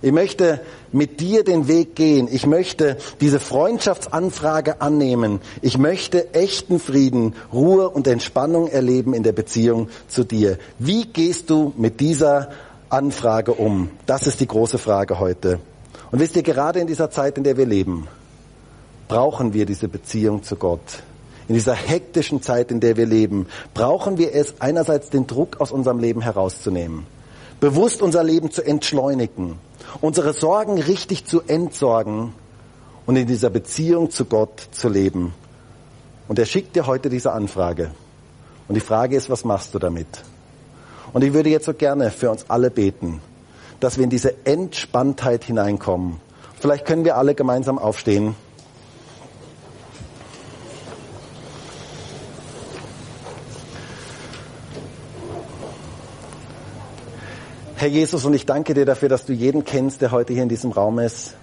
Ich 0.00 0.12
möchte 0.12 0.60
mit 0.92 1.20
dir 1.20 1.42
den 1.42 1.66
Weg 1.66 1.96
gehen. 1.96 2.28
Ich 2.30 2.46
möchte 2.46 2.98
diese 3.20 3.40
Freundschaftsanfrage 3.40 4.80
annehmen. 4.80 5.40
Ich 5.60 5.76
möchte 5.76 6.34
echten 6.34 6.78
Frieden, 6.78 7.34
Ruhe 7.52 7.88
und 7.90 8.06
Entspannung 8.06 8.68
erleben 8.68 9.14
in 9.14 9.22
der 9.22 9.32
Beziehung 9.32 9.88
zu 10.06 10.24
dir. 10.24 10.58
Wie 10.78 11.06
gehst 11.06 11.50
du 11.50 11.72
mit 11.76 12.00
dieser 12.00 12.50
Anfrage 12.90 13.52
um? 13.52 13.90
Das 14.06 14.26
ist 14.26 14.40
die 14.40 14.46
große 14.46 14.78
Frage 14.78 15.18
heute. 15.18 15.58
Und 16.12 16.20
wisst 16.20 16.36
ihr, 16.36 16.42
gerade 16.42 16.80
in 16.80 16.86
dieser 16.86 17.10
Zeit, 17.10 17.36
in 17.36 17.44
der 17.44 17.56
wir 17.56 17.66
leben, 17.66 18.06
brauchen 19.08 19.54
wir 19.54 19.66
diese 19.66 19.88
Beziehung 19.88 20.42
zu 20.42 20.56
Gott. 20.56 21.02
In 21.48 21.54
dieser 21.54 21.74
hektischen 21.74 22.42
Zeit, 22.42 22.70
in 22.70 22.80
der 22.80 22.96
wir 22.96 23.06
leben, 23.06 23.46
brauchen 23.72 24.18
wir 24.18 24.34
es, 24.34 24.60
einerseits 24.60 25.08
den 25.08 25.26
Druck 25.26 25.60
aus 25.60 25.72
unserem 25.72 25.98
Leben 25.98 26.20
herauszunehmen, 26.20 27.06
bewusst 27.58 28.02
unser 28.02 28.22
Leben 28.22 28.50
zu 28.50 28.62
entschleunigen, 28.62 29.58
unsere 30.02 30.34
Sorgen 30.34 30.80
richtig 30.80 31.24
zu 31.24 31.40
entsorgen 31.46 32.34
und 33.06 33.16
in 33.16 33.26
dieser 33.26 33.48
Beziehung 33.48 34.10
zu 34.10 34.26
Gott 34.26 34.68
zu 34.72 34.90
leben. 34.90 35.32
Und 36.28 36.38
er 36.38 36.44
schickt 36.44 36.76
dir 36.76 36.86
heute 36.86 37.08
diese 37.08 37.32
Anfrage. 37.32 37.92
Und 38.68 38.74
die 38.74 38.82
Frage 38.82 39.16
ist, 39.16 39.30
was 39.30 39.46
machst 39.46 39.74
du 39.74 39.78
damit? 39.78 40.06
Und 41.14 41.24
ich 41.24 41.32
würde 41.32 41.48
jetzt 41.48 41.64
so 41.64 41.72
gerne 41.72 42.10
für 42.10 42.30
uns 42.30 42.44
alle 42.48 42.70
beten, 42.70 43.22
dass 43.80 43.96
wir 43.96 44.04
in 44.04 44.10
diese 44.10 44.44
Entspanntheit 44.44 45.44
hineinkommen. 45.44 46.20
Vielleicht 46.60 46.84
können 46.84 47.06
wir 47.06 47.16
alle 47.16 47.34
gemeinsam 47.34 47.78
aufstehen. 47.78 48.34
Herr 57.78 57.86
Jesus, 57.86 58.24
und 58.24 58.34
ich 58.34 58.44
danke 58.44 58.74
dir 58.74 58.84
dafür, 58.84 59.08
dass 59.08 59.24
du 59.24 59.32
jeden 59.32 59.64
kennst, 59.64 60.02
der 60.02 60.10
heute 60.10 60.32
hier 60.32 60.42
in 60.42 60.48
diesem 60.48 60.72
Raum 60.72 60.98
ist. 60.98 61.34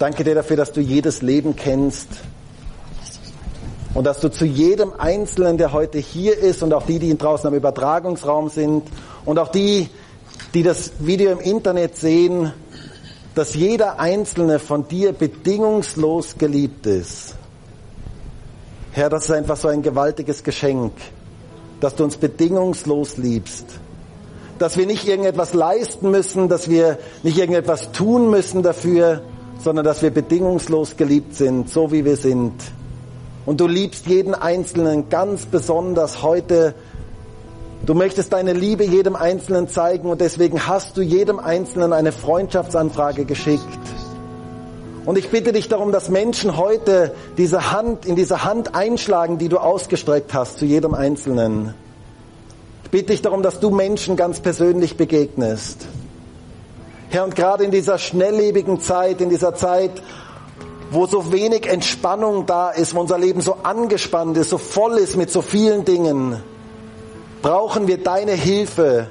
Danke 0.00 0.24
dir 0.24 0.34
dafür, 0.34 0.56
dass 0.56 0.72
du 0.72 0.80
jedes 0.80 1.22
Leben 1.22 1.54
kennst 1.54 2.08
und 3.94 4.02
dass 4.02 4.18
du 4.18 4.28
zu 4.28 4.44
jedem 4.44 4.92
Einzelnen, 4.98 5.58
der 5.58 5.72
heute 5.72 5.98
hier 5.98 6.36
ist 6.36 6.64
und 6.64 6.74
auch 6.74 6.84
die, 6.84 6.98
die 6.98 7.16
draußen 7.16 7.46
am 7.46 7.54
Übertragungsraum 7.54 8.48
sind 8.48 8.82
und 9.24 9.38
auch 9.38 9.46
die, 9.46 9.90
die 10.54 10.64
das 10.64 10.90
Video 10.98 11.30
im 11.30 11.38
Internet 11.38 11.96
sehen, 11.96 12.52
dass 13.36 13.54
jeder 13.54 14.00
Einzelne 14.00 14.58
von 14.58 14.88
dir 14.88 15.12
bedingungslos 15.12 16.36
geliebt 16.36 16.84
ist. 16.84 17.36
Herr, 18.90 19.08
das 19.08 19.26
ist 19.26 19.30
einfach 19.30 19.56
so 19.56 19.68
ein 19.68 19.82
gewaltiges 19.82 20.42
Geschenk, 20.42 20.94
dass 21.78 21.94
du 21.94 22.02
uns 22.02 22.16
bedingungslos 22.16 23.18
liebst 23.18 23.78
dass 24.58 24.76
wir 24.76 24.86
nicht 24.86 25.06
irgendetwas 25.06 25.54
leisten 25.54 26.10
müssen, 26.10 26.48
dass 26.48 26.68
wir 26.68 26.98
nicht 27.22 27.38
irgendetwas 27.38 27.92
tun 27.92 28.30
müssen 28.30 28.62
dafür, 28.62 29.22
sondern 29.58 29.84
dass 29.84 30.02
wir 30.02 30.10
bedingungslos 30.10 30.96
geliebt 30.96 31.34
sind, 31.34 31.70
so 31.70 31.90
wie 31.92 32.04
wir 32.04 32.16
sind. 32.16 32.52
Und 33.46 33.60
du 33.60 33.66
liebst 33.66 34.06
jeden 34.06 34.34
Einzelnen 34.34 35.08
ganz 35.08 35.46
besonders 35.46 36.22
heute. 36.22 36.74
Du 37.86 37.94
möchtest 37.94 38.32
deine 38.32 38.52
Liebe 38.52 38.84
jedem 38.84 39.16
Einzelnen 39.16 39.68
zeigen 39.68 40.10
und 40.10 40.20
deswegen 40.20 40.66
hast 40.66 40.96
du 40.96 41.02
jedem 41.02 41.38
Einzelnen 41.38 41.92
eine 41.92 42.12
Freundschaftsanfrage 42.12 43.24
geschickt. 43.24 43.62
Und 45.06 45.16
ich 45.16 45.30
bitte 45.30 45.52
dich 45.52 45.68
darum, 45.68 45.90
dass 45.90 46.10
Menschen 46.10 46.58
heute 46.58 47.14
diese 47.38 47.72
Hand, 47.72 48.04
in 48.04 48.14
diese 48.14 48.44
Hand 48.44 48.74
einschlagen, 48.74 49.38
die 49.38 49.48
du 49.48 49.56
ausgestreckt 49.56 50.34
hast 50.34 50.58
zu 50.58 50.66
jedem 50.66 50.92
Einzelnen 50.92 51.72
bitte 52.90 53.12
ich 53.12 53.22
darum, 53.22 53.42
dass 53.42 53.60
du 53.60 53.70
Menschen 53.70 54.16
ganz 54.16 54.40
persönlich 54.40 54.96
begegnest. 54.96 55.86
Herr, 57.10 57.24
und 57.24 57.34
gerade 57.34 57.64
in 57.64 57.70
dieser 57.70 57.98
schnelllebigen 57.98 58.80
Zeit, 58.80 59.20
in 59.20 59.30
dieser 59.30 59.54
Zeit, 59.54 60.02
wo 60.90 61.06
so 61.06 61.32
wenig 61.32 61.66
Entspannung 61.66 62.46
da 62.46 62.70
ist, 62.70 62.94
wo 62.94 63.00
unser 63.00 63.18
Leben 63.18 63.40
so 63.40 63.58
angespannt 63.62 64.36
ist, 64.36 64.50
so 64.50 64.58
voll 64.58 64.98
ist 64.98 65.16
mit 65.16 65.30
so 65.30 65.42
vielen 65.42 65.84
Dingen, 65.84 66.36
brauchen 67.42 67.86
wir 67.88 68.02
deine 68.02 68.32
Hilfe, 68.32 69.10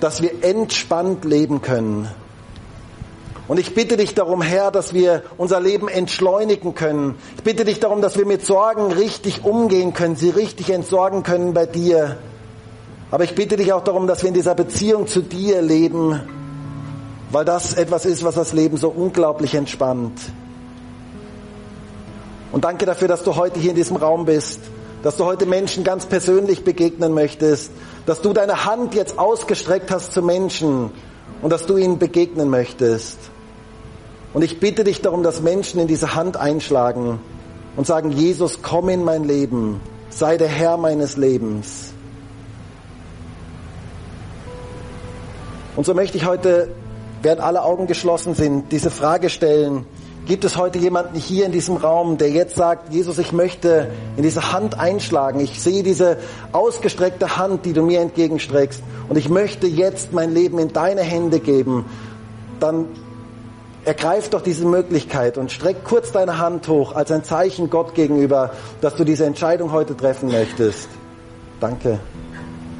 dass 0.00 0.22
wir 0.22 0.42
entspannt 0.42 1.24
leben 1.24 1.62
können. 1.62 2.08
Und 3.48 3.58
ich 3.58 3.74
bitte 3.74 3.96
dich 3.96 4.14
darum, 4.14 4.40
Herr, 4.40 4.70
dass 4.70 4.94
wir 4.94 5.22
unser 5.36 5.60
Leben 5.60 5.88
entschleunigen 5.88 6.74
können. 6.74 7.16
Ich 7.36 7.42
bitte 7.42 7.64
dich 7.64 7.80
darum, 7.80 8.00
dass 8.00 8.16
wir 8.16 8.24
mit 8.24 8.46
Sorgen 8.46 8.92
richtig 8.92 9.44
umgehen 9.44 9.92
können, 9.92 10.16
sie 10.16 10.30
richtig 10.30 10.70
entsorgen 10.70 11.22
können 11.22 11.52
bei 11.52 11.66
dir. 11.66 12.16
Aber 13.12 13.24
ich 13.24 13.34
bitte 13.34 13.56
dich 13.56 13.74
auch 13.74 13.84
darum, 13.84 14.06
dass 14.06 14.22
wir 14.22 14.28
in 14.28 14.34
dieser 14.34 14.54
Beziehung 14.54 15.06
zu 15.06 15.20
dir 15.20 15.60
leben, 15.60 16.18
weil 17.30 17.44
das 17.44 17.74
etwas 17.74 18.06
ist, 18.06 18.24
was 18.24 18.36
das 18.36 18.54
Leben 18.54 18.78
so 18.78 18.88
unglaublich 18.88 19.54
entspannt. 19.54 20.18
Und 22.52 22.64
danke 22.64 22.86
dafür, 22.86 23.08
dass 23.08 23.22
du 23.22 23.36
heute 23.36 23.60
hier 23.60 23.70
in 23.70 23.76
diesem 23.76 23.98
Raum 23.98 24.24
bist, 24.24 24.60
dass 25.02 25.18
du 25.18 25.26
heute 25.26 25.44
Menschen 25.44 25.84
ganz 25.84 26.06
persönlich 26.06 26.64
begegnen 26.64 27.12
möchtest, 27.12 27.70
dass 28.06 28.22
du 28.22 28.32
deine 28.32 28.64
Hand 28.64 28.94
jetzt 28.94 29.18
ausgestreckt 29.18 29.90
hast 29.90 30.14
zu 30.14 30.22
Menschen 30.22 30.90
und 31.42 31.50
dass 31.50 31.66
du 31.66 31.76
ihnen 31.76 31.98
begegnen 31.98 32.48
möchtest. 32.48 33.18
Und 34.32 34.42
ich 34.42 34.58
bitte 34.58 34.84
dich 34.84 35.02
darum, 35.02 35.22
dass 35.22 35.42
Menschen 35.42 35.80
in 35.80 35.86
diese 35.86 36.14
Hand 36.14 36.38
einschlagen 36.38 37.20
und 37.76 37.86
sagen, 37.86 38.10
Jesus, 38.10 38.60
komm 38.62 38.88
in 38.88 39.04
mein 39.04 39.24
Leben, 39.24 39.82
sei 40.08 40.38
der 40.38 40.48
Herr 40.48 40.78
meines 40.78 41.18
Lebens. 41.18 41.91
Und 45.76 45.86
so 45.86 45.94
möchte 45.94 46.16
ich 46.18 46.26
heute, 46.26 46.68
während 47.22 47.40
alle 47.40 47.62
Augen 47.62 47.86
geschlossen 47.86 48.34
sind, 48.34 48.72
diese 48.72 48.90
Frage 48.90 49.30
stellen. 49.30 49.86
Gibt 50.26 50.44
es 50.44 50.56
heute 50.56 50.78
jemanden 50.78 51.16
hier 51.16 51.46
in 51.46 51.52
diesem 51.52 51.76
Raum, 51.76 52.16
der 52.16 52.30
jetzt 52.30 52.54
sagt, 52.54 52.92
Jesus, 52.92 53.18
ich 53.18 53.32
möchte 53.32 53.88
in 54.16 54.22
diese 54.22 54.52
Hand 54.52 54.78
einschlagen. 54.78 55.40
Ich 55.40 55.60
sehe 55.60 55.82
diese 55.82 56.18
ausgestreckte 56.52 57.36
Hand, 57.36 57.64
die 57.64 57.72
du 57.72 57.82
mir 57.82 58.00
entgegenstreckst. 58.00 58.82
Und 59.08 59.16
ich 59.16 59.28
möchte 59.28 59.66
jetzt 59.66 60.12
mein 60.12 60.32
Leben 60.32 60.60
in 60.60 60.72
deine 60.72 61.00
Hände 61.00 61.40
geben. 61.40 61.86
Dann 62.60 62.86
ergreif 63.84 64.30
doch 64.30 64.42
diese 64.42 64.64
Möglichkeit 64.64 65.38
und 65.38 65.50
streck 65.50 65.84
kurz 65.84 66.12
deine 66.12 66.38
Hand 66.38 66.68
hoch 66.68 66.94
als 66.94 67.10
ein 67.10 67.24
Zeichen 67.24 67.68
Gott 67.68 67.94
gegenüber, 67.94 68.52
dass 68.80 68.94
du 68.94 69.04
diese 69.04 69.24
Entscheidung 69.24 69.72
heute 69.72 69.96
treffen 69.96 70.30
möchtest. 70.30 70.88
Danke, 71.60 71.98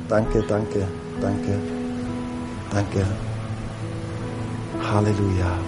danke, 0.09 0.45
danke, 0.49 0.87
danke. 1.21 1.72
Danke. 2.73 3.05
Halleluja. 4.91 5.59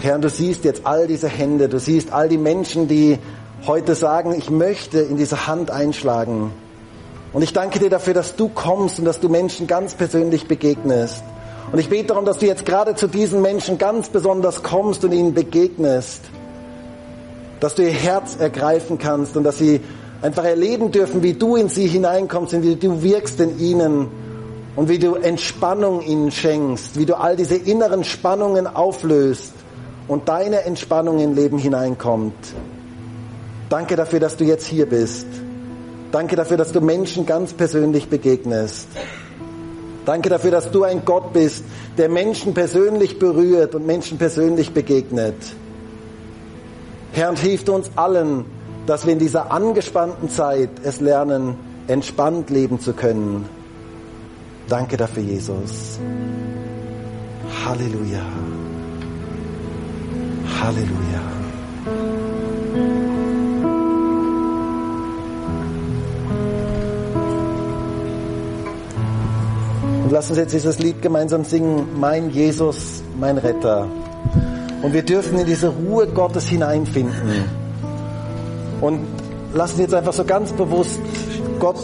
Herr, 0.00 0.18
du 0.18 0.30
siehst 0.30 0.64
jetzt 0.64 0.86
all 0.86 1.06
diese 1.06 1.28
Hände, 1.28 1.68
du 1.68 1.78
siehst 1.78 2.12
all 2.12 2.30
die 2.30 2.38
Menschen, 2.38 2.88
die 2.88 3.18
heute 3.66 3.94
sagen, 3.94 4.34
ich 4.34 4.48
möchte 4.48 5.00
in 5.00 5.18
diese 5.18 5.46
Hand 5.46 5.70
einschlagen. 5.70 6.50
Und 7.34 7.42
ich 7.42 7.52
danke 7.52 7.78
dir 7.78 7.90
dafür, 7.90 8.14
dass 8.14 8.36
du 8.36 8.48
kommst 8.48 8.98
und 8.98 9.04
dass 9.04 9.20
du 9.20 9.28
Menschen 9.28 9.66
ganz 9.66 9.94
persönlich 9.94 10.46
begegnest. 10.46 11.22
Und 11.72 11.78
ich 11.78 11.90
bete 11.90 12.08
darum, 12.08 12.24
dass 12.24 12.38
du 12.38 12.46
jetzt 12.46 12.64
gerade 12.64 12.94
zu 12.94 13.06
diesen 13.06 13.42
Menschen 13.42 13.76
ganz 13.76 14.08
besonders 14.08 14.62
kommst 14.62 15.04
und 15.04 15.12
ihnen 15.12 15.34
begegnest. 15.34 16.22
Dass 17.60 17.74
du 17.74 17.82
ihr 17.82 17.90
Herz 17.90 18.36
ergreifen 18.38 18.98
kannst 18.98 19.36
und 19.36 19.44
dass 19.44 19.58
sie 19.58 19.80
einfach 20.22 20.44
erleben 20.44 20.90
dürfen, 20.90 21.22
wie 21.22 21.34
du 21.34 21.56
in 21.56 21.68
sie 21.68 21.86
hineinkommst 21.86 22.54
und 22.54 22.62
wie 22.62 22.76
du 22.76 23.02
wirkst 23.02 23.40
in 23.40 23.58
ihnen 23.58 24.23
und 24.76 24.88
wie 24.88 24.98
du 24.98 25.14
Entspannung 25.14 26.02
ihnen 26.02 26.30
schenkst, 26.30 26.98
wie 26.98 27.06
du 27.06 27.18
all 27.18 27.36
diese 27.36 27.56
inneren 27.56 28.04
Spannungen 28.04 28.66
auflöst 28.66 29.52
und 30.08 30.28
deine 30.28 30.62
Entspannung 30.64 31.20
in 31.20 31.34
Leben 31.34 31.58
hineinkommt. 31.58 32.34
Danke 33.68 33.96
dafür, 33.96 34.20
dass 34.20 34.36
du 34.36 34.44
jetzt 34.44 34.66
hier 34.66 34.86
bist. 34.86 35.26
Danke 36.12 36.36
dafür, 36.36 36.56
dass 36.56 36.72
du 36.72 36.80
Menschen 36.80 37.26
ganz 37.26 37.52
persönlich 37.52 38.08
begegnest. 38.08 38.88
Danke 40.04 40.28
dafür, 40.28 40.50
dass 40.50 40.70
du 40.70 40.84
ein 40.84 41.04
Gott 41.04 41.32
bist, 41.32 41.64
der 41.96 42.08
Menschen 42.08 42.52
persönlich 42.52 43.18
berührt 43.18 43.74
und 43.74 43.86
Menschen 43.86 44.18
persönlich 44.18 44.72
begegnet. 44.74 45.34
Herr, 47.12 47.30
und 47.30 47.38
hilf 47.38 47.68
uns 47.68 47.90
allen, 47.96 48.44
dass 48.86 49.06
wir 49.06 49.14
in 49.14 49.18
dieser 49.18 49.50
angespannten 49.50 50.28
Zeit 50.28 50.70
es 50.82 51.00
lernen, 51.00 51.56
entspannt 51.86 52.50
leben 52.50 52.80
zu 52.80 52.92
können. 52.92 53.48
Danke 54.68 54.96
dafür, 54.96 55.22
Jesus. 55.22 55.98
Halleluja. 57.64 58.24
Halleluja. 60.60 61.20
Und 70.04 70.10
lass 70.10 70.30
uns 70.30 70.38
jetzt 70.38 70.54
dieses 70.54 70.78
Lied 70.78 71.02
gemeinsam 71.02 71.44
singen, 71.44 71.98
mein 72.00 72.30
Jesus, 72.30 73.02
mein 73.18 73.36
Retter. 73.38 73.86
Und 74.82 74.92
wir 74.92 75.02
dürfen 75.02 75.38
in 75.38 75.46
diese 75.46 75.68
Ruhe 75.68 76.06
Gottes 76.06 76.46
hineinfinden. 76.46 77.44
Und 78.80 79.00
lassen 79.54 79.80
jetzt 79.80 79.94
einfach 79.94 80.12
so 80.12 80.24
ganz 80.24 80.52
bewusst 80.52 81.00
Gott 81.58 81.80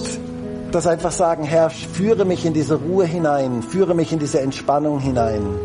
das 0.75 0.87
einfach 0.87 1.13
sagen, 1.13 1.45
Herr, 1.45 1.71
führe 1.71 2.25
mich 2.25 2.45
in 2.47 2.55
diese 2.55 2.77
Ruhe 2.77 3.05
hinein, 3.05 3.63
führe 3.63 3.95
mich 3.95 4.13
in 4.13 4.19
diese 4.19 4.41
Entspannung 4.41 5.01
hinein. 5.01 5.43